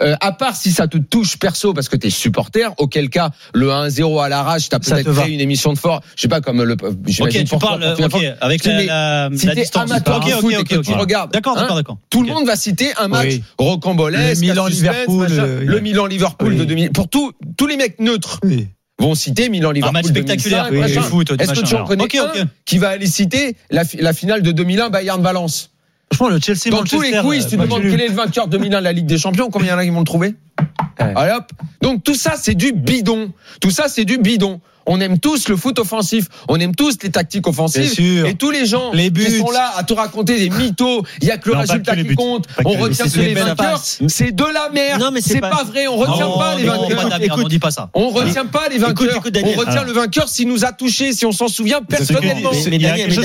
Euh, 0.00 0.16
à 0.20 0.32
part 0.32 0.56
si 0.56 0.72
ça 0.72 0.88
te 0.88 0.98
touche 0.98 1.38
perso 1.38 1.72
parce 1.72 1.88
que 1.88 1.96
t'es 1.96 2.10
supporter, 2.10 2.74
auquel 2.78 3.10
cas 3.10 3.30
le 3.52 3.68
1-0 3.68 4.22
à 4.24 4.28
l'arrache, 4.28 4.68
t'as 4.68 4.80
peut-être 4.80 5.12
fait 5.12 5.32
une 5.32 5.40
émission 5.40 5.72
de 5.72 5.78
fort, 5.78 6.02
je 6.16 6.22
sais 6.22 6.28
pas 6.28 6.40
comme 6.40 6.62
le. 6.62 6.74
Ok, 6.74 7.30
tu 7.30 7.44
pour 7.44 7.60
parles 7.60 7.94
toi, 7.96 8.20
avec 8.40 8.64
la, 8.64 8.84
la, 8.84 9.30
si 9.36 9.46
la 9.46 9.54
distance. 9.54 9.90
Amateur 9.90 10.20
et 10.26 10.64
que 10.64 10.76
tu 10.76 10.92
regardes, 10.94 11.32
d'accord, 11.32 11.54
d'accord, 11.54 11.72
hein. 11.72 11.80
d'accord. 11.80 11.98
Tout 12.10 12.22
le 12.22 12.32
monde 12.32 12.46
va 12.46 12.56
citer 12.56 12.92
un 12.96 13.08
match 13.08 13.26
oui. 13.26 13.44
rocambolesque, 13.58 14.40
le 14.40 14.48
Milan 14.48 14.66
Liverpool, 14.66 15.28
le, 15.30 15.74
euh, 15.74 15.80
Milan 15.80 16.06
Liverpool 16.06 16.56
de 16.56 16.64
2000. 16.64 16.90
Pour 16.90 17.08
tous 17.08 17.32
tous 17.56 17.66
les 17.66 17.76
mecs 17.76 18.00
neutres. 18.00 18.40
Oui 18.42 18.68
vont 18.98 19.14
citer 19.14 19.48
Milan 19.48 19.70
Liverpool. 19.70 19.96
Un 19.96 20.00
match 20.00 20.10
spectaculaire, 20.10 20.68
oui, 20.70 20.80
Est-ce 20.80 21.60
que 21.60 21.66
tu 21.66 21.74
en 21.74 21.84
connais 21.84 22.04
okay, 22.04 22.20
okay. 22.20 22.40
Un 22.42 22.48
qui 22.64 22.78
va 22.78 22.90
aller 22.90 23.06
citer 23.06 23.56
la, 23.70 23.82
la 23.98 24.12
finale 24.12 24.42
de 24.42 24.52
2001 24.52 24.90
Bayern 24.90 25.22
Valence? 25.22 25.70
Franchement, 26.12 26.34
le 26.34 26.40
Chelsea 26.40 26.70
Dans 26.70 26.78
Manchester, 26.78 26.96
tous 26.96 27.02
les 27.02 27.20
quiz, 27.22 27.46
tu 27.48 27.54
euh, 27.56 27.62
demandes 27.62 27.82
quel 27.82 28.00
est 28.00 28.08
le 28.08 28.14
vainqueur 28.14 28.46
2001 28.46 28.78
de 28.78 28.84
la 28.84 28.92
Ligue 28.92 29.06
des 29.06 29.18
Champions, 29.18 29.50
combien 29.50 29.68
il 29.68 29.70
y 29.70 29.74
en 29.74 29.78
a 29.78 29.84
qui 29.84 29.90
vont 29.90 30.00
le 30.00 30.04
trouver? 30.04 30.34
Ouais. 31.00 31.12
Allez 31.16 31.32
hop. 31.32 31.50
Donc 31.82 32.04
tout 32.04 32.14
ça, 32.14 32.34
c'est 32.36 32.54
du 32.54 32.72
bidon. 32.72 33.32
Tout 33.60 33.70
ça, 33.70 33.88
c'est 33.88 34.04
du 34.04 34.18
bidon 34.18 34.60
on 34.86 35.00
aime 35.00 35.18
tous 35.18 35.48
le 35.48 35.56
foot 35.56 35.78
offensif, 35.78 36.26
on 36.48 36.58
aime 36.60 36.74
tous 36.74 36.98
les 37.02 37.10
tactiques 37.10 37.46
offensives. 37.46 37.92
Sûr. 37.92 38.26
Et 38.26 38.34
tous 38.34 38.50
les 38.50 38.66
gens 38.66 38.92
les 38.92 39.10
buts. 39.10 39.24
qui 39.24 39.38
sont 39.38 39.50
là 39.50 39.72
à 39.76 39.84
te 39.84 39.92
raconter 39.92 40.38
des 40.38 40.50
mythos, 40.50 41.04
il 41.20 41.28
y 41.28 41.30
a 41.30 41.38
que 41.38 41.50
le 41.50 41.56
résultat 41.56 41.96
qui 41.96 42.14
compte, 42.14 42.46
on 42.64 42.70
retient 42.70 43.06
que 43.06 43.20
les 43.20 43.34
vainqueurs. 43.34 43.82
C'est 44.08 44.34
de 44.34 44.44
la 44.44 44.70
merde. 44.70 45.00
Non, 45.00 45.10
mais 45.10 45.20
c'est 45.20 45.40
pas... 45.40 45.64
vrai, 45.64 45.86
on 45.86 45.96
retient 45.96 46.30
pas 46.30 46.56
les 46.56 46.64
vainqueurs. 46.64 46.90
Écoute, 46.90 47.22
écoute, 47.22 47.44
on 47.44 47.48
dit 47.48 47.58
pas 47.58 47.70
ça. 47.70 47.90
On 47.94 48.10
retient 48.10 48.46
pas 48.46 48.68
les 48.68 48.78
vainqueurs. 48.78 49.22
On 49.44 49.52
retient 49.52 49.84
le 49.84 49.92
vainqueur 49.92 50.28
s'il 50.28 50.48
nous 50.48 50.64
a 50.64 50.72
touchés, 50.72 51.12
si 51.12 51.26
on 51.26 51.32
s'en 51.32 51.48
souvient 51.48 51.82
personnellement. 51.82 52.50
Mais 52.70 52.78
Daniel, 52.78 53.12
si 53.12 53.18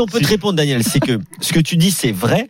on 0.00 0.06
peut 0.06 0.20
te 0.20 0.28
répondre 0.28 0.54
Daniel, 0.54 0.82
c'est 0.84 1.00
que 1.00 1.18
ce 1.40 1.52
que 1.52 1.60
tu 1.60 1.76
dis 1.76 1.90
c'est 1.90 2.12
vrai, 2.12 2.48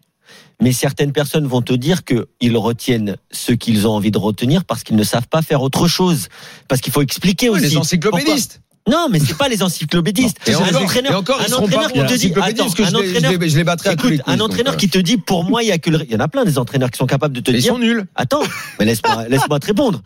mais 0.60 0.72
certaines 0.72 1.12
personnes 1.12 1.46
vont 1.46 1.62
te 1.62 1.72
dire 1.72 2.02
qu'ils 2.04 2.56
retiennent 2.56 3.16
ce 3.30 3.52
qu'ils 3.52 3.86
ont 3.86 3.92
envie 3.92 4.10
de 4.10 4.18
retenir 4.18 4.64
parce 4.64 4.82
qu'ils 4.82 4.96
ne 4.96 5.04
savent 5.04 5.28
pas 5.28 5.42
faire 5.42 5.62
autre 5.62 5.86
chose. 5.86 6.28
Parce 6.68 6.80
qu'il 6.80 6.92
faut 6.92 7.02
expliquer 7.02 7.48
oui, 7.48 7.58
aussi. 7.58 7.70
Les 7.70 7.76
encyclopédistes. 7.76 8.60
Non, 8.88 9.08
mais 9.10 9.20
c'est 9.20 9.36
pas 9.36 9.48
les 9.48 9.62
encyclopédistes. 9.62 10.38
Et, 10.46 10.54
encore, 10.54 10.72
un 10.72 10.82
entraîneur, 10.82 11.12
un 11.12 11.52
entraîneur 11.52 11.92
qui 11.92 12.06
te 12.06 12.14
dit, 12.14 12.32
attends, 12.40 12.64
un 12.64 12.94
entraîneur, 12.94 13.32
je 13.32 13.90
les, 13.90 13.96
coups, 13.96 14.22
un 14.26 14.40
entraîneur 14.40 14.74
euh. 14.74 14.76
qui 14.76 14.88
te 14.88 14.98
dit, 14.98 15.18
pour 15.18 15.44
moi, 15.44 15.62
il 15.62 15.68
y 15.68 15.72
a 15.72 15.78
que 15.78 15.90
le... 15.90 16.02
il 16.04 16.12
y 16.12 16.16
en 16.16 16.20
a 16.20 16.28
plein 16.28 16.44
des 16.44 16.58
entraîneurs 16.58 16.90
qui 16.90 16.96
sont 16.96 17.06
capables 17.06 17.34
de 17.34 17.40
te 17.40 17.50
mais 17.50 17.58
dire, 17.58 17.66
ils 17.66 17.74
sont 17.74 17.78
nuls. 17.78 18.06
Attends, 18.14 18.42
mais 18.78 18.86
laisse-moi, 18.86 19.24
laisse-moi 19.28 19.60
te 19.60 19.66
répondre. 19.66 20.02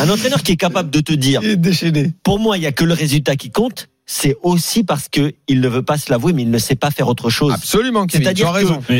Un 0.00 0.10
entraîneur 0.10 0.42
qui 0.42 0.52
est 0.52 0.56
capable 0.56 0.90
de 0.90 1.00
te 1.00 1.12
dire, 1.12 1.40
il 1.42 1.50
est 1.50 1.56
déchaîné. 1.56 2.12
pour 2.24 2.40
moi, 2.40 2.56
il 2.56 2.64
y 2.64 2.66
a 2.66 2.72
que 2.72 2.84
le 2.84 2.94
résultat 2.94 3.36
qui 3.36 3.50
compte 3.50 3.88
c'est 4.12 4.36
aussi 4.42 4.82
parce 4.82 5.08
que 5.08 5.34
il 5.46 5.60
ne 5.60 5.68
veut 5.68 5.84
pas 5.84 5.96
se 5.96 6.10
l'avouer, 6.10 6.32
mais 6.32 6.42
il 6.42 6.50
ne 6.50 6.58
sait 6.58 6.74
pas 6.74 6.90
faire 6.90 7.06
autre 7.06 7.30
chose. 7.30 7.52
Absolument, 7.52 8.06
C'est-à-dire 8.10 8.52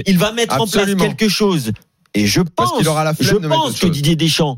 qu'il 0.05 0.19
va 0.19 0.31
mettre 0.31 0.61
en 0.61 0.69
place 0.69 0.95
quelque 0.95 1.29
chose. 1.29 1.73
Et 2.15 2.27
je 2.27 2.41
pense, 2.41 2.87
aura 2.87 3.03
la 3.03 3.13
je 3.19 3.35
pense 3.35 3.81
que 3.81 3.89
Didier 3.89 4.15
Deschamps 4.15 4.57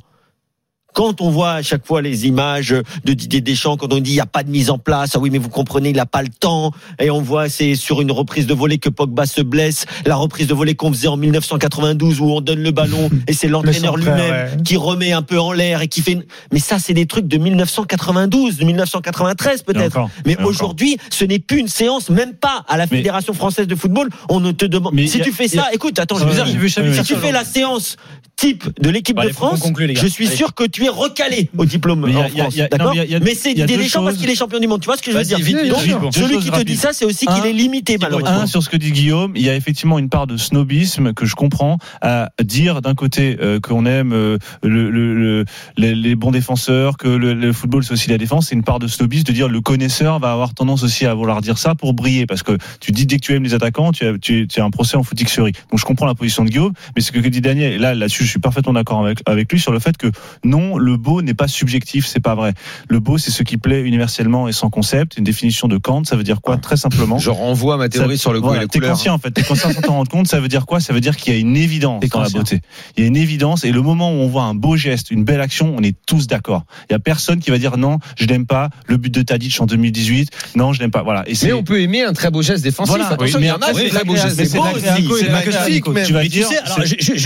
quand 0.93 1.21
on 1.21 1.31
voit 1.31 1.53
à 1.53 1.63
chaque 1.63 1.87
fois 1.87 2.03
les 2.03 2.27
images 2.27 2.75
de 3.05 3.13
Didier 3.13 3.41
Deschamps, 3.41 3.77
quand 3.77 3.93
on 3.93 4.01
dit 4.01 4.13
il 4.13 4.15
n'y 4.15 4.21
a 4.21 4.27
pas 4.27 4.43
de 4.43 4.51
mise 4.51 4.71
en 4.71 4.79
place, 4.79 5.13
ah 5.15 5.19
oui 5.19 5.31
mais 5.31 5.39
vous 5.39 5.49
comprenez, 5.49 5.91
il 5.91 5.97
n'a 5.97 6.07
pas 6.07 6.23
le 6.23 6.29
temps, 6.29 6.73
et 6.99 7.11
on 7.11 7.21
voit 7.21 7.49
c'est 7.49 7.75
sur 7.75 8.01
une 8.01 8.13
reprise 8.13 8.47
de 8.47 8.55
volée 8.55 8.79
que 8.79 8.89
Pogba 8.89 9.27
se 9.27 9.41
blesse, 9.41 9.87
la 10.07 10.17
reprise 10.17 10.47
de 10.47 10.55
volée 10.55 10.75
qu'on 10.75 10.93
faisait 10.93 11.09
en 11.09 11.17
1992 11.17 12.21
où 12.21 12.31
on 12.31 12.41
donne 12.41 12.63
le 12.63 12.71
ballon 12.71 13.11
et 13.27 13.33
c'est 13.33 13.49
l'entraîneur 13.49 13.97
lui-même 13.97 14.63
qui 14.63 14.77
remet 14.77 15.13
un 15.13 15.23
peu 15.23 15.39
en 15.39 15.53
l'air 15.53 15.83
et 15.83 15.89
qui 15.89 16.03
fait... 16.03 16.19
Mais 16.53 16.59
ça 16.59 16.79
c'est 16.79 16.95
des 16.95 17.07
trucs 17.07 17.27
de 17.27 17.39
1992, 17.39 18.59
de 18.59 18.65
1993 18.65 19.63
peut-être. 19.63 19.99
Mais 20.27 20.37
aujourd'hui 20.43 20.99
ce 21.11 21.25
n'est 21.25 21.39
plus 21.39 21.59
une 21.59 21.69
séance, 21.69 22.11
même 22.11 22.35
pas 22.35 22.65
à 22.69 22.77
la 22.77 22.87
Fédération 22.87 23.33
française 23.33 23.67
de 23.67 23.75
football, 23.75 24.09
on 24.29 24.41
ne 24.41 24.53
te 24.53 24.65
demande... 24.65 24.99
Si 25.07 25.21
tu 25.21 25.33
fais 25.33 25.49
ça, 25.49 25.69
écoute, 25.73 25.99
attends, 25.99 26.19
je 26.19 26.25
ouais, 26.25 26.31
bizarre, 26.31 26.47
si 26.47 27.03
tu 27.03 27.17
fais 27.17 27.33
la 27.33 27.45
séance 27.45 27.97
type 28.37 28.69
de 28.81 28.91
l'équipe 28.91 29.17
bah, 29.17 29.27
de 29.27 29.33
France, 29.33 29.61
conclure, 29.61 29.89
je 29.95 30.07
suis 30.07 30.27
Allez. 30.27 30.37
sûr 30.37 30.55
que 30.55 30.65
tu 30.65 30.85
es 30.85 30.89
recalé 30.89 31.51
au 31.57 31.65
diplôme 31.65 32.07
mais 32.07 32.17
en 32.17 32.29
France. 32.29 32.59
A, 32.59 32.93
mais, 32.95 33.21
mais 33.21 33.35
c'est 33.35 33.55
Deschamps 33.55 34.01
choses... 34.01 34.05
parce 34.05 34.17
qu'il 34.17 34.31
est 34.31 34.35
champion 34.35 34.59
du 34.59 34.67
monde. 34.67 34.81
Tu 34.81 34.87
vois 34.87 34.97
ce 34.97 35.03
que 35.03 35.13
je 35.13 35.17
veux 35.17 35.25
dire 35.25 35.39
vite, 35.39 35.69
Donc, 35.69 35.81
vite, 35.83 35.97
celui 36.13 36.39
qui 36.39 36.51
te 36.51 36.63
dit 36.63 36.77
ça, 36.77 36.93
c'est 36.93 37.05
aussi 37.05 37.27
qu'il 37.27 37.47
est 37.47 37.53
limité 37.53 37.99
malheureusement. 37.99 38.31
Un, 38.31 38.47
sur 38.47 38.63
ce 38.63 38.69
que 38.69 38.77
dit 38.77 38.93
Guillaume, 38.93 39.33
il 39.37 39.43
y 39.43 39.51
a 39.51 39.55
effectivement 39.55 39.99
une 39.99 40.09
part 40.09 40.27
de 40.27 40.37
snobisme 40.37 41.13
que 41.13 41.27
je 41.27 41.35
comprends 41.35 41.79
à 42.01 42.31
dire 42.43 42.83
d'un 42.83 42.95
côté 42.95 43.37
euh, 43.41 43.61
qu'on 43.61 43.87
aime 43.87 44.13
euh, 44.13 44.39
le, 44.63 44.91
le, 44.91 45.15
le, 45.15 45.45
les 45.77 46.15
bons 46.15 46.31
défenseurs, 46.31 46.97
que 46.97 47.09
le, 47.09 47.53
football 47.53 47.85
c'est 47.85 47.93
aussi 47.93 48.11
la 48.11 48.19
défense. 48.19 48.49
C'est 48.49 48.55
une 48.55 48.65
part 48.65 48.79
de 48.79 48.87
snobisme 48.89 49.25
de 49.25 49.33
dire 49.33 49.49
le 49.49 49.61
connaisseur 49.61 50.19
va 50.19 50.33
avoir 50.33 50.55
tendance 50.55 50.83
aussi 50.83 51.07
à 51.07 51.15
vouloir 51.15 51.41
dire 51.41 51.59
ça 51.59 51.75
pour 51.75 51.95
briller 51.95 52.27
parce 52.27 52.43
que 52.43 52.57
tu 52.81 52.93
dis 52.93 53.07
dès 53.07 53.17
que 53.17 53.23
tu 53.23 53.35
aimes 53.35 53.45
les 53.45 53.55
attaquants, 53.55 53.93
tu 53.93 54.07
as, 54.07 54.19
tu, 54.19 54.47
tu 54.49 54.61
as 54.61 54.65
un 54.65 54.71
procès 54.71 54.97
en 54.97 55.03
footixerie. 55.03 55.53
Donc 55.71 55.79
je 55.79 55.85
comprends 55.85 56.07
la 56.07 56.15
position 56.15 56.45
de 56.45 56.51
Guillaume, 56.51 56.73
mais 56.97 57.03
ce 57.03 57.13
que 57.13 57.19
dit 57.19 57.41
Daniel, 57.41 57.81
là 57.81 57.95
là-dessus 57.95 58.32
je 58.33 58.39
suis 58.39 58.41
parfaitement 58.41 58.73
d'accord 58.73 59.07
avec, 59.27 59.53
lui 59.53 59.61
sur 59.61 59.73
le 59.73 59.79
fait 59.79 59.99
que 59.99 60.07
non, 60.43 60.79
le 60.79 60.97
beau 60.97 61.21
n'est 61.21 61.35
pas 61.35 61.49
subjectif, 61.49 62.07
c'est 62.07 62.19
pas 62.19 62.35
vrai. 62.35 62.55
Le 62.89 62.99
beau, 62.99 63.19
c'est 63.19 63.31
ce 63.31 63.43
qui 63.43 63.59
plaît 63.59 63.83
universellement 63.83 64.49
et 64.49 64.53
sans 64.53 64.71
concept. 64.71 65.19
Une 65.19 65.25
définition 65.25 65.69
de 65.69 65.77
Kant, 65.77 66.05
ça 66.05 66.17
veut 66.17 66.23
dire 66.23 66.41
quoi 66.41 66.57
Très 66.57 66.79
simplement. 66.79 67.19
Je 67.19 67.29
renvoie 67.29 67.77
ma 67.77 67.91
théorie 67.91 68.17
sur 68.17 68.33
le 68.33 68.41
goût 68.41 68.47
voilà, 68.47 68.63
et 68.63 68.65
la 68.65 68.69
couleur. 68.69 68.89
T'es 68.89 68.93
conscient 68.95 69.15
en 69.15 69.19
fait, 69.19 69.33
t'es 69.33 69.43
conscient 69.43 69.71
sans 69.71 69.83
t'en 69.83 69.93
rendre 69.97 70.11
compte. 70.11 70.29
Ça 70.29 70.41
veut 70.41 70.49
dire 70.49 70.65
quoi 70.65 70.81
Ça 70.81 70.95
veut 70.95 71.03
dire 71.03 71.15
qu'il 71.15 71.35
y 71.35 71.37
a 71.37 71.39
une 71.39 71.59
évidence 71.59 72.03
dans 72.09 72.23
la 72.23 72.31
beauté. 72.31 72.63
Il 72.97 73.03
y 73.03 73.05
a 73.05 73.07
une 73.07 73.19
évidence 73.19 73.65
et 73.65 73.71
le 73.71 73.83
moment 73.83 74.11
où 74.11 74.15
on 74.15 74.29
voit 74.29 74.45
un 74.45 74.55
beau 74.55 74.79
geste, 74.79 75.11
une 75.11 75.25
belle 75.25 75.43
action, 75.43 75.75
on 75.77 75.83
est 75.83 75.95
tous 76.07 76.27
d'accord. 76.27 76.65
Il 76.89 76.95
y 76.95 76.97
a 76.97 77.01
personne 77.01 77.41
qui 77.41 77.51
va 77.51 77.59
dire 77.59 77.77
non, 77.77 77.99
je 78.17 78.25
n'aime 78.25 78.47
pas 78.47 78.71
le 78.87 78.97
but 78.97 79.13
de 79.13 79.21
Tadic 79.21 79.61
en 79.61 79.67
2018. 79.67 80.31
Non, 80.57 80.73
je 80.73 80.81
n'aime 80.81 80.91
pas. 80.91 81.03
Voilà. 81.03 81.27
Mais 81.43 81.53
on 81.53 81.65
peut 81.65 81.83
aimer 81.83 82.03
un 82.03 82.15
très 82.15 82.31
beau 82.31 82.41
geste 82.41 82.65
défensif. 82.65 82.97
Mais 83.21 83.31
il 83.31 83.45
y 83.45 83.51
en 83.51 83.57
a 83.57 83.73
oui, 83.75 83.91
très 83.91 84.05
beau 84.05 84.17
geste. 84.17 84.43
C'est 84.43 84.59
magnifique. 84.59 85.85
Tu 86.07 86.13
vas 86.15 86.25
dire, 86.25 86.49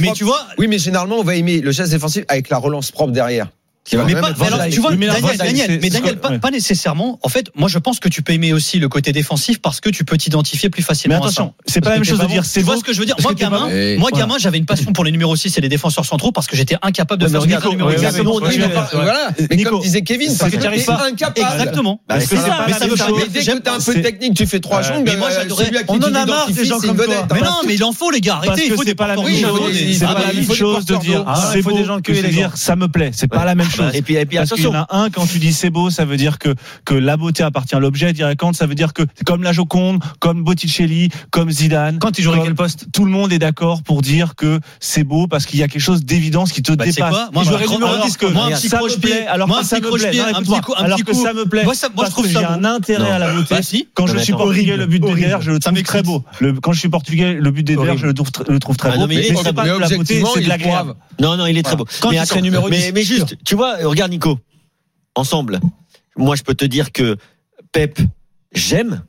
Mais 0.00 0.12
tu 0.12 0.24
vois, 0.24 0.46
oui, 0.58 0.68
mais 0.68 0.78
généralement, 0.78 1.16
on 1.18 1.24
va 1.24 1.34
aimer 1.36 1.60
le 1.60 1.72
chasse 1.72 1.90
défensif 1.90 2.24
avec 2.28 2.48
la 2.48 2.58
relance 2.58 2.90
propre 2.90 3.12
derrière. 3.12 3.48
Mais 3.92 4.14
pas, 4.14 4.32
mais 4.38 4.46
alors, 4.46 4.60
tu 4.70 4.80
vois, 4.80 4.90
Daniel, 4.92 5.12
Daniel, 5.12 5.36
Daniel, 5.36 5.78
mais 5.82 5.90
Daniel, 5.90 6.16
pas, 6.16 6.30
ouais. 6.30 6.38
pas, 6.38 6.50
nécessairement. 6.50 7.18
En 7.22 7.28
fait, 7.28 7.50
moi, 7.54 7.68
je 7.68 7.78
pense 7.78 8.00
que 8.00 8.08
tu 8.08 8.22
peux 8.22 8.32
aimer 8.32 8.54
aussi 8.54 8.78
le 8.78 8.88
côté 8.88 9.12
défensif 9.12 9.60
parce 9.60 9.80
que 9.80 9.90
tu 9.90 10.04
peux 10.04 10.16
t'identifier 10.16 10.70
plus 10.70 10.82
facilement. 10.82 11.16
Mais 11.16 11.22
attention, 11.22 11.52
c'est 11.66 11.82
pas 11.82 11.90
la 11.90 11.96
même 11.96 12.04
chose 12.04 12.18
de 12.18 12.26
dire. 12.26 12.44
C'est 12.46 12.62
vois 12.62 12.78
ce 12.78 12.84
que 12.84 12.94
je 12.94 13.00
veux 13.00 13.06
dire. 13.06 13.16
Moi, 13.20 13.34
gamin, 13.34 13.68
eh, 13.70 13.98
moi, 13.98 14.10
gamin, 14.10 14.36
j'avais 14.38 14.58
une 14.58 14.64
passion 14.64 14.92
pour 14.92 15.04
les 15.04 15.12
numéros 15.12 15.36
6 15.36 15.58
et 15.58 15.60
les 15.60 15.68
défenseurs 15.68 16.06
centraux 16.06 16.32
parce 16.32 16.46
que 16.46 16.56
j'étais 16.56 16.76
incapable 16.82 17.22
de 17.22 17.28
faire 17.28 17.42
regarder 17.42 17.68
le 17.68 17.72
numéro 17.72 18.50
6. 18.50 18.58
Voilà. 18.92 19.30
Mais 19.50 19.62
comme 19.62 19.80
disait 19.80 20.02
Kevin, 20.02 20.30
c'est 20.30 20.50
que 20.50 20.56
t'arrives 20.56 20.84
pas. 20.84 21.08
Exactement. 21.36 22.00
Mais 22.08 22.18
dès 22.18 22.26
que 23.40 23.58
t'es 23.58 23.68
un 23.68 23.78
peu 23.80 24.02
technique, 24.02 24.34
tu 24.34 24.46
fais 24.46 24.60
trois 24.60 24.82
jongles. 24.82 25.04
Mais 25.04 25.16
moi, 25.16 25.28
euh, 25.30 25.40
j'adorais. 25.40 25.70
On 25.88 25.98
en 25.98 26.14
a 26.14 26.26
marre 26.26 26.50
des 26.50 26.64
gens 26.64 26.80
comme 26.80 26.96
toi. 26.96 27.26
Mais 27.32 27.40
non, 27.40 27.60
mais 27.66 27.74
il 27.74 27.84
en 27.84 27.92
faut, 27.92 28.10
les 28.10 28.20
gars. 28.20 28.36
Arrêtez. 28.36 28.66
Il 28.66 28.72
faut 28.72 28.84
des 28.84 28.94
pas 28.94 29.08
la 29.08 29.16
même 29.16 30.54
chose 30.54 30.86
de 30.86 30.96
dire. 30.96 31.24
C'est 31.52 31.62
beau 31.62 31.72
de 31.72 32.28
dire 32.28 32.52
ça 32.56 32.76
me 32.76 32.88
plaît. 32.88 33.10
C'est 33.12 33.28
pas 33.28 33.44
la 33.44 33.54
même 33.54 33.70
bah, 33.78 33.90
et 33.92 34.02
puis, 34.02 34.14
et 34.14 34.26
puis. 34.26 34.38
Il 34.56 34.62
y 34.62 34.66
en 34.66 34.74
a 34.74 34.86
un, 34.90 35.10
quand 35.10 35.26
tu 35.26 35.38
dis 35.38 35.52
c'est 35.52 35.70
beau, 35.70 35.90
ça 35.90 36.04
veut 36.04 36.16
dire 36.16 36.38
que, 36.38 36.54
que 36.84 36.94
la 36.94 37.16
beauté 37.16 37.42
appartient 37.42 37.74
à 37.74 37.80
l'objet, 37.80 38.12
dirait 38.12 38.36
Kant, 38.36 38.52
ça 38.52 38.66
veut 38.66 38.74
dire 38.74 38.92
que, 38.92 39.02
comme 39.24 39.42
la 39.42 39.52
Joconde, 39.52 40.02
comme 40.18 40.42
Botticelli, 40.44 41.10
comme 41.30 41.50
Zidane. 41.50 41.98
Quand 41.98 42.12
tu 42.12 42.22
joues 42.22 42.32
quel 42.42 42.54
poste? 42.54 42.86
Tout 42.92 43.04
le 43.04 43.10
monde 43.10 43.32
est 43.32 43.38
d'accord 43.38 43.82
pour 43.82 44.02
dire 44.02 44.34
que 44.34 44.60
c'est 44.80 45.04
beau 45.04 45.26
parce 45.26 45.46
qu'il 45.46 45.58
y 45.58 45.62
a 45.62 45.68
quelque 45.68 45.82
chose 45.82 46.04
d'évidence 46.04 46.52
qui 46.52 46.62
te 46.62 46.72
bah, 46.72 46.84
dépasse. 46.84 47.10
Quoi? 47.10 47.30
Moi, 47.32 47.42
j'aurais 47.44 47.66
numéro 47.66 47.96
10 48.04 48.16
que 48.16 48.26
moi, 48.26 48.46
un 48.46 48.50
petit 48.50 48.68
ça 48.68 48.80
me 48.80 49.00
plaît, 49.00 49.26
alors 49.26 49.48
moi, 49.48 49.60
que 49.60 49.66
ça 49.66 49.80
me 49.80 49.90
plaît. 49.90 50.20
Un 50.20 50.42
petit 50.42 50.52
alors 50.76 51.04
que 51.04 51.14
ça 51.14 51.32
me 51.32 51.44
plaît. 51.44 51.64
Moi, 51.64 51.74
je 51.74 52.10
trouve 52.10 52.28
j'ai 52.28 52.44
un 52.44 52.64
intérêt 52.64 53.10
à 53.10 53.18
la 53.18 53.32
beauté. 53.32 53.54
Bah, 53.54 53.60
quand 53.94 54.06
je 54.06 54.18
suis 54.18 54.32
portugais, 54.32 54.76
le 54.76 54.86
but 54.86 55.00
de 55.00 55.14
Derrière, 55.14 55.40
je 55.40 55.52
le 55.52 55.58
trouve 55.58 55.82
très 55.82 56.02
beau. 56.02 56.24
Quand 56.62 56.72
je 56.72 56.80
suis 56.80 56.88
portugais, 56.88 57.34
le 57.34 57.50
but 57.50 57.62
de 57.62 57.74
Derrière, 57.74 57.96
je 57.96 58.06
le 58.06 58.14
trouve 58.14 58.30
très 58.76 58.90
ah, 58.92 58.96
beau. 58.96 59.06
Mais 59.06 59.28
la 59.30 59.88
beauté, 59.88 60.22
c'est 60.34 60.40
de 60.40 60.48
la. 60.48 60.58
Non, 61.20 61.36
non, 61.36 61.46
il 61.46 61.58
est 61.58 61.62
très 61.62 61.76
beau. 61.76 61.86
Mais 62.70 63.02
juste, 63.02 63.36
tu 63.44 63.54
vois, 63.54 63.63
euh, 63.64 63.88
regarde 63.88 64.10
Nico, 64.10 64.38
ensemble, 65.14 65.60
moi 66.16 66.36
je 66.36 66.42
peux 66.42 66.54
te 66.54 66.64
dire 66.64 66.92
que 66.92 67.16
Pep, 67.72 67.98
j'aime, 68.52 69.02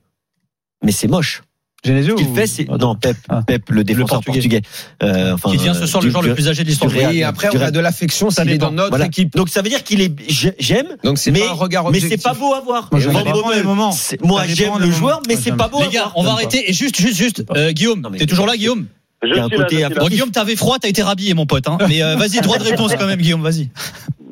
mais 0.84 0.92
c'est 0.92 1.08
moche. 1.08 1.44
Genesio 1.86 2.18
ce 2.18 2.24
qu'il 2.24 2.34
fait, 2.34 2.48
c'est 2.48 2.68
non 2.68 2.96
Pep. 2.96 3.16
Ah. 3.30 3.44
Pep 3.46 3.70
le 3.70 3.84
défenseur 3.84 4.20
le 4.20 4.26
portugais, 4.26 4.62
portugais. 4.62 4.62
Euh, 5.04 5.38
Qui 5.52 5.58
vient 5.58 5.74
ce 5.76 5.86
soir 5.86 6.02
le 6.02 6.10
joueur 6.10 6.24
le 6.24 6.34
plus 6.34 6.48
âgé 6.48 6.64
de 6.64 6.68
l'histoire. 6.68 6.92
Et 6.96 7.24
après, 7.24 7.50
on 7.56 7.62
a 7.62 7.72
de 7.72 7.80
l'affection, 7.80 8.32
ça 8.32 8.44
est 8.44 8.58
dans 8.58 8.72
notre 8.72 9.00
équipe. 9.02 9.36
Donc 9.36 9.50
ça 9.50 9.62
veut 9.62 9.70
dire 9.70 9.84
qu'il 9.84 10.02
est, 10.02 10.12
j'aime, 10.60 10.88
Donc, 11.04 11.20
c'est 11.20 11.32
mais 11.32 11.42
pas 11.42 11.90
mais 11.92 12.00
c'est 12.00 12.22
pas 12.22 12.34
beau 12.34 12.54
à 12.54 12.62
voir. 12.62 12.90
Moi, 12.92 14.44
j'aime 14.48 14.80
le 14.80 14.92
joueur, 14.92 15.22
mais 15.28 15.36
c'est 15.36 15.56
pas 15.56 15.68
beau. 15.68 15.82
Les 15.82 15.90
gars, 15.90 16.12
on 16.16 16.24
va 16.24 16.32
arrêter. 16.32 16.74
Juste, 16.74 17.00
juste, 17.00 17.18
juste, 17.18 17.44
euh, 17.56 17.72
Guillaume, 17.72 18.10
t'es 18.18 18.26
toujours 18.26 18.48
là, 18.48 18.58
Guillaume. 18.58 18.88
Guillaume, 19.24 20.32
t'avais 20.32 20.56
froid, 20.56 20.78
t'as 20.80 20.90
été 20.90 21.02
rhabillé, 21.02 21.34
mon 21.34 21.46
pote. 21.46 21.68
Hein. 21.68 21.78
Mais 21.88 22.02
vas-y, 22.16 22.42
droit 22.42 22.58
de 22.58 22.64
réponse 22.64 22.94
quand 22.98 23.08
même, 23.08 23.22
Guillaume. 23.22 23.44
Vas-y. 23.44 23.70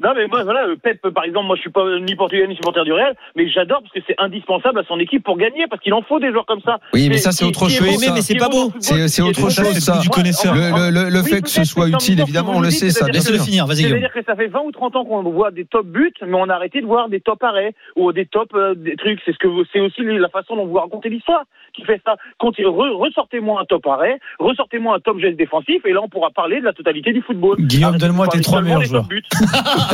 Non, 0.04 0.12
mais 0.16 0.28
moi, 0.28 0.44
voilà, 0.44 0.68
euh, 0.68 0.76
Pep, 0.76 1.02
par 1.10 1.24
exemple, 1.24 1.48
moi, 1.48 1.56
je 1.56 1.62
suis 1.62 1.70
pas 1.70 1.86
ni 2.00 2.16
portugais 2.16 2.46
ni 2.46 2.56
supporter 2.56 2.84
du 2.84 2.92
Real, 2.92 3.16
mais 3.36 3.48
j'adore 3.50 3.82
parce 3.82 3.94
que 3.94 4.02
c'est 4.06 4.16
indispensable 4.18 4.80
à 4.80 4.84
son 4.84 5.00
équipe 5.00 5.24
pour 5.24 5.38
gagner, 5.38 5.66
parce 5.68 5.82
qu'il 5.82 5.94
en 5.94 6.02
faut 6.02 6.20
des 6.20 6.32
joueurs 6.32 6.46
comme 6.46 6.60
ça. 6.62 6.80
Oui, 6.94 7.08
mais 7.10 7.18
ça, 7.18 7.32
c'est 7.32 7.46
autre 7.46 7.70
chose. 7.70 7.80
Beau, 7.80 8.13
mais 8.13 8.22
c'est 8.22 8.36
pas 8.36 8.50
beau. 8.50 8.72
C'est 8.80 9.22
autre 9.22 9.50
chose, 9.50 9.80
ça. 9.80 10.00
Du 10.00 10.10
connaisseur. 10.10 10.54
Le, 10.54 11.10
le, 11.10 11.24
fait 11.24 11.42
que 11.42 11.50
ce 11.50 11.63
soit 11.63 11.88
utile, 11.88 12.20
évidemment, 12.20 12.54
on 12.56 12.62
le 12.62 12.72
sait, 12.72 12.89
ça. 12.89 13.08
Laisse-le 13.08 13.39
finir, 13.39 13.66
vas-y. 13.66 13.84
C'est-à-dire 13.84 14.12
que 14.12 14.24
ça 14.24 14.36
fait 14.36 14.48
20 14.48 14.60
ou 14.66 14.72
30 14.72 14.96
ans 14.98 15.06
qu'on 15.06 15.24
voit 15.24 15.52
des 15.52 15.66
top 15.66 15.86
buts, 15.86 16.13
mais 16.22 16.36
on 16.36 16.50
a 16.50 16.56
arrêté 16.56 16.82
de 16.82 16.86
voir 16.86 17.08
des 17.08 17.22
top 17.22 17.42
arrêts 17.44 17.74
ou 17.96 18.12
des 18.12 18.26
top 18.26 18.50
euh, 18.56 18.76
trucs. 18.98 19.22
C'est 19.26 19.32
ce 19.32 19.38
que 19.38 19.48
c'est 19.72 19.80
aussi 19.80 20.02
la 20.04 20.30
façon 20.30 20.58
dont 20.58 20.66
vous 20.66 20.74
racontez 20.74 21.10
l'histoire 21.10 21.46
qui 21.74 21.84
fait 21.84 22.02
ça. 22.06 22.16
Ressortez-moi 22.39 23.62
un 23.62 23.66
top 23.66 23.88
arrêt, 23.88 24.20
ressortez-moi 24.39 24.96
un 24.96 25.00
top 25.00 25.20
geste 25.20 25.38
défensif, 25.38 25.86
et 25.86 25.94
là, 25.94 26.02
on 26.04 26.10
pourra 26.10 26.30
parler 26.30 26.60
de 26.60 26.66
la 26.66 26.74
totalité 26.74 27.13
du 27.13 27.22
football. 27.22 27.58
Guillaume, 27.60 27.98
donne-moi 27.98 28.28
tes 28.28 28.42
trois 28.42 28.62
meilleurs 28.62 28.84
joueurs. 28.84 29.08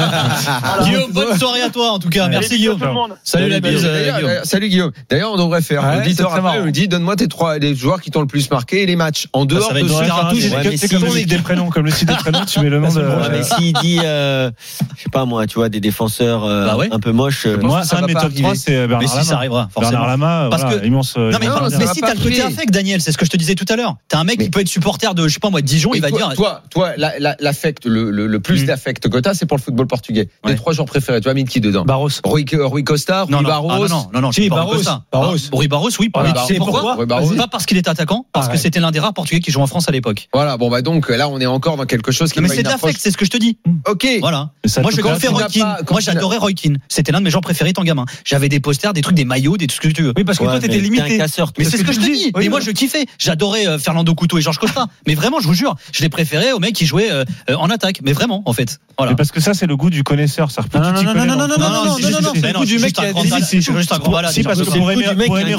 Guillaume, 0.84 1.12
bonne 1.12 1.38
soirée 1.38 1.62
à 1.62 1.70
toi 1.70 1.92
en 1.92 2.00
tout 2.00 2.10
cas. 2.10 2.28
Merci 2.28 2.58
Guillaume. 2.58 2.80
Salut 3.24 3.50
la 3.50 3.60
bise. 3.60 3.84
Euh, 3.86 4.42
Salut 4.44 4.70
Guillaume. 4.70 4.92
D'ailleurs, 5.10 5.32
on 5.34 5.38
devrait 5.38 5.62
faire. 5.62 5.84
Ouais, 5.84 6.14
après, 6.20 6.60
on 6.60 6.66
dit 6.68 6.88
donne-moi 6.88 7.16
tes 7.16 7.28
trois 7.28 7.58
les 7.58 7.76
joueurs 7.76 8.02
qui 8.02 8.12
t'ont 8.12 8.22
le 8.22 8.28
plus 8.28 8.50
marqué 8.50 8.84
et 8.84 8.86
les 8.86 8.96
matchs. 8.96 9.28
En 9.34 9.46
dehors 9.46 9.74
de 9.74 9.88
ce 9.88 10.04
hein, 10.04 10.72
C'est 10.78 10.90
comme 10.90 11.04
le 11.04 11.26
des 11.26 11.38
prénoms. 11.38 11.70
Comme 11.70 11.86
le 11.86 11.92
site 11.92 12.08
des 12.08 12.16
prénoms, 12.16 12.46
tu 12.46 12.60
mets 12.60 12.70
le 12.70 12.80
nom 12.80 12.94
de. 12.94 13.30
Mais 13.32 13.44
s'il 13.44 13.74
dit, 13.74 14.00
euh, 14.04 14.50
je 14.96 15.04
sais 15.04 15.10
pas 15.10 15.26
moi, 15.26 15.46
tu 15.48 15.56
vois, 15.56 15.70
des 15.70 15.80
défenseurs 15.80 16.44
euh, 16.46 16.88
un 16.92 17.00
peu 17.00 17.12
moches. 17.12 17.46
Moi, 17.46 17.82
un 17.92 18.02
de 18.02 18.08
mes 18.08 18.14
top 18.14 18.34
3, 18.34 18.56
c'est 18.56 18.88
Bernard 18.88 19.02
Lama. 19.02 19.14
Mais 19.16 19.22
si, 19.22 19.28
ça 19.28 19.36
arrivera. 19.36 19.70
Bernard 19.80 20.08
Lama, 20.08 20.50
immense. 20.84 21.18
Non, 21.18 21.38
mais 21.40 21.48
si 21.94 22.02
t'as 22.02 22.14
le 22.14 22.20
côté 22.20 22.42
affect, 22.42 22.72
Daniel, 22.72 23.02
c'est 23.02 23.12
ce 23.12 23.18
que 23.18 23.26
je 23.26 23.32
te 23.32 23.38
disais 23.38 23.56
tout 23.56 23.66
à 23.70 23.76
l'heure. 23.76 23.96
T'as 24.08 24.20
un 24.20 24.24
mec 24.24 24.40
qui 24.40 24.50
peut 24.50 24.62
être 24.62 24.68
supporter 24.68 25.14
de, 25.14 25.28
je 25.28 25.34
sais 25.34 25.40
pas 25.40 25.50
moi, 25.50 25.62
Dijon, 25.62 25.92
il 25.94 26.02
va 26.02 26.12
dire. 26.12 26.34
Toi, 26.36 26.64
toi, 26.70 26.92
l'affect, 27.40 27.86
le 27.86 28.40
plus 28.40 28.64
mm. 28.64 28.66
d'affect 28.66 29.10
que 29.10 29.18
t'as, 29.18 29.34
c'est 29.34 29.46
pour 29.46 29.58
le 29.58 29.62
football 29.62 29.88
portugais. 29.90 30.30
Les 30.46 30.56
trois 30.56 30.74
joueurs 30.74 30.88
préférés, 30.88 31.20
tu 31.20 31.28
vas 31.28 31.34
mettre 31.34 31.50
qui 31.50 31.60
dedans 31.60 31.84
Barros. 31.84 32.10
Rui, 32.24 32.46
euh, 32.54 32.66
Rui 32.66 32.84
Costa, 32.84 33.24
Rui 33.24 33.32
non, 33.32 33.42
non. 33.42 33.50
Barros. 33.50 33.72
Ah, 33.72 33.88
non, 33.90 34.10
non, 34.14 34.22
non, 34.22 34.32
si, 34.32 34.48
Barros. 34.50 34.82
Barros. 35.12 35.36
Ah, 35.52 35.56
Rui 35.56 35.68
Barros, 35.68 35.90
oui. 36.00 36.10
Voilà. 36.14 36.34
Pourquoi, 36.58 37.06
Pas 37.06 37.48
parce 37.48 37.66
qu'il 37.66 37.78
est 37.78 37.88
attaquant, 37.88 38.26
parce 38.32 38.48
que 38.48 38.58
c'était 38.58 38.80
l'un 38.80 38.92
des 38.92 39.00
rares 39.00 39.14
portugais 39.14 39.42
qui 39.42 39.52
jouait 39.52 39.64
en 39.64 39.68
France 39.68 39.90
à 39.90 39.92
l'époque. 39.92 40.30
Voilà, 40.34 40.58
bon, 40.58 40.70
bah 40.70 40.82
donc 40.82 41.10
là, 41.10 41.28
on 41.28 41.40
est 41.40 41.46
encore 41.46 41.76
dans 41.76 41.86
quelque 41.86 42.12
chose 42.12 42.32
qui 42.32 42.40
Mais 42.42 42.48
c'est 42.48 42.64
de 42.64 42.70
c'est 42.98 43.12
ce 43.12 43.18
que 43.18 43.26
je 43.26 43.32
te 43.32 43.38
dis. 43.38 43.58
Mm. 43.66 43.72
Ok. 43.88 44.08
Voilà. 44.22 44.52
Moi, 44.82 44.92
je 44.92 45.02
Roy 45.02 45.48
Moi, 45.90 46.00
j'adorais 46.00 46.38
Roy 46.38 46.54
Keane. 46.54 46.78
C'était 46.88 47.12
l'un 47.12 47.20
de 47.20 47.26
mes 47.26 47.32
gens 47.32 47.42
préférés 47.42 47.74
tant 47.74 47.84
gamin. 47.84 48.06
J'avais 48.26 48.50
des 48.50 48.60
posters, 48.60 48.94
des 48.94 49.02
trucs, 49.02 49.16
des 49.16 49.26
maillots, 49.26 49.58
des 49.58 49.68
tout 49.68 49.76
ce 49.76 49.82
que 49.82 49.88
tu 49.88 50.04
veux. 50.04 50.14
Oui, 50.16 50.24
parce 50.24 50.38
que 50.38 50.44
toi, 50.44 50.60
t'étais 50.60 50.80
limité. 50.80 51.18
Mais 51.58 51.64
c'est 51.66 51.78
ce 51.78 51.84
que, 51.84 51.94
je 51.94 52.00
te 52.00 52.06
dis. 52.06 52.32
Mais 52.36 52.50
moi, 52.50 52.60
je 52.60 52.72
kiffais. 52.72 53.06
J'adorais 53.18 53.68
euh, 53.68 53.80
Fernando 53.80 54.14
Couto 54.14 54.38
et 54.38 54.42
Georges 54.42 54.60
Costa. 54.60 54.88
mais 55.08 55.16
vraiment, 55.16 55.40
je 55.40 55.48
vous 55.48 55.54
jure, 55.54 55.76
je 55.92 56.02
les 56.02 56.10
préférais 56.10 56.52
aux 56.52 56.60
mecs 56.60 56.76
qui 56.76 56.86
jouaient 56.86 57.12
euh, 57.12 57.24
en 57.56 57.70
attaque. 57.70 58.00
Mais 58.04 58.14
vraiment, 58.14 58.44
en 58.46 58.54
fait. 58.54 58.80
Parce 58.98 59.32
que 59.32 59.40
ça, 59.40 59.54
c'est 59.54 59.68
le 59.68 59.76
goût 59.80 59.90
du 59.90 60.04
connaisseur. 60.04 60.48
Plus 60.50 60.80
Non, 60.80 60.92
non, 60.92 61.48
non, 61.48 61.96
c'est 61.96 62.42
le 62.52 62.54
goût 62.60 62.66
du 62.66 62.78
mec 62.80 62.94
qui 62.94 63.02
a 63.02 63.08
juste 63.14 63.92
un 63.92 63.98
grand. 64.00 64.28
Si, 64.30 64.44
parce 64.44 64.60
que 64.62 64.66
pour 64.70 64.92
aimer, 64.92 65.08
Rocky, 65.08 65.26
pour 65.28 65.40
aimer 65.40 65.56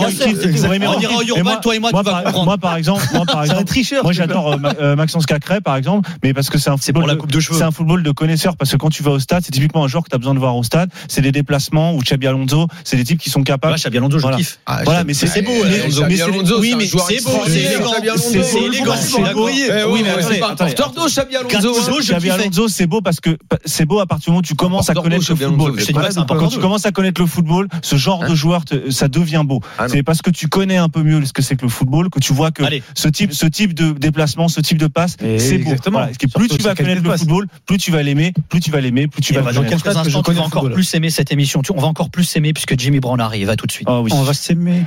moi- 1.43 1.57
toi 1.57 1.75
et 1.75 1.79
moi, 1.79 1.91
moi, 1.93 2.03
tu 2.03 2.07
vas 2.07 2.13
par- 2.13 2.23
comprendre. 2.25 2.45
Moi, 2.47 2.59
par 2.59 2.77
exemple, 2.77 3.03
moi, 3.13 3.25
par 3.27 3.43
exemple, 3.45 3.65
tricheur. 3.65 4.03
moi, 4.05 4.13
j'adore 4.13 4.53
euh, 4.53 4.57
euh, 4.81 4.97
Maxence 4.97 5.27
Cacré, 5.27 5.61
par 5.61 5.77
exemple, 5.77 6.09
mais 6.23 6.33
parce 6.35 6.51
que 6.51 6.59
c'est 6.59 6.71
un 6.71 6.77
football 6.77 7.07
la 7.07 7.15
de- 7.15 7.19
coupe 7.21 7.33
de 7.33 7.41
cheveux. 7.41 7.59
C'est 7.59 7.65
un 7.65 7.71
football 7.71 8.03
de 8.03 8.11
connaisseurs 8.13 8.57
parce 8.57 8.71
que 8.71 8.77
quand 8.77 8.91
tu 8.91 9.03
vas 9.03 9.11
au 9.13 9.19
stade, 9.19 9.43
c'est 9.45 9.53
typiquement 9.53 9.85
un 9.85 9.89
joueur 9.89 10.05
que 10.05 10.09
tu 10.11 10.15
as 10.15 10.19
besoin 10.19 10.35
de 10.35 10.39
voir 10.39 10.57
au 10.57 10.63
stade. 10.63 10.91
C'est 11.09 11.23
des 11.23 11.33
déplacements 11.33 11.95
ou 11.95 12.01
Xabi 12.03 12.27
Alonso, 12.27 12.67
c'est 12.85 12.97
des 12.97 13.05
types 13.05 13.19
qui 13.21 13.31
sont 13.31 13.43
capables. 13.43 13.73
Ouais, 13.75 13.79
Xabi 13.79 13.99
Alonso, 13.99 14.19
je 14.19 14.23
Voilà. 14.23 14.37
kiffe. 14.37 14.59
Voilà, 14.85 15.05
mais 15.05 15.15
c'est 15.15 15.27
c'est 15.27 15.43
beau. 15.43 15.53
Xabi 15.89 16.17
c'est- 16.17 16.23
Alonso, 16.23 16.61
oui, 16.61 16.69
c'est 16.69 16.75
un 16.75 16.77
mais 16.79 16.87
joueur 16.87 17.07
c'est 17.09 17.25
beau, 17.25 17.31
c'est 17.47 17.59
élégant. 17.61 17.93
C'est 18.17 18.59
élégant, 18.63 18.95
C'est 18.97 19.09
c'est 19.17 19.23
pas- 19.23 19.29
accoyer. 19.29 19.65
Oui, 19.71 19.81
Oui, 19.91 20.01
mais 20.03 20.03
mais 20.03 20.11
attendez, 20.11 20.35
c'est 20.35 20.41
pas 20.41 20.47
un 20.49 20.53
attendez. 20.53 20.75
porteur 20.75 20.93
d'eau, 20.93 21.09
Xabi 21.09 21.37
Alonso. 21.37 21.53
Gattuso, 21.55 22.01
je 22.01 22.07
Xabi 22.13 22.21
kiffais. 22.29 22.43
Alonso, 22.43 22.69
c'est 22.69 22.87
beau 22.87 23.01
parce 23.01 23.21
que 23.21 23.37
c'est 23.65 23.85
beau 23.87 24.00
à 24.01 24.07
partir 24.07 24.27
du 24.27 24.31
moment 24.31 24.39
où 24.41 24.43
tu 24.43 24.55
commences 24.55 24.91
à 24.91 24.95
connaître 24.95 25.25
le 25.29 25.37
football. 25.37 25.79
Je 25.79 25.93
pas 25.93 26.25
pas 26.25 26.37
Quand 26.37 26.49
tu 26.49 26.59
commences 26.59 26.87
à 26.87 26.93
connaître 26.93 27.21
le 27.21 27.27
football, 27.27 27.69
ce 27.83 27.97
genre 27.97 28.27
de 28.27 28.35
joueur, 28.35 28.65
te- 28.65 28.91
ça 28.91 29.09
devient 29.09 29.43
beau. 29.45 29.61
Ah 29.79 29.89
c'est 29.89 30.03
parce 30.03 30.23
que 30.23 30.31
tu 30.31 30.49
connais 30.49 30.77
un 30.77 30.89
peu 30.89 31.03
mieux 31.03 31.25
ce 31.25 31.33
que 31.33 31.43
c'est 31.43 31.57
que 31.57 31.63
le 31.63 31.69
football 31.71 32.11
que 32.11 32.19
tu 32.21 32.33
vois 32.33 32.51
que 32.51 32.63
Allez. 32.63 32.83
ce 32.95 33.09
type, 33.09 33.33
ce 33.33 33.47
type 33.47 33.75
de 33.75 33.93
déplacement, 33.93 34.49
ce 34.49 34.61
type 34.61 34.79
de 34.79 34.87
passe, 34.87 35.17
c'est 35.39 35.59
beau. 35.59 35.75
Voilà. 35.91 36.11
Plus 36.35 36.49
tu 36.49 36.63
vas 36.63 36.75
connaître 36.75 37.03
le 37.03 37.17
football, 37.17 37.47
plus 37.67 37.79
tu 37.79 37.91
vas 37.91 38.03
l'aimer, 38.03 38.33
plus 38.49 38.61
tu 38.61 38.71
vas 38.71 38.81
l'aimer, 38.81 39.07
plus 39.07 39.23
tu 39.23 39.35
vas 39.35 39.53
dans 39.53 39.63
quelques 39.65 39.87
instants, 39.87 40.23
tu 40.23 40.33
vas 40.33 40.43
encore 40.43 40.71
plus 40.71 40.95
aimer 40.95 41.11
cette 41.11 41.33
émission. 41.33 41.63
On 41.75 41.81
va 41.81 41.87
encore 41.89 42.11
plus 42.11 42.37
aimer 42.37 42.53
puisque 42.53 42.79
Jimmy 42.79 43.01
Brown 43.01 43.21
arrive. 43.21 43.51
À 43.51 43.57
tout 43.57 43.67
de 43.67 43.73
suite. 43.73 43.89
Ah. 43.91 44.01
On 44.13 44.23
va 44.23 44.35
s'aimer. 44.35 44.79